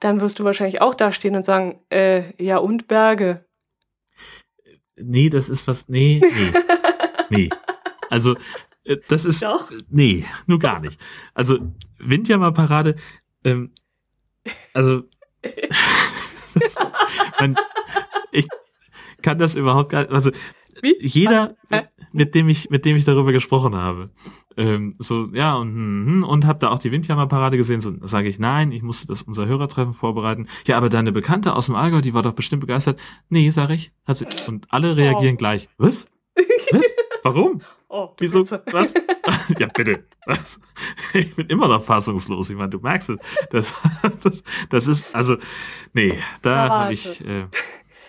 dann 0.00 0.20
wirst 0.20 0.38
du 0.38 0.44
wahrscheinlich 0.44 0.80
auch 0.80 0.94
dastehen 0.94 1.36
und 1.36 1.44
sagen, 1.44 1.80
äh, 1.90 2.32
ja 2.42 2.58
und 2.58 2.88
Berge. 2.88 3.44
Nee, 4.98 5.28
das 5.28 5.48
ist 5.48 5.66
was, 5.68 5.88
nee, 5.88 6.20
nee, 6.34 6.52
nee. 7.30 7.50
Also, 8.10 8.36
äh, 8.84 8.96
das 9.08 9.24
ist, 9.24 9.42
Doch. 9.42 9.70
nee, 9.88 10.24
nur 10.46 10.58
gar 10.58 10.80
nicht. 10.80 11.00
Also, 11.34 11.58
Windjammerparade, 11.98 12.96
ähm, 13.44 13.72
also, 14.72 15.02
man, 17.40 17.56
ich 18.32 18.46
kann 19.22 19.38
das 19.38 19.54
überhaupt 19.54 19.90
gar 19.90 20.02
nicht, 20.02 20.12
also, 20.12 20.30
Wie? 20.82 20.96
jeder, 21.00 21.56
mit 22.12 22.34
dem 22.34 22.48
ich, 22.48 22.70
mit 22.70 22.84
dem 22.84 22.96
ich 22.96 23.04
darüber 23.04 23.32
gesprochen 23.32 23.74
habe, 23.74 24.10
ähm, 24.56 24.94
so, 24.98 25.28
ja, 25.32 25.56
und, 25.56 25.68
hm, 25.68 26.06
hm, 26.06 26.24
und 26.24 26.46
hab 26.46 26.60
da 26.60 26.70
auch 26.70 26.78
die 26.78 26.90
Windjammerparade 26.92 27.56
gesehen, 27.56 27.80
so 27.80 27.94
sage 28.06 28.28
ich, 28.28 28.38
nein, 28.38 28.72
ich 28.72 28.82
musste 28.82 29.06
das 29.06 29.22
unser 29.22 29.46
Hörertreffen 29.46 29.92
vorbereiten. 29.92 30.48
Ja, 30.66 30.76
aber 30.76 30.88
deine 30.88 31.12
Bekannte 31.12 31.54
aus 31.54 31.66
dem 31.66 31.74
Allgäu, 31.74 32.00
die 32.00 32.14
war 32.14 32.22
doch 32.22 32.32
bestimmt 32.32 32.60
begeistert. 32.60 33.00
Nee, 33.28 33.50
sag 33.50 33.70
ich. 33.70 33.92
Hat 34.06 34.16
sie, 34.16 34.26
und 34.46 34.66
alle 34.70 34.96
reagieren 34.96 35.34
oh. 35.34 35.38
gleich. 35.38 35.68
Was? 35.78 36.06
Was? 36.70 36.84
Warum? 37.22 37.60
Oh, 37.88 38.10
Wieso? 38.18 38.44
Bitte. 38.44 38.62
Was? 38.72 38.94
ja, 39.58 39.68
bitte. 39.68 40.04
Was? 40.26 40.60
Ich 41.12 41.34
bin 41.34 41.46
immer 41.48 41.68
noch 41.68 41.82
fassungslos. 41.82 42.50
Ich 42.50 42.56
meine, 42.56 42.70
du 42.70 42.78
merkst 42.78 43.10
es. 43.10 43.18
Das, 43.50 43.74
das, 44.22 44.42
das 44.70 44.88
ist, 44.88 45.14
also, 45.14 45.36
nee, 45.92 46.18
da 46.42 46.68
habe 46.68 46.92
ich. 46.92 47.20
Äh, 47.20 47.46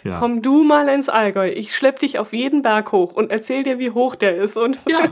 ja. 0.04 0.20
Komm 0.20 0.42
du 0.42 0.64
mal 0.64 0.88
ins 0.90 1.10
Allgäu. 1.10 1.50
Ich 1.50 1.76
schlepp 1.76 2.00
dich 2.00 2.20
auf 2.20 2.34
jeden 2.34 2.62
Berg 2.62 2.92
hoch 2.92 3.14
und 3.14 3.32
erzähl 3.32 3.64
dir, 3.64 3.80
wie 3.80 3.92
hoch 3.92 4.16
der 4.16 4.38
ist. 4.38 4.58
Und 4.58 4.78
ja. 4.88 5.10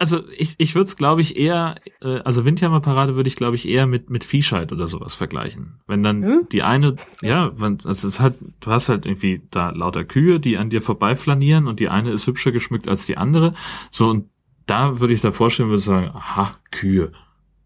Also 0.00 0.22
ich, 0.34 0.54
ich 0.56 0.74
würde 0.74 0.86
es, 0.86 0.96
glaube 0.96 1.20
ich, 1.20 1.36
eher, 1.36 1.74
äh, 2.00 2.20
also 2.20 2.46
Windjammerparade 2.46 3.16
würde 3.16 3.28
ich, 3.28 3.36
glaube 3.36 3.56
ich, 3.56 3.68
eher 3.68 3.86
mit, 3.86 4.08
mit 4.08 4.24
Viehscheid 4.24 4.72
oder 4.72 4.88
sowas 4.88 5.12
vergleichen. 5.12 5.80
Wenn 5.86 6.02
dann 6.02 6.22
hm? 6.22 6.48
die 6.50 6.62
eine, 6.62 6.96
ja, 7.20 7.52
wenn, 7.54 7.80
also 7.84 8.08
es 8.08 8.18
hat, 8.18 8.32
du 8.60 8.70
hast 8.70 8.88
halt 8.88 9.04
irgendwie 9.04 9.42
da 9.50 9.68
lauter 9.68 10.04
Kühe, 10.04 10.40
die 10.40 10.56
an 10.56 10.70
dir 10.70 10.80
vorbeiflanieren 10.80 11.66
und 11.66 11.80
die 11.80 11.90
eine 11.90 12.12
ist 12.12 12.26
hübscher 12.26 12.50
geschmückt 12.50 12.88
als 12.88 13.04
die 13.04 13.18
andere. 13.18 13.52
So, 13.90 14.08
und 14.08 14.30
da 14.64 15.00
würde 15.00 15.12
ich 15.12 15.20
da 15.20 15.32
vorstellen, 15.32 15.68
würde 15.68 15.82
sagen, 15.82 16.10
aha, 16.14 16.56
Kühe. 16.70 17.12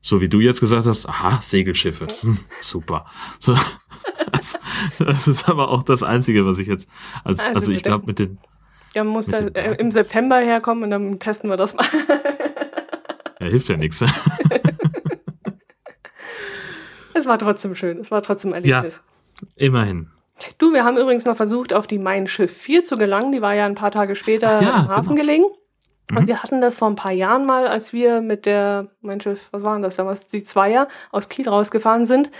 So 0.06 0.20
wie 0.20 0.28
du 0.28 0.38
jetzt 0.38 0.60
gesagt 0.60 0.86
hast, 0.86 1.08
aha, 1.08 1.40
Segelschiffe. 1.40 2.06
Hm, 2.20 2.36
super. 2.60 3.06
So, 3.40 3.56
das, 4.32 4.58
das, 4.98 5.26
ist 5.26 5.48
aber 5.48 5.70
auch 5.70 5.82
das 5.82 6.02
Einzige, 6.02 6.44
was 6.44 6.58
ich 6.58 6.68
jetzt, 6.68 6.90
als, 7.24 7.40
also, 7.40 7.54
also 7.54 7.72
ich 7.72 7.82
glaube 7.82 8.04
mit 8.04 8.18
den 8.18 8.38
ja, 8.92 9.02
muss 9.02 9.28
da 9.28 9.38
äh, 9.38 9.76
im 9.76 9.90
September 9.90 10.36
herkommen 10.36 10.84
und 10.84 10.90
dann 10.90 11.18
testen 11.18 11.48
wir 11.48 11.56
das 11.56 11.72
mal. 11.72 11.86
ja, 13.40 13.46
hilft 13.46 13.70
ja 13.70 13.78
nichts. 13.78 14.04
es 17.14 17.24
war 17.24 17.38
trotzdem 17.38 17.74
schön. 17.74 17.98
Es 17.98 18.10
war 18.10 18.22
trotzdem 18.22 18.52
ein 18.52 18.62
Erlebnis. 18.62 19.00
Ja, 19.40 19.48
immerhin. 19.56 20.10
Du, 20.58 20.74
wir 20.74 20.84
haben 20.84 20.98
übrigens 20.98 21.24
noch 21.24 21.36
versucht, 21.36 21.72
auf 21.72 21.86
die 21.86 21.98
Mein 21.98 22.26
Schiff 22.26 22.54
4 22.54 22.84
zu 22.84 22.98
gelangen. 22.98 23.32
Die 23.32 23.40
war 23.40 23.54
ja 23.54 23.64
ein 23.64 23.74
paar 23.74 23.90
Tage 23.90 24.14
später 24.14 24.60
ja, 24.60 24.80
im 24.80 24.88
Hafen 24.88 25.16
genau. 25.16 25.20
gelegen. 25.26 25.44
Und 26.10 26.22
mhm. 26.22 26.26
wir 26.26 26.42
hatten 26.42 26.60
das 26.60 26.76
vor 26.76 26.88
ein 26.88 26.96
paar 26.96 27.12
Jahren 27.12 27.46
mal, 27.46 27.66
als 27.66 27.92
wir 27.92 28.20
mit 28.20 28.46
der, 28.46 28.88
mein 29.00 29.20
Schiff, 29.20 29.48
was 29.52 29.62
waren 29.62 29.82
das 29.82 29.96
damals, 29.96 30.28
die 30.28 30.44
Zweier 30.44 30.88
aus 31.10 31.28
Kiel 31.28 31.48
rausgefahren 31.48 32.04
sind. 32.04 32.30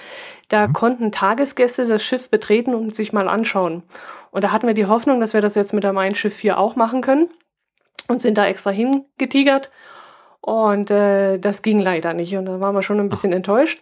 Da 0.49 0.69
mhm. 0.69 0.73
konnten 0.75 1.13
Tagesgäste 1.13 1.87
das 1.87 2.03
Schiff 2.03 2.29
betreten 2.29 2.75
und 2.75 2.95
sich 2.95 3.13
mal 3.13 3.29
anschauen. 3.29 3.83
Und 4.31 4.45
da 4.45 4.53
hatten 4.53 4.67
wir 4.67 4.75
die 4.75 4.87
Hoffnung, 4.87 5.21
dass 5.21 5.33
wir 5.33 5.41
das 5.41 5.55
jetzt 5.55 5.73
mit 5.73 5.85
der 5.85 5.93
Mein 5.93 6.15
Schiff 6.15 6.35
4 6.35 6.59
auch 6.59 6.77
machen 6.77 7.01
können. 7.01 7.29
Und 8.07 8.21
sind 8.21 8.37
da 8.37 8.47
extra 8.47 8.71
hingetigert. 8.71 9.71
Und 10.43 10.91
äh, 10.91 11.39
das 11.39 11.63
ging 11.63 11.81
leider 11.81 12.13
nicht. 12.13 12.37
Und 12.37 12.45
da 12.45 12.61
waren 12.61 12.75
wir 12.75 12.83
schon 12.83 13.01
ein 13.01 13.09
bisschen 13.09 13.33
Ach. 13.33 13.37
enttäuscht. 13.37 13.81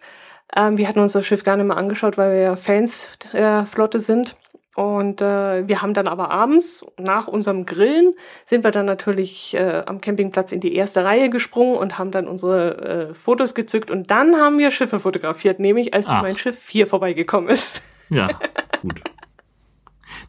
Ähm, 0.55 0.77
wir 0.77 0.87
hatten 0.87 0.99
uns 0.99 1.11
das 1.11 1.25
Schiff 1.25 1.43
gar 1.43 1.57
nicht 1.57 1.67
mehr 1.67 1.75
angeschaut, 1.75 2.17
weil 2.17 2.31
wir 2.31 2.39
ja 2.39 2.55
Fans 2.55 3.09
der 3.33 3.65
Flotte 3.65 3.99
sind. 3.99 4.37
Und 4.75 5.21
äh, 5.21 5.67
wir 5.67 5.81
haben 5.81 5.93
dann 5.93 6.07
aber 6.07 6.31
abends 6.31 6.85
nach 6.97 7.27
unserem 7.27 7.65
Grillen 7.65 8.15
sind 8.45 8.63
wir 8.63 8.71
dann 8.71 8.87
natürlich 8.87 9.53
äh, 9.53 9.83
am 9.85 10.01
Campingplatz 10.01 10.51
in 10.51 10.61
die 10.61 10.75
erste 10.75 11.03
Reihe 11.03 11.29
gesprungen 11.29 11.77
und 11.77 11.99
haben 11.99 12.09
dann 12.09 12.27
unsere 12.27 13.09
äh, 13.11 13.13
Fotos 13.13 13.53
gezückt 13.53 13.91
und 13.91 14.09
dann 14.09 14.35
haben 14.35 14.57
wir 14.57 14.71
Schiffe 14.71 14.99
fotografiert, 14.99 15.59
nämlich 15.59 15.93
als 15.93 16.07
Ach. 16.07 16.23
mein 16.23 16.37
Schiff 16.37 16.57
4 16.57 16.87
vorbeigekommen 16.87 17.49
ist. 17.49 17.81
Ja, 18.09 18.27
gut 18.81 19.01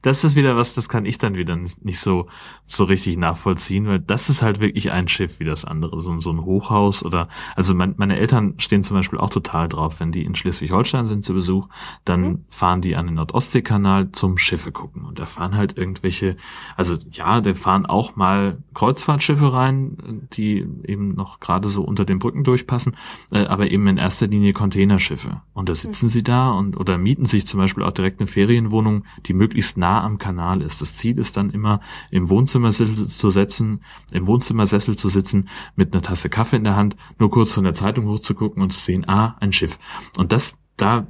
das 0.04 0.22
ist 0.22 0.36
wieder 0.36 0.54
was, 0.54 0.74
das 0.74 0.90
kann 0.90 1.06
ich 1.06 1.16
dann 1.16 1.34
wieder 1.34 1.56
nicht 1.56 1.98
so, 1.98 2.28
so 2.62 2.84
richtig 2.84 3.16
nachvollziehen, 3.16 3.86
weil 3.86 4.00
das 4.00 4.28
ist 4.28 4.42
halt 4.42 4.60
wirklich 4.60 4.92
ein 4.92 5.08
Schiff 5.08 5.40
wie 5.40 5.44
das 5.44 5.64
andere, 5.64 5.98
so, 6.02 6.20
so 6.20 6.30
ein 6.30 6.44
Hochhaus 6.44 7.02
oder, 7.02 7.28
also 7.56 7.74
mein, 7.74 7.94
meine 7.96 8.18
Eltern 8.18 8.52
stehen 8.58 8.82
zum 8.82 8.98
Beispiel 8.98 9.18
auch 9.18 9.30
total 9.30 9.66
drauf, 9.66 10.00
wenn 10.00 10.12
die 10.12 10.24
in 10.24 10.34
Schleswig-Holstein 10.34 11.06
sind 11.06 11.24
zu 11.24 11.32
Besuch, 11.32 11.68
dann 12.04 12.20
mhm. 12.20 12.44
fahren 12.50 12.82
die 12.82 12.96
an 12.96 13.06
den 13.06 13.14
Nordostseekanal 13.14 14.12
zum 14.12 14.36
Schiffe 14.36 14.72
gucken 14.72 15.06
und 15.06 15.18
da 15.18 15.24
fahren 15.24 15.56
halt 15.56 15.78
irgendwelche, 15.78 16.36
also 16.76 16.98
ja, 17.10 17.40
da 17.40 17.54
fahren 17.54 17.86
auch 17.86 18.14
mal 18.14 18.58
Kreuzfahrtschiffe 18.74 19.54
rein, 19.54 20.28
die 20.34 20.66
eben 20.84 21.14
noch 21.14 21.40
gerade 21.40 21.68
so 21.68 21.82
unter 21.82 22.04
den 22.04 22.18
Brücken 22.18 22.44
durchpassen, 22.44 22.94
äh, 23.32 23.46
aber 23.46 23.70
eben 23.70 23.86
in 23.86 23.96
erster 23.96 24.26
Linie 24.26 24.52
Containerschiffe 24.52 25.40
und 25.54 25.70
da 25.70 25.74
sitzen 25.74 26.06
mhm. 26.06 26.10
sie 26.10 26.22
da 26.22 26.50
und 26.50 26.76
oder 26.76 26.98
mieten 26.98 27.24
sich 27.24 27.46
zum 27.46 27.58
Beispiel 27.58 27.84
auch 27.84 27.92
direkt 27.92 28.20
eine 28.20 28.26
Ferienwohnung, 28.26 29.04
die 29.24 29.32
möglichst 29.32 29.78
nah 29.78 29.93
am 30.02 30.18
Kanal 30.18 30.62
ist. 30.62 30.80
Das 30.80 30.94
Ziel 30.94 31.18
ist 31.18 31.36
dann 31.36 31.50
immer, 31.50 31.80
im 32.10 32.28
Wohnzimmersessel 32.28 33.08
zu 33.08 33.30
setzen, 33.30 33.82
im 34.12 34.26
Wohnzimmersessel 34.26 34.96
zu 34.96 35.08
sitzen, 35.08 35.48
mit 35.76 35.92
einer 35.92 36.02
Tasse 36.02 36.28
Kaffee 36.28 36.56
in 36.56 36.64
der 36.64 36.76
Hand, 36.76 36.96
nur 37.18 37.30
kurz 37.30 37.52
von 37.52 37.64
der 37.64 37.74
Zeitung 37.74 38.06
hochzugucken 38.06 38.62
und 38.62 38.72
zu 38.72 38.80
sehen, 38.80 39.08
ah, 39.08 39.36
ein 39.40 39.52
Schiff. 39.52 39.78
Und 40.16 40.32
das, 40.32 40.56
da 40.76 41.06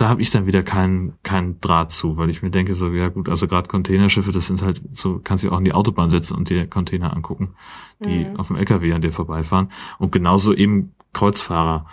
da 0.00 0.08
habe 0.08 0.22
ich 0.22 0.30
dann 0.30 0.46
wieder 0.46 0.62
keinen 0.62 1.12
keinen 1.22 1.60
Draht 1.60 1.92
zu, 1.92 2.16
weil 2.16 2.30
ich 2.30 2.42
mir 2.42 2.50
denke 2.50 2.72
so 2.72 2.88
ja 2.88 3.08
gut, 3.08 3.28
also 3.28 3.46
gerade 3.46 3.68
Containerschiffe, 3.68 4.32
das 4.32 4.46
sind 4.46 4.62
halt 4.62 4.80
so 4.94 5.20
kannst 5.22 5.44
du 5.44 5.50
auch 5.50 5.58
in 5.58 5.64
die 5.64 5.74
Autobahn 5.74 6.08
setzen 6.08 6.36
und 6.36 6.48
dir 6.48 6.66
Container 6.66 7.14
angucken, 7.14 7.54
die 8.02 8.24
mhm. 8.24 8.36
auf 8.36 8.46
dem 8.46 8.56
LKW 8.56 8.94
an 8.94 9.02
dir 9.02 9.12
vorbeifahren 9.12 9.70
und 9.98 10.10
genauso 10.10 10.54
eben 10.54 10.94
Kreuzfahrer. 11.12 11.86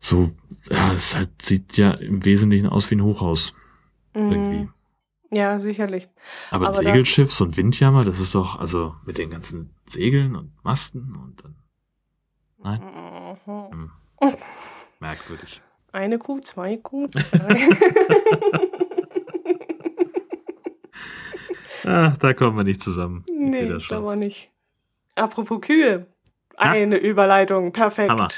So 0.00 0.32
ja, 0.70 0.92
es 0.92 1.14
halt 1.14 1.30
sieht 1.42 1.76
ja 1.76 1.92
im 1.92 2.24
Wesentlichen 2.24 2.66
aus 2.66 2.90
wie 2.90 2.96
ein 2.96 3.02
Hochhaus 3.02 3.54
mhm. 4.14 4.32
irgendwie. 4.32 4.68
Ja, 5.30 5.58
sicherlich. 5.58 6.08
Aber, 6.50 6.68
ein 6.68 6.72
Segelschiff, 6.74 7.32
so 7.32 7.44
ein 7.44 7.56
Windjammer, 7.56 8.04
das 8.04 8.20
ist 8.20 8.34
doch, 8.34 8.60
also 8.60 8.94
mit 9.04 9.18
den 9.18 9.30
ganzen 9.30 9.74
Segeln 9.88 10.36
und 10.36 10.52
Masten 10.62 11.16
und 11.16 11.42
dann. 11.42 11.56
Nein? 12.62 12.80
Mhm. 13.46 13.90
Hm. 14.20 14.36
Merkwürdig. 15.00 15.60
Eine 15.92 16.18
Kuh, 16.18 16.38
zwei 16.40 16.76
Kuh, 16.76 17.06
drei. 17.32 17.68
Ach, 21.84 22.16
da 22.18 22.32
kommen 22.34 22.56
wir 22.56 22.64
nicht 22.64 22.82
zusammen. 22.82 23.24
Ich 23.28 23.34
nee, 23.34 23.78
da 23.88 24.04
war 24.04 24.16
nicht. 24.16 24.50
Apropos 25.14 25.60
Kühe. 25.60 26.06
Eine 26.56 26.96
ja? 26.96 27.02
Überleitung, 27.02 27.72
perfekt. 27.72 28.10
Hammer. 28.10 28.28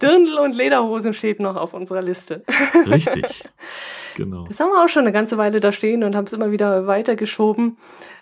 Dirndl 0.00 0.38
und 0.38 0.54
Lederhosen 0.54 1.14
steht 1.14 1.40
noch 1.40 1.56
auf 1.56 1.74
unserer 1.74 2.02
Liste. 2.02 2.44
Richtig. 2.86 3.44
Genau. 4.14 4.44
Das 4.48 4.60
haben 4.60 4.70
wir 4.70 4.84
auch 4.84 4.88
schon 4.88 5.02
eine 5.02 5.12
ganze 5.12 5.38
Weile 5.38 5.60
da 5.60 5.72
stehen 5.72 6.04
und 6.04 6.16
haben 6.16 6.24
es 6.24 6.32
immer 6.32 6.50
wieder 6.50 6.86
weitergeschoben, 6.86 7.78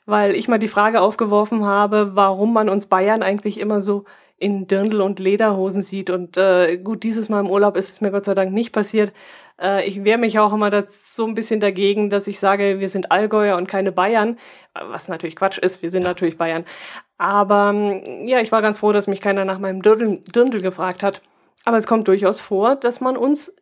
weil 0.06 0.34
ich 0.34 0.48
mal 0.48 0.58
die 0.58 0.68
Frage 0.68 1.00
aufgeworfen 1.00 1.64
habe, 1.64 2.12
warum 2.14 2.52
man 2.52 2.68
uns 2.68 2.86
Bayern 2.86 3.22
eigentlich 3.22 3.60
immer 3.60 3.80
so 3.80 4.04
in 4.42 4.66
Dirndl 4.66 5.00
und 5.00 5.20
Lederhosen 5.20 5.82
sieht. 5.82 6.10
Und 6.10 6.36
äh, 6.36 6.76
gut, 6.76 7.04
dieses 7.04 7.28
Mal 7.28 7.40
im 7.40 7.50
Urlaub 7.50 7.76
ist 7.76 7.90
es 7.90 8.00
mir 8.00 8.10
Gott 8.10 8.24
sei 8.24 8.34
Dank 8.34 8.52
nicht 8.52 8.72
passiert. 8.72 9.12
Äh, 9.60 9.86
ich 9.86 10.02
wehre 10.02 10.18
mich 10.18 10.40
auch 10.40 10.52
immer 10.52 10.68
das, 10.68 11.14
so 11.14 11.24
ein 11.26 11.34
bisschen 11.34 11.60
dagegen, 11.60 12.10
dass 12.10 12.26
ich 12.26 12.40
sage, 12.40 12.80
wir 12.80 12.88
sind 12.88 13.12
Allgäuer 13.12 13.56
und 13.56 13.68
keine 13.68 13.92
Bayern, 13.92 14.38
was 14.74 15.06
natürlich 15.06 15.36
Quatsch 15.36 15.58
ist, 15.58 15.82
wir 15.82 15.92
sind 15.92 16.02
natürlich 16.02 16.38
Bayern. 16.38 16.64
Aber 17.18 17.72
ja, 18.24 18.40
ich 18.40 18.50
war 18.50 18.62
ganz 18.62 18.78
froh, 18.78 18.92
dass 18.92 19.06
mich 19.06 19.20
keiner 19.20 19.44
nach 19.44 19.60
meinem 19.60 19.80
Dirndl, 19.80 20.24
Dirndl 20.34 20.60
gefragt 20.60 21.04
hat. 21.04 21.22
Aber 21.64 21.76
es 21.76 21.86
kommt 21.86 22.08
durchaus 22.08 22.40
vor, 22.40 22.74
dass 22.74 23.00
man 23.00 23.16
uns 23.16 23.54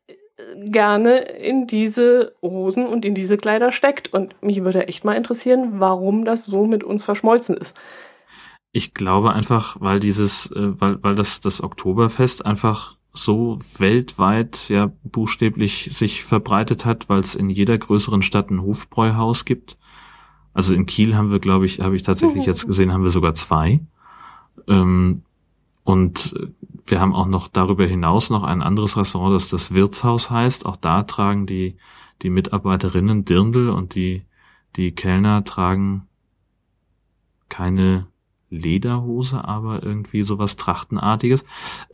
gerne 0.57 1.19
in 1.19 1.67
diese 1.67 2.35
Hosen 2.43 2.87
und 2.87 3.05
in 3.05 3.15
diese 3.15 3.37
Kleider 3.37 3.73
steckt. 3.73 4.13
Und 4.13 4.35
mich 4.43 4.63
würde 4.63 4.89
echt 4.89 5.05
mal 5.05 5.15
interessieren, 5.17 5.81
warum 5.81 6.25
das 6.25 6.45
so 6.45 6.67
mit 6.67 6.85
uns 6.85 7.05
verschmolzen 7.05 7.57
ist. 7.57 7.77
Ich 8.73 8.95
glaube 8.95 9.33
einfach, 9.33 9.77
weil 9.81 10.01
dieses, 10.01 10.51
äh, 10.53 10.81
weil, 10.81 11.03
weil 11.03 11.15
das, 11.15 11.41
das 11.41 11.63
Oktoberfest 11.63 12.47
einfach 12.47 12.95
so 13.13 13.59
weltweit 13.79 14.69
ja 14.69 14.93
buchstäblich 15.03 15.89
sich 15.91 16.25
verbreitet 16.25 16.85
hat, 16.85 17.09
weil 17.09 17.19
es 17.19 17.35
in 17.35 17.51
jeder 17.51 17.77
größeren 17.77 18.23
Stadt 18.23 18.51
ein 18.51 18.63
Hofbräuhaus 18.63 19.45
gibt. 19.45 19.77
Also 20.53 20.75
in 20.75 20.87
Kiel 20.87 21.17
haben 21.17 21.31
wir, 21.31 21.41
glaube 21.41 21.67
ich, 21.67 21.81
habe 21.81 21.97
ich 21.97 22.03
tatsächlich 22.03 22.47
jetzt 22.47 22.67
gesehen, 22.67 22.93
haben 22.93 23.03
wir 23.03 23.11
sogar 23.11 23.35
zwei. 23.35 23.81
Ähm, 24.69 25.23
und 25.85 26.35
wir 26.91 27.01
haben 27.01 27.15
auch 27.15 27.27
noch 27.27 27.49
darüber 27.49 27.87
hinaus 27.87 28.31
noch 28.31 28.43
ein 28.43 28.63
anderes 28.63 28.97
Restaurant, 28.97 29.35
das 29.35 29.49
das 29.49 29.75
Wirtshaus 29.75 30.31
heißt. 30.31 30.67
Auch 30.67 30.77
da 30.77 31.03
tragen 31.03 31.47
die, 31.47 31.77
die 32.23 32.31
Mitarbeiterinnen 32.31 33.25
Dirndl 33.25 33.71
und 33.71 33.95
die, 33.95 34.25
die 34.77 34.93
Kellner 34.93 35.45
tragen 35.45 36.07
keine 37.49 38.07
Lederhose, 38.51 39.45
aber 39.45 39.83
irgendwie 39.83 40.23
sowas 40.23 40.57
Trachtenartiges. 40.57 41.45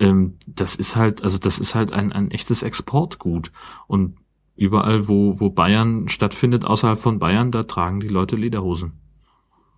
Ähm, 0.00 0.38
das 0.46 0.74
ist 0.74 0.96
halt, 0.96 1.22
also 1.22 1.38
das 1.38 1.58
ist 1.58 1.74
halt 1.74 1.92
ein, 1.92 2.12
ein 2.12 2.30
echtes 2.30 2.62
Exportgut. 2.62 3.52
Und 3.86 4.16
überall, 4.56 5.06
wo, 5.06 5.38
wo 5.38 5.50
Bayern 5.50 6.08
stattfindet, 6.08 6.64
außerhalb 6.64 6.98
von 6.98 7.18
Bayern, 7.18 7.50
da 7.50 7.64
tragen 7.64 8.00
die 8.00 8.08
Leute 8.08 8.36
Lederhosen. 8.36 8.92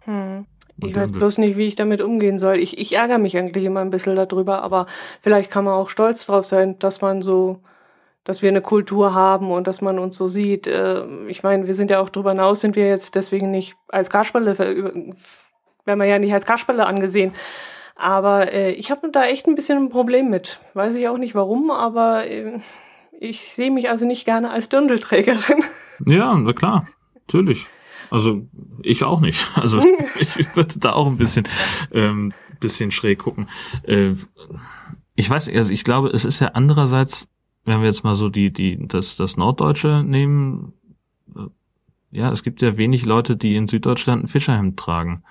Hm. 0.00 0.46
Ich 0.84 0.94
weiß 0.94 1.12
bloß 1.12 1.38
nicht, 1.38 1.56
wie 1.56 1.66
ich 1.66 1.74
damit 1.74 2.00
umgehen 2.00 2.38
soll. 2.38 2.56
Ich, 2.58 2.78
ich 2.78 2.96
ärgere 2.96 3.18
mich 3.18 3.36
eigentlich 3.36 3.64
immer 3.64 3.80
ein 3.80 3.90
bisschen 3.90 4.14
darüber, 4.14 4.62
aber 4.62 4.86
vielleicht 5.20 5.50
kann 5.50 5.64
man 5.64 5.74
auch 5.74 5.90
stolz 5.90 6.26
drauf 6.26 6.44
sein, 6.44 6.78
dass 6.78 7.00
man 7.00 7.20
so, 7.20 7.58
dass 8.24 8.42
wir 8.42 8.48
eine 8.48 8.60
Kultur 8.60 9.12
haben 9.12 9.50
und 9.50 9.66
dass 9.66 9.80
man 9.80 9.98
uns 9.98 10.16
so 10.16 10.28
sieht. 10.28 10.68
Ähm, 10.68 11.28
ich 11.28 11.42
meine, 11.42 11.66
wir 11.66 11.74
sind 11.74 11.90
ja 11.90 12.00
auch 12.00 12.10
darüber 12.10 12.30
hinaus, 12.30 12.60
sind 12.60 12.76
wir 12.76 12.86
jetzt 12.86 13.14
deswegen 13.16 13.50
nicht 13.50 13.76
als 13.88 14.08
Kasperle 14.08 14.56
werden 15.88 15.98
wir 15.98 16.06
ja 16.06 16.20
nicht 16.20 16.32
als 16.32 16.46
Kasperle 16.46 16.86
angesehen. 16.86 17.32
Aber 17.96 18.52
äh, 18.52 18.70
ich 18.70 18.92
habe 18.92 19.10
da 19.10 19.24
echt 19.24 19.48
ein 19.48 19.56
bisschen 19.56 19.78
ein 19.78 19.88
Problem 19.88 20.30
mit. 20.30 20.60
Weiß 20.74 20.94
ich 20.94 21.08
auch 21.08 21.18
nicht 21.18 21.34
warum, 21.34 21.72
aber 21.72 22.28
äh, 22.28 22.60
ich 23.18 23.40
sehe 23.40 23.72
mich 23.72 23.90
also 23.90 24.06
nicht 24.06 24.24
gerne 24.24 24.50
als 24.50 24.68
Dirndlträgerin. 24.68 25.64
Ja, 26.06 26.32
na 26.36 26.52
klar, 26.52 26.86
natürlich. 27.14 27.66
Also 28.10 28.46
ich 28.82 29.04
auch 29.04 29.20
nicht. 29.20 29.44
Also 29.56 29.82
ich 30.20 30.56
würde 30.56 30.78
da 30.78 30.92
auch 30.92 31.06
ein 31.06 31.16
bisschen, 31.16 31.46
ähm, 31.92 32.32
bisschen 32.60 32.90
schräg 32.90 33.18
gucken. 33.20 33.48
Äh, 33.82 34.14
ich 35.14 35.28
weiß, 35.28 35.50
also 35.50 35.72
ich 35.72 35.84
glaube, 35.84 36.08
es 36.08 36.24
ist 36.24 36.40
ja 36.40 36.48
andererseits, 36.54 37.28
wenn 37.64 37.80
wir 37.80 37.86
jetzt 37.86 38.04
mal 38.04 38.14
so 38.14 38.28
die, 38.28 38.52
die, 38.52 38.78
das, 38.86 39.16
das 39.16 39.36
Norddeutsche 39.36 40.04
nehmen, 40.06 40.72
äh, 41.34 41.46
ja, 42.10 42.30
es 42.30 42.42
gibt 42.42 42.62
ja 42.62 42.76
wenig 42.76 43.04
Leute, 43.04 43.36
die 43.36 43.56
in 43.56 43.66
Süddeutschland 43.66 44.24
ein 44.24 44.28
Fischerhemd 44.28 44.78
tragen. 44.78 45.22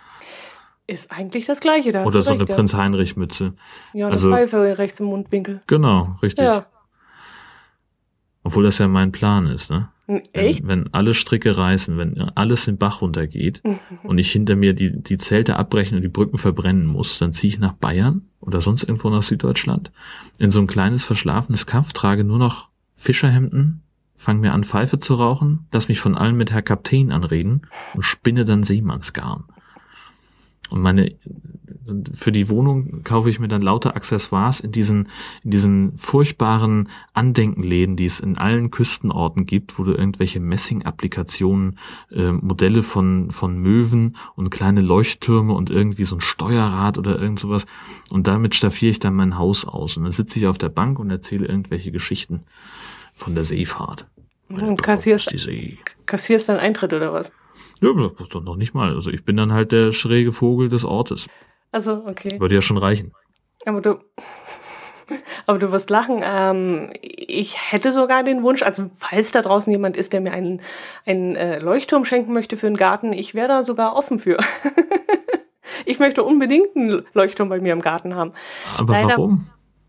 Ist 0.85 1.11
eigentlich 1.11 1.45
das 1.45 1.59
Gleiche 1.59 1.91
da. 1.91 2.05
Oder 2.05 2.21
so 2.21 2.31
eine 2.31 2.45
ja. 2.45 2.55
Prinz-Heinrich-Mütze. 2.55 3.53
Ja, 3.93 4.05
eine 4.05 4.13
also, 4.13 4.29
Pfeife 4.29 4.77
rechts 4.77 4.99
im 4.99 5.07
Mundwinkel. 5.07 5.61
Genau, 5.67 6.17
richtig. 6.21 6.45
Ja. 6.45 6.65
Obwohl 8.43 8.63
das 8.63 8.77
ja 8.77 8.87
mein 8.87 9.11
Plan 9.11 9.47
ist, 9.47 9.69
ne? 9.69 9.89
Echt? 10.31 10.65
Wenn, 10.65 10.85
wenn 10.85 10.93
alle 10.93 11.13
Stricke 11.13 11.57
reißen, 11.57 11.97
wenn 11.97 12.17
alles 12.35 12.65
den 12.65 12.77
Bach 12.77 13.01
runtergeht 13.01 13.61
und 14.03 14.17
ich 14.17 14.31
hinter 14.31 14.55
mir 14.55 14.73
die, 14.73 15.01
die 15.03 15.17
Zelte 15.17 15.57
abbrechen 15.57 15.97
und 15.97 16.01
die 16.01 16.07
Brücken 16.07 16.37
verbrennen 16.37 16.85
muss, 16.85 17.19
dann 17.19 17.33
ziehe 17.33 17.49
ich 17.49 17.59
nach 17.59 17.73
Bayern 17.73 18.21
oder 18.39 18.61
sonst 18.61 18.83
irgendwo 18.83 19.09
nach 19.09 19.21
Süddeutschland 19.21 19.91
in 20.39 20.49
so 20.49 20.61
ein 20.61 20.67
kleines 20.67 21.03
verschlafenes 21.03 21.65
Kampf, 21.65 21.91
trage 21.91 22.23
nur 22.23 22.37
noch 22.39 22.69
Fischerhemden, 22.95 23.81
fange 24.15 24.39
mir 24.39 24.53
an 24.53 24.63
Pfeife 24.63 24.97
zu 24.97 25.15
rauchen, 25.15 25.67
lass 25.73 25.89
mich 25.89 25.99
von 25.99 26.15
allen 26.15 26.37
mit 26.37 26.51
Herr 26.51 26.61
Kapitän 26.61 27.11
anreden 27.11 27.63
und 27.93 28.03
spinne 28.03 28.45
dann 28.45 28.63
Seemannsgarn. 28.63 29.43
Und 30.69 30.81
meine, 30.81 31.11
für 32.13 32.31
die 32.31 32.49
Wohnung 32.49 33.03
kaufe 33.03 33.29
ich 33.29 33.39
mir 33.39 33.47
dann 33.47 33.61
lauter 33.61 33.95
Accessoires 33.95 34.59
in 34.59 34.71
diesen, 34.71 35.07
in 35.43 35.51
diesen 35.51 35.97
furchtbaren 35.97 36.89
Andenkenläden, 37.13 37.95
die 37.95 38.05
es 38.05 38.19
in 38.19 38.37
allen 38.37 38.71
Küstenorten 38.71 39.45
gibt, 39.45 39.79
wo 39.79 39.83
du 39.83 39.93
irgendwelche 39.93 40.39
Messing-Applikationen, 40.39 41.77
äh, 42.11 42.31
Modelle 42.31 42.83
von, 42.83 43.31
von 43.31 43.57
Möwen 43.57 44.17
und 44.35 44.49
kleine 44.49 44.81
Leuchttürme 44.81 45.53
und 45.53 45.69
irgendwie 45.69 46.05
so 46.05 46.17
ein 46.17 46.21
Steuerrad 46.21 46.97
oder 46.97 47.19
irgend 47.19 47.39
sowas. 47.39 47.65
Und 48.09 48.27
damit 48.27 48.55
staffiere 48.55 48.91
ich 48.91 48.99
dann 48.99 49.15
mein 49.15 49.37
Haus 49.37 49.65
aus. 49.65 49.97
Und 49.97 50.03
dann 50.03 50.11
sitze 50.11 50.39
ich 50.39 50.47
auf 50.47 50.57
der 50.57 50.69
Bank 50.69 50.99
und 50.99 51.09
erzähle 51.09 51.47
irgendwelche 51.47 51.91
Geschichten 51.91 52.41
von 53.13 53.35
der 53.35 53.45
Seefahrt. 53.45 54.07
Und 54.49 54.81
kassierst, 54.81 55.35
kassierst 56.05 56.49
dann 56.49 56.57
Eintritt 56.57 56.93
oder 56.93 57.11
was? 57.11 57.33
Ja, 57.81 58.09
das 58.17 58.29
doch 58.29 58.43
noch 58.43 58.55
nicht 58.55 58.73
mal. 58.73 58.93
Also 58.93 59.11
ich 59.11 59.23
bin 59.23 59.37
dann 59.37 59.53
halt 59.53 59.71
der 59.71 59.91
schräge 59.91 60.31
Vogel 60.31 60.69
des 60.69 60.85
Ortes. 60.85 61.27
Also, 61.71 62.03
okay. 62.05 62.39
Würde 62.39 62.55
ja 62.55 62.61
schon 62.61 62.77
reichen. 62.77 63.13
Aber 63.65 63.81
du, 63.81 63.99
aber 65.45 65.59
du 65.59 65.71
wirst 65.71 65.89
lachen. 65.89 66.21
Ähm, 66.23 66.91
ich 67.01 67.71
hätte 67.71 67.91
sogar 67.91 68.23
den 68.23 68.43
Wunsch, 68.43 68.61
also 68.63 68.89
falls 68.97 69.31
da 69.31 69.41
draußen 69.41 69.71
jemand 69.71 69.97
ist, 69.97 70.13
der 70.13 70.21
mir 70.21 70.31
einen, 70.31 70.61
einen 71.05 71.35
äh, 71.35 71.59
Leuchtturm 71.59 72.05
schenken 72.05 72.33
möchte 72.33 72.57
für 72.57 72.67
einen 72.67 72.77
Garten, 72.77 73.13
ich 73.13 73.35
wäre 73.35 73.47
da 73.47 73.63
sogar 73.63 73.95
offen 73.95 74.19
für. 74.19 74.37
ich 75.85 75.99
möchte 75.99 76.23
unbedingt 76.23 76.75
einen 76.75 77.05
Leuchtturm 77.13 77.49
bei 77.49 77.59
mir 77.59 77.73
im 77.73 77.81
Garten 77.81 78.15
haben. 78.15 78.33
Aber 78.77 78.93
Leider, 78.93 79.09
warum? 79.09 79.47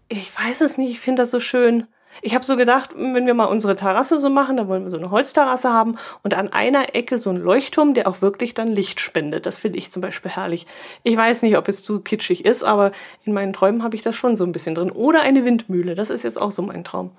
Ich 0.09 0.37
weiß 0.37 0.63
es 0.63 0.79
nicht. 0.79 0.91
Ich 0.91 1.01
finde 1.01 1.23
das 1.23 1.31
so 1.31 1.41
schön. 1.41 1.87
Ich 2.23 2.35
habe 2.35 2.45
so 2.45 2.57
gedacht, 2.57 2.91
wenn 2.97 3.27
wir 3.27 3.35
mal 3.35 3.45
unsere 3.45 3.77
Terrasse 3.77 4.19
so 4.19 4.31
machen, 4.31 4.57
dann 4.57 4.69
wollen 4.69 4.85
wir 4.85 4.91
so 4.91 4.97
eine 4.97 5.11
Holzterrasse 5.11 5.73
haben 5.73 5.97
und 6.23 6.35
an 6.35 6.53
einer 6.53 6.95
Ecke 6.95 7.19
so 7.19 7.31
ein 7.31 7.37
Leuchtturm, 7.37 7.95
der 7.95 8.09
auch 8.09 8.23
wirklich 8.23 8.55
dann 8.55 8.69
Licht 8.69 9.01
spendet. 9.01 9.47
Das 9.47 9.59
finde 9.59 9.79
ich 9.79 9.91
zum 9.91 10.03
Beispiel 10.03 10.31
herrlich. 10.31 10.67
Ich 11.03 11.17
weiß 11.17 11.43
nicht, 11.43 11.57
ob 11.57 11.69
es 11.69 11.85
zu 11.85 12.01
kitschig 12.01 12.45
ist, 12.45 12.63
aber 12.65 12.93
in 13.25 13.33
meinen 13.33 13.53
Träumen 13.53 13.83
habe 13.83 13.97
ich 13.97 14.03
das 14.03 14.17
schon 14.17 14.37
so 14.37 14.45
ein 14.45 14.53
bisschen 14.53 14.75
drin. 14.75 14.91
Oder 14.91 15.23
eine 15.23 15.45
Windmühle, 15.45 15.95
das 15.95 16.11
ist 16.11 16.25
jetzt 16.25 16.41
auch 16.41 16.53
so 16.53 16.63
mein 16.63 16.85
Traum. 16.85 17.11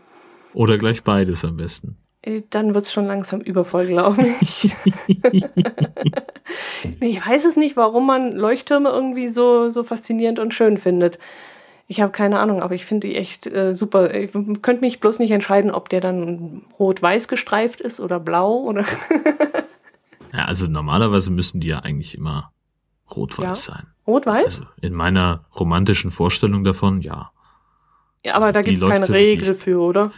Oder 0.54 0.78
gleich 0.78 1.04
beides 1.04 1.46
am 1.46 1.58
besten. 1.58 1.98
Äh, 2.22 2.42
dann 2.50 2.74
wird 2.74 2.86
es 2.86 2.92
schon 2.92 3.06
langsam 3.06 3.40
übervoll, 3.42 3.88
glaube 3.88 4.26
ich. 4.42 4.76
ich 7.00 7.26
weiß 7.26 7.46
es 7.46 7.56
nicht, 7.56 7.78
warum 7.78 8.06
man 8.06 8.34
Leuchttürme 8.34 8.90
irgendwie 8.90 9.28
so, 9.28 9.70
so 9.70 9.84
faszinierend 9.84 10.40
und 10.40 10.54
schön 10.54 10.78
findet. 10.78 11.18
Ich 11.92 12.02
habe 12.02 12.12
keine 12.12 12.40
Ahnung, 12.40 12.62
aber 12.62 12.76
ich 12.76 12.86
finde 12.86 13.08
die 13.08 13.16
echt 13.16 13.48
äh, 13.48 13.74
super. 13.74 14.14
Ich 14.14 14.32
könnte 14.32 14.82
mich 14.82 15.00
bloß 15.00 15.18
nicht 15.18 15.32
entscheiden, 15.32 15.72
ob 15.72 15.90
der 15.90 16.02
dann 16.02 16.62
rot-weiß 16.78 17.28
gestreift 17.28 17.82
ist 17.82 18.00
oder 18.00 18.20
blau 18.20 18.58
oder. 18.60 18.86
ja, 20.34 20.46
also 20.46 20.68
normalerweise 20.68 21.32
müssen 21.32 21.60
die 21.60 21.70
ja 21.70 21.80
eigentlich 21.80 22.16
immer 22.16 22.52
rot-weiß 23.10 23.66
ja. 23.66 23.74
sein. 23.74 23.88
Rot-weiß? 24.06 24.46
Also 24.46 24.66
in 24.82 24.94
meiner 24.94 25.46
romantischen 25.60 26.12
Vorstellung 26.12 26.64
davon, 26.64 27.02
ja. 27.02 27.32
Ja, 28.24 28.36
aber 28.36 28.46
also 28.46 28.54
da 28.54 28.62
gibt 28.62 28.84
es 28.84 28.88
keine 28.88 29.10
Regel 29.10 29.56
für, 29.56 29.80
oder? 29.80 30.12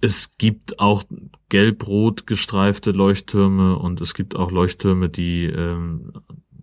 Es 0.00 0.38
gibt 0.38 0.78
auch 0.78 1.02
gelb-rot 1.48 2.28
gestreifte 2.28 2.92
Leuchttürme 2.92 3.76
und 3.76 4.00
es 4.00 4.14
gibt 4.14 4.36
auch 4.36 4.52
Leuchttürme, 4.52 5.08
die 5.08 5.46
ähm, 5.46 6.12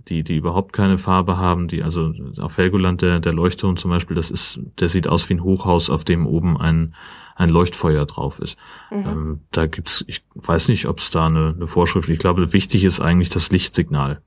die, 0.08 0.24
die 0.24 0.38
überhaupt 0.38 0.74
keine 0.74 0.98
Farbe 0.98 1.38
haben, 1.38 1.68
die, 1.68 1.84
also 1.84 2.14
auf 2.40 2.58
Helgoland 2.58 3.02
der, 3.02 3.20
der 3.20 3.34
Leuchtturm 3.34 3.78
zum 3.78 3.92
Beispiel, 3.92 4.16
das 4.16 4.30
ist, 4.30 4.60
der 4.80 4.90
sieht 4.90 5.08
aus 5.08 5.28
wie 5.30 5.36
ein 5.36 5.44
Hochhaus, 5.44 5.90
auf 5.90 6.04
dem 6.04 6.28
oben 6.28 6.60
ein, 6.60 6.96
ein 7.36 7.50
Leuchtfeuer 7.50 8.06
drauf 8.06 8.40
ist. 8.40 8.58
Mhm. 8.92 9.06
Ähm, 9.06 9.42
da 9.52 9.66
gibt's, 9.66 10.04
ich 10.08 10.24
weiß 10.36 10.68
nicht, 10.68 10.88
ob 10.88 11.00
es 11.00 11.10
da 11.10 11.26
eine, 11.26 11.54
eine 11.56 11.68
Vorschrift, 11.68 12.10
ich 12.10 12.20
glaube, 12.20 12.54
wichtig 12.54 12.84
ist 12.84 13.02
eigentlich 13.02 13.30
das 13.30 13.52
Lichtsignal, 13.52 14.22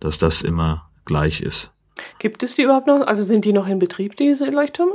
dass 0.00 0.18
das 0.18 0.42
immer 0.42 0.90
gleich 1.04 1.40
ist. 1.40 1.72
Gibt 2.18 2.42
es 2.42 2.54
die 2.54 2.62
überhaupt 2.62 2.86
noch? 2.86 3.06
Also 3.06 3.22
sind 3.22 3.44
die 3.44 3.52
noch 3.52 3.66
in 3.66 3.78
Betrieb, 3.78 4.16
diese 4.16 4.50
Leuchttürme? 4.50 4.94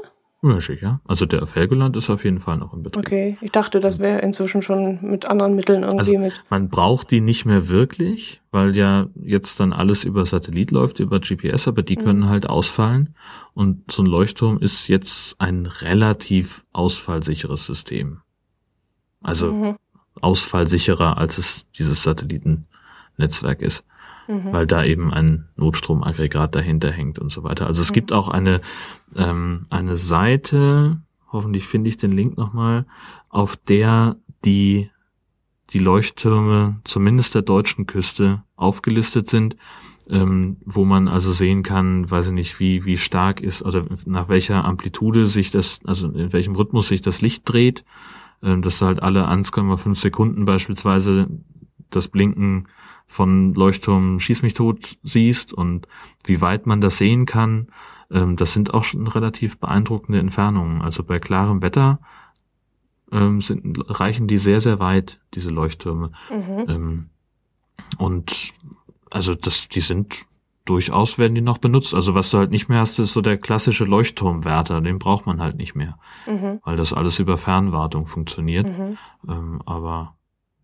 Ja. 0.82 1.02
Also 1.06 1.26
der 1.26 1.44
auf 1.44 1.56
Helgoland 1.56 1.96
ist 1.96 2.10
auf 2.10 2.24
jeden 2.24 2.40
Fall 2.40 2.58
noch 2.58 2.74
im 2.74 2.84
Betrieb. 2.84 3.06
Okay, 3.06 3.38
ich 3.42 3.52
dachte, 3.52 3.80
das 3.80 4.00
wäre 4.00 4.20
inzwischen 4.20 4.62
schon 4.62 5.00
mit 5.02 5.28
anderen 5.28 5.56
Mitteln 5.56 5.84
irgendwie 5.84 6.18
also, 6.18 6.18
mit. 6.18 6.44
Man 6.50 6.70
braucht 6.70 7.12
die 7.12 7.22
nicht 7.22 7.46
mehr 7.46 7.68
wirklich, 7.68 8.42
weil 8.52 8.76
ja 8.76 9.08
jetzt 9.24 9.60
dann 9.60 9.74
alles 9.74 10.04
über 10.04 10.26
Satellit 10.26 10.72
läuft, 10.72 11.00
über 11.00 11.20
GPS, 11.20 11.68
aber 11.68 11.82
die 11.82 11.98
mhm. 11.98 12.04
können 12.04 12.30
halt 12.30 12.48
ausfallen. 12.48 13.16
Und 13.54 13.92
so 13.92 14.04
ein 14.04 14.08
Leuchtturm 14.08 14.60
ist 14.60 14.88
jetzt 14.88 15.36
ein 15.40 15.66
relativ 15.66 16.64
ausfallsicheres 16.74 17.66
System. 17.66 18.20
Also 19.22 19.52
mhm. 19.52 19.78
ausfallsicherer, 20.22 21.18
als 21.18 21.38
es 21.38 21.66
dieses 21.78 22.04
Satellitennetzwerk 22.04 23.62
ist 23.62 23.84
mhm. 24.28 24.52
weil 24.52 24.68
da 24.68 24.84
eben 24.84 25.14
ein 25.14 25.48
Notstromaggregat 25.56 26.56
dahinter 26.56 26.92
hängt 26.92 27.20
und 27.20 27.32
so 27.32 27.44
weiter. 27.44 27.68
Also 27.68 27.82
es 27.82 27.92
mhm. 27.92 27.94
gibt 27.94 28.14
auch 28.14 28.30
eine, 28.30 28.62
ähm, 29.16 29.66
eine 29.70 29.98
Seite, 29.98 31.02
hoffentlich 31.32 31.66
finde 31.66 31.90
ich 31.90 31.98
den 31.98 32.12
Link 32.12 32.38
nochmal, 32.38 32.86
auf 33.30 33.56
der 33.56 34.18
die, 34.44 34.90
die 35.72 35.80
Leuchttürme 35.80 36.80
zumindest 36.84 37.36
der 37.36 37.42
deutschen 37.42 37.88
Küste 37.88 38.44
aufgelistet 38.56 39.30
sind, 39.30 39.56
ähm, 40.10 40.58
wo 40.66 40.86
man 40.86 41.08
also 41.08 41.32
sehen 41.32 41.64
kann, 41.64 42.10
weiß 42.10 42.28
ich 42.28 42.34
nicht, 42.34 42.60
wie, 42.60 42.86
wie 42.86 42.98
stark 42.98 43.42
ist 43.42 43.64
oder 43.64 43.86
nach 44.06 44.30
welcher 44.30 44.64
Amplitude 44.64 45.28
sich 45.28 45.50
das, 45.52 45.80
also 45.86 46.10
in 46.10 46.32
welchem 46.32 46.56
Rhythmus 46.56 46.88
sich 46.88 47.02
das 47.02 47.22
Licht 47.22 47.42
dreht, 47.46 47.84
ähm, 48.44 48.62
dass 48.62 48.82
halt 48.82 49.02
alle 49.02 49.28
1,5 49.28 49.96
Sekunden 49.96 50.46
beispielsweise 50.46 51.28
das 51.90 52.08
Blinken 52.08 52.68
von 53.08 53.54
Leuchtturm 53.54 54.20
Schieß 54.20 54.42
mich 54.42 54.54
tot 54.54 54.98
siehst 55.04 55.54
und 55.54 55.88
wie 56.24 56.42
weit 56.42 56.66
man 56.66 56.82
das 56.82 56.98
sehen 56.98 57.26
kann, 57.26 57.68
ähm, 58.12 58.36
das 58.36 58.54
sind 58.54 58.74
auch 58.74 58.84
schon 58.84 59.08
relativ 59.08 59.60
beeindruckende 59.60 60.20
Entfernungen. 60.20 60.82
Also 60.82 61.04
bei 61.04 61.20
klarem 61.20 61.62
Wetter 61.62 62.00
ähm, 63.12 63.42
sind, 63.42 63.78
reichen 63.88 64.28
die 64.28 64.38
sehr, 64.38 64.60
sehr 64.60 64.80
weit, 64.80 65.20
diese 65.34 65.50
Leuchttürme. 65.50 66.12
Mhm. 66.30 66.66
Ähm, 66.68 67.10
und 67.98 68.54
also 69.10 69.36
das, 69.36 69.70
die 69.70 69.82
sind 69.82 70.26
durchaus 70.66 71.18
werden 71.18 71.36
die 71.36 71.42
noch 71.42 71.60
benutzt. 71.60 71.94
Also 71.94 72.16
was 72.16 72.32
du 72.32 72.40
halt 72.40 72.52
nicht 72.52 72.68
mehr 72.68 72.80
hast, 72.80 73.00
ist 73.00 73.14
so 73.14 73.22
der 73.22 73.38
klassische 73.38 73.86
Leuchtturmwärter, 73.86 74.82
den 74.82 75.00
braucht 75.00 75.28
man 75.28 75.40
halt 75.40 75.58
nicht 75.58 75.76
mehr, 75.76 75.98
mhm. 76.26 76.60
weil 76.64 76.76
das 76.76 76.92
alles 76.92 77.20
über 77.20 77.38
Fernwartung 77.38 78.08
funktioniert. 78.08 78.68
Mhm. 78.68 78.98
Ähm, 79.30 79.62
aber 79.66 80.16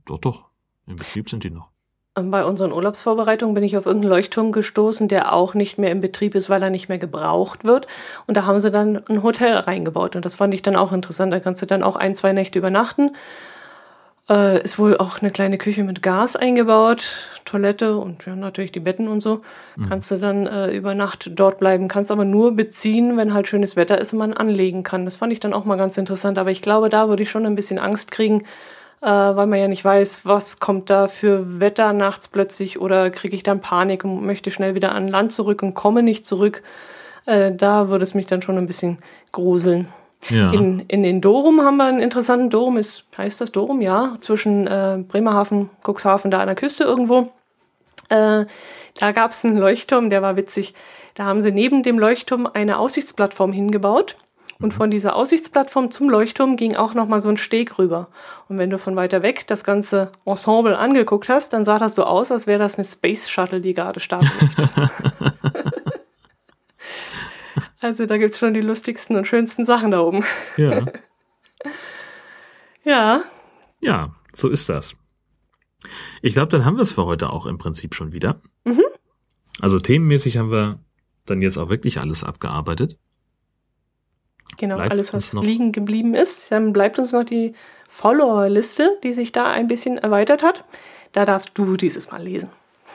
doch, 0.06 0.18
doch, 0.18 0.46
im 0.88 0.96
Betrieb 0.96 1.30
sind 1.30 1.44
die 1.44 1.52
noch. 1.52 1.70
Bei 2.14 2.43
unseren 2.43 2.74
Urlaubsvorbereitungen 2.74 3.55
bin 3.55 3.64
ich 3.64 3.78
auf 3.78 3.86
irgendeinen 3.86 4.12
Leuchtturm 4.12 4.51
gestoßen, 4.51 5.07
der 5.07 5.32
auch 5.32 5.53
nicht 5.53 5.78
mehr 5.78 5.91
im 5.91 6.01
Betrieb 6.01 6.36
ist, 6.36 6.49
weil 6.49 6.62
er 6.62 6.70
nicht 6.70 6.89
mehr 6.89 6.97
gebraucht 6.97 7.64
wird. 7.64 7.88
Und 8.28 8.36
da 8.36 8.45
haben 8.45 8.59
sie 8.59 8.70
dann 8.70 9.01
ein 9.07 9.24
Hotel 9.24 9.55
reingebaut. 9.55 10.18
Und 10.18 10.26
das 10.26 10.36
fand 10.36 10.53
ich 10.53 10.62
dann 10.62 10.76
auch 10.76 10.91
interessant. 10.91 11.32
Da 11.32 11.39
kannst 11.39 11.62
du 11.62 11.66
dann 11.66 11.84
auch 11.84 11.95
ein, 11.95 12.14
zwei 12.14 12.34
Nächte 12.34 12.59
übernachten. 12.59 13.12
Äh, 14.30 14.62
ist 14.62 14.78
wohl 14.78 14.97
auch 14.97 15.22
eine 15.22 15.32
kleine 15.32 15.57
Küche 15.57 15.86
mit 15.86 16.01
Gas 16.03 16.36
eingebaut, 16.36 17.03
Toilette 17.45 17.95
und 17.95 18.26
ja, 18.26 18.36
natürlich 18.36 18.74
die 18.74 18.82
Betten 18.82 19.07
und 19.07 19.22
so. 19.22 19.41
Mhm. 19.78 19.89
Kannst 19.89 20.12
du 20.12 20.18
dann 20.18 20.47
äh, 20.47 20.72
über 20.72 20.93
Nacht 20.95 21.32
dort 21.34 21.59
bleiben, 21.59 21.88
kannst 21.88 22.12
aber 22.12 22.26
nur 22.26 22.55
beziehen, 22.55 23.16
wenn 23.16 23.34
halt 23.34 23.47
schönes 23.47 23.78
Wetter 23.78 23.99
ist 23.99 24.12
und 24.12 24.20
man 24.20 24.34
anlegen 24.34 24.84
kann. 24.84 25.05
Das 25.05 25.16
fand 25.16 25.32
ich 25.32 25.39
dann 25.39 25.53
auch 25.53 25.64
mal 25.64 25.78
ganz 25.78 25.97
interessant. 25.97 26.38
Aber 26.38 26.51
ich 26.51 26.62
glaube, 26.62 26.89
da 26.89 27.07
würde 27.07 27.24
ich 27.24 27.32
schon 27.32 27.45
ein 27.45 27.55
bisschen 27.55 27.80
Angst 27.80 28.12
kriegen, 28.12 28.43
äh, 29.02 29.08
weil 29.08 29.47
man 29.47 29.60
ja 29.60 29.68
nicht 29.68 29.84
weiß, 29.84 30.26
was 30.26 30.60
kommt 30.60 30.89
da 30.89 31.08
für 31.08 31.60
Wetter 31.60 31.93
nachts 31.93 32.28
plötzlich 32.28 32.80
oder 32.80 33.10
kriege 33.10 33.36
ich 33.36 33.43
dann 33.43 33.62
Panik 33.62 34.04
und 34.04 34.26
möchte 34.26 34.52
schnell 34.52 34.76
wieder 34.76 34.93
an 34.93 35.08
Land 35.08 35.32
zurück 35.32 35.64
und 35.64 35.74
komme 35.74 36.04
nicht 36.04 36.26
zurück. 36.26 36.62
Äh, 37.26 37.52
da 37.52 37.89
würde 37.89 38.04
es 38.04 38.14
mich 38.14 38.28
dann 38.28 38.41
schon 38.41 38.58
ein 38.58 38.68
bisschen 38.68 38.99
gruseln. 39.32 39.88
Ja. 40.30 40.52
In, 40.52 40.82
in 40.82 41.02
den 41.02 41.20
Dorum 41.20 41.62
haben 41.62 41.78
wir 41.78 41.86
einen 41.86 41.99
interessanten 41.99 42.52
Dorum, 42.52 42.78
ist, 42.78 43.06
heißt 43.18 43.41
das 43.41 43.52
Dorum? 43.52 43.82
Ja, 43.82 44.14
zwischen 44.20 44.68
äh, 44.68 45.04
Bremerhaven, 45.08 45.70
Cuxhaven, 45.84 46.30
da 46.30 46.39
an 46.39 46.47
der 46.47 46.56
Küste 46.56 46.84
irgendwo. 46.84 47.32
Äh, 48.10 48.45
da 48.99 49.12
gab 49.14 49.32
es 49.32 49.43
einen 49.43 49.58
Leuchtturm, 49.58 50.12
der 50.12 50.22
war 50.22 50.36
witzig. 50.36 50.76
Da 51.16 51.26
haben 51.26 51.41
sie 51.41 51.52
neben 51.52 51.82
dem 51.82 51.97
Leuchtturm 51.97 52.47
eine 52.52 52.78
Aussichtsplattform 52.78 53.52
hingebaut. 53.52 54.16
Und 54.62 54.74
von 54.74 54.91
dieser 54.91 55.16
Aussichtsplattform 55.16 55.91
zum 55.91 56.09
Leuchtturm 56.09 56.55
ging 56.55 56.76
auch 56.76 56.93
nochmal 56.93 57.22
so 57.22 57.30
ein 57.30 57.38
Steg 57.38 57.78
rüber. 57.78 58.09
Und 58.47 58.57
wenn 58.57 58.70
du 58.70 58.78
von 58.78 58.95
weiter 58.95 59.24
weg 59.24 59.47
das 59.47 59.64
ganze 59.64 60.12
Ensemble 60.26 60.78
angeguckt 60.78 61.30
hast, 61.30 61.53
dann 61.53 61.66
sah 61.66 61.80
das 61.80 61.95
so 61.95 62.03
aus, 62.03 62.32
als 62.32 62.47
wäre 62.47 62.59
das 62.59 62.76
eine 62.76 62.86
Space 62.86 63.30
Shuttle, 63.30 63.62
die 63.62 63.74
gerade 63.74 63.99
starten 63.99 64.30
möchte. 64.39 64.91
also 67.82 68.05
da 68.05 68.18
gibt 68.18 68.32
es 68.32 68.39
schon 68.39 68.53
die 68.53 68.62
lustigsten 68.62 69.16
und 69.16 69.26
schönsten 69.26 69.66
Sachen 69.66 69.91
da 69.91 70.01
oben. 70.01 70.24
Ja. 70.57 70.86
ja. 72.84 73.24
Ja, 73.80 74.16
so 74.34 74.49
ist 74.49 74.70
das. 74.70 74.95
Ich 76.22 76.34
glaube, 76.34 76.49
dann 76.49 76.66
haben 76.66 76.78
wir 76.78 76.84
es 76.84 76.91
für 76.91 77.05
heute 77.05 77.32
auch 77.32 77.45
im 77.47 77.57
Prinzip 77.57 77.95
schon 77.95 78.14
wieder. 78.14 78.41
Mhm. 78.64 78.84
Also 79.59 79.80
themenmäßig 79.80 80.38
haben 80.38 80.51
wir 80.51 80.80
dann 81.26 81.41
jetzt 81.41 81.57
auch 81.57 81.70
wirklich 81.70 81.99
alles 81.99 82.24
abgearbeitet. 82.24 82.97
Genau, 84.62 84.76
bleibt 84.76 84.91
alles, 84.91 85.12
was 85.12 85.34
liegen 85.34 85.72
geblieben 85.72 86.14
ist. 86.14 86.51
Dann 86.51 86.72
bleibt 86.72 86.99
uns 86.99 87.14
noch 87.14 87.24
die 87.24 87.53
Follower-Liste, 87.88 88.99
die 89.03 89.12
sich 89.12 89.32
da 89.32 89.49
ein 89.49 89.68
bisschen 89.68 89.97
erweitert 89.97 90.43
hat. 90.43 90.66
Da 91.14 91.26
darfst 91.26 91.49
du 91.55 91.78
dieses 91.78 92.12
Mal 92.12 92.22
lesen. 92.22 92.49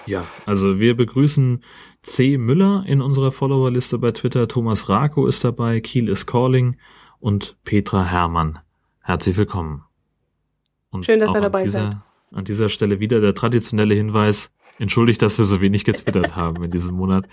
Ja, 0.07 0.25
also 0.47 0.79
wir 0.79 0.97
begrüßen 0.97 1.65
C. 2.05 2.39
Müller 2.39 2.85
in 2.87 3.03
unserer 3.03 3.33
Follower-Liste 3.33 3.99
bei 3.99 4.13
Twitter. 4.13 4.47
Thomas 4.47 4.89
Rako 4.89 5.27
ist 5.27 5.43
dabei, 5.43 5.81
Kiel 5.81 6.09
is 6.09 6.25
Calling 6.25 6.77
und 7.19 7.57
Petra 7.65 8.05
Hermann. 8.05 8.61
Herzlich 9.01 9.37
willkommen. 9.37 9.83
Und 10.91 11.05
Schön, 11.05 11.19
dass 11.19 11.35
ihr 11.35 11.41
dabei 11.41 11.65
dieser, 11.65 11.91
seid. 11.91 11.97
An 12.31 12.45
dieser 12.45 12.69
Stelle 12.69 13.01
wieder 13.01 13.21
der 13.21 13.35
traditionelle 13.35 13.97
Hinweis. 13.97 14.53
Entschuldigt, 14.79 15.21
dass 15.21 15.37
wir 15.39 15.45
so 15.47 15.61
wenig 15.61 15.85
getwittert 15.85 16.37
haben 16.37 16.63
in 16.63 16.71
diesem 16.71 16.95
Monat. 16.95 17.27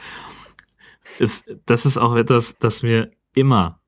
Ist, 1.20 1.46
das 1.68 1.86
ist 1.86 2.00
auch 2.00 2.16
etwas, 2.16 2.58
das 2.58 2.82
mir 2.82 3.12
immer 3.36 3.80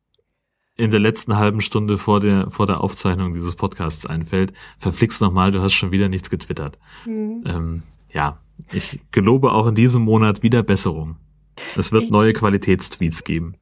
in 0.78 0.92
der 0.92 1.00
letzten 1.00 1.38
halben 1.38 1.62
Stunde 1.62 1.98
vor 1.98 2.20
der, 2.20 2.50
vor 2.50 2.68
der 2.68 2.82
Aufzeichnung 2.82 3.34
dieses 3.34 3.56
Podcasts 3.56 4.06
einfällt. 4.06 4.54
Verflixt 4.78 5.22
nochmal, 5.22 5.52
du 5.52 5.62
hast 5.62 5.74
schon 5.74 5.92
wieder 5.92 6.10
nichts 6.10 6.30
getwittert. 6.30 6.78
Mhm. 7.06 7.44
Ähm, 7.46 7.84
ja, 8.12 8.38
ich 8.72 9.00
gelobe 9.12 9.52
auch 9.54 9.68
in 9.68 9.76
diesem 9.76 10.02
Monat 10.02 10.44
wieder 10.44 10.64
Besserung. 10.64 11.16
Es 11.78 11.92
wird 11.92 12.12
neue 12.12 12.34
Qualitätstweets 12.34 13.24
geben. 13.24 13.56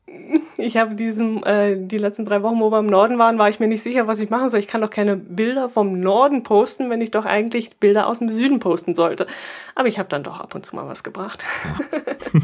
Ich 0.58 0.78
habe 0.78 0.96
diesen, 0.96 1.44
äh, 1.44 1.76
die 1.78 1.98
letzten 1.98 2.26
drei 2.26 2.42
Wochen, 2.42 2.60
wo 2.60 2.72
wir 2.72 2.80
im 2.80 2.88
Norden 2.88 3.20
waren, 3.20 3.38
war 3.38 3.50
ich 3.50 3.60
mir 3.60 3.68
nicht 3.68 3.84
sicher, 3.84 4.08
was 4.08 4.20
ich 4.20 4.30
machen 4.30 4.50
soll. 4.50 4.60
Ich 4.60 4.68
kann 4.68 4.82
doch 4.82 4.90
keine 4.90 5.18
Bilder 5.18 5.70
vom 5.70 6.00
Norden 6.00 6.44
posten, 6.44 6.90
wenn 6.90 7.02
ich 7.02 7.12
doch 7.12 7.26
eigentlich 7.26 7.78
Bilder 7.78 8.08
aus 8.08 8.20
dem 8.20 8.30
Süden 8.30 8.60
posten 8.60 8.96
sollte. 8.96 9.28
Aber 9.76 9.88
ich 9.88 10.00
habe 10.00 10.10
dann 10.10 10.24
doch 10.24 10.40
ab 10.40 10.56
und 10.56 10.66
zu 10.66 10.76
mal 10.76 10.88
was 10.88 11.04
gebracht. 11.04 11.44
Ja. 11.66 12.00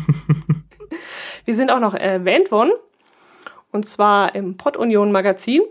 wir 1.45 1.55
sind 1.55 1.71
auch 1.71 1.79
noch 1.79 1.93
erwähnt 1.93 2.51
worden 2.51 2.71
und 3.71 3.85
zwar 3.85 4.35
im 4.35 4.57
Pod 4.57 4.77
Union 4.77 5.11
Magazin. 5.11 5.61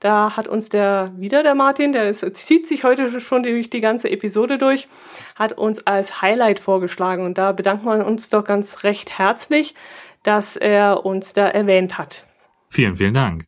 Da 0.00 0.36
hat 0.36 0.48
uns 0.48 0.68
der 0.68 1.12
wieder 1.16 1.42
der 1.42 1.54
Martin, 1.54 1.92
der 1.92 2.08
ist, 2.08 2.36
zieht 2.36 2.66
sich 2.66 2.84
heute 2.84 3.20
schon 3.20 3.42
durch 3.42 3.70
die 3.70 3.80
ganze 3.80 4.10
Episode 4.10 4.58
durch, 4.58 4.88
hat 5.34 5.52
uns 5.52 5.86
als 5.86 6.20
Highlight 6.22 6.60
vorgeschlagen 6.60 7.24
und 7.24 7.38
da 7.38 7.52
bedanken 7.52 7.86
wir 7.86 8.06
uns 8.06 8.28
doch 8.28 8.44
ganz 8.44 8.84
recht 8.84 9.18
herzlich, 9.18 9.74
dass 10.22 10.56
er 10.56 11.04
uns 11.04 11.32
da 11.32 11.48
erwähnt 11.48 11.98
hat. 11.98 12.26
Vielen, 12.68 12.96
vielen 12.96 13.14
Dank. 13.14 13.46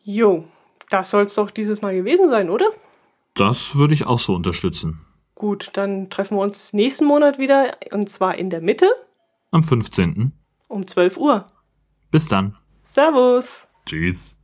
Jo, 0.00 0.44
das 0.90 1.10
soll 1.10 1.24
es 1.24 1.34
doch 1.34 1.50
dieses 1.50 1.82
Mal 1.82 1.94
gewesen 1.94 2.28
sein, 2.28 2.50
oder? 2.50 2.66
Das 3.34 3.76
würde 3.76 3.94
ich 3.94 4.06
auch 4.06 4.18
so 4.18 4.34
unterstützen. 4.34 5.06
Gut, 5.34 5.70
dann 5.72 6.10
treffen 6.10 6.36
wir 6.36 6.42
uns 6.42 6.72
nächsten 6.72 7.04
Monat 7.04 7.38
wieder 7.38 7.76
und 7.90 8.10
zwar 8.10 8.38
in 8.38 8.50
der 8.50 8.60
Mitte. 8.60 8.88
Am 9.50 9.62
15. 9.62 10.32
Um 10.68 10.86
12 10.86 11.16
Uhr. 11.16 11.46
Bis 12.12 12.28
dann. 12.28 12.54
Servus. 12.94 13.68
Tschüss. 13.86 14.36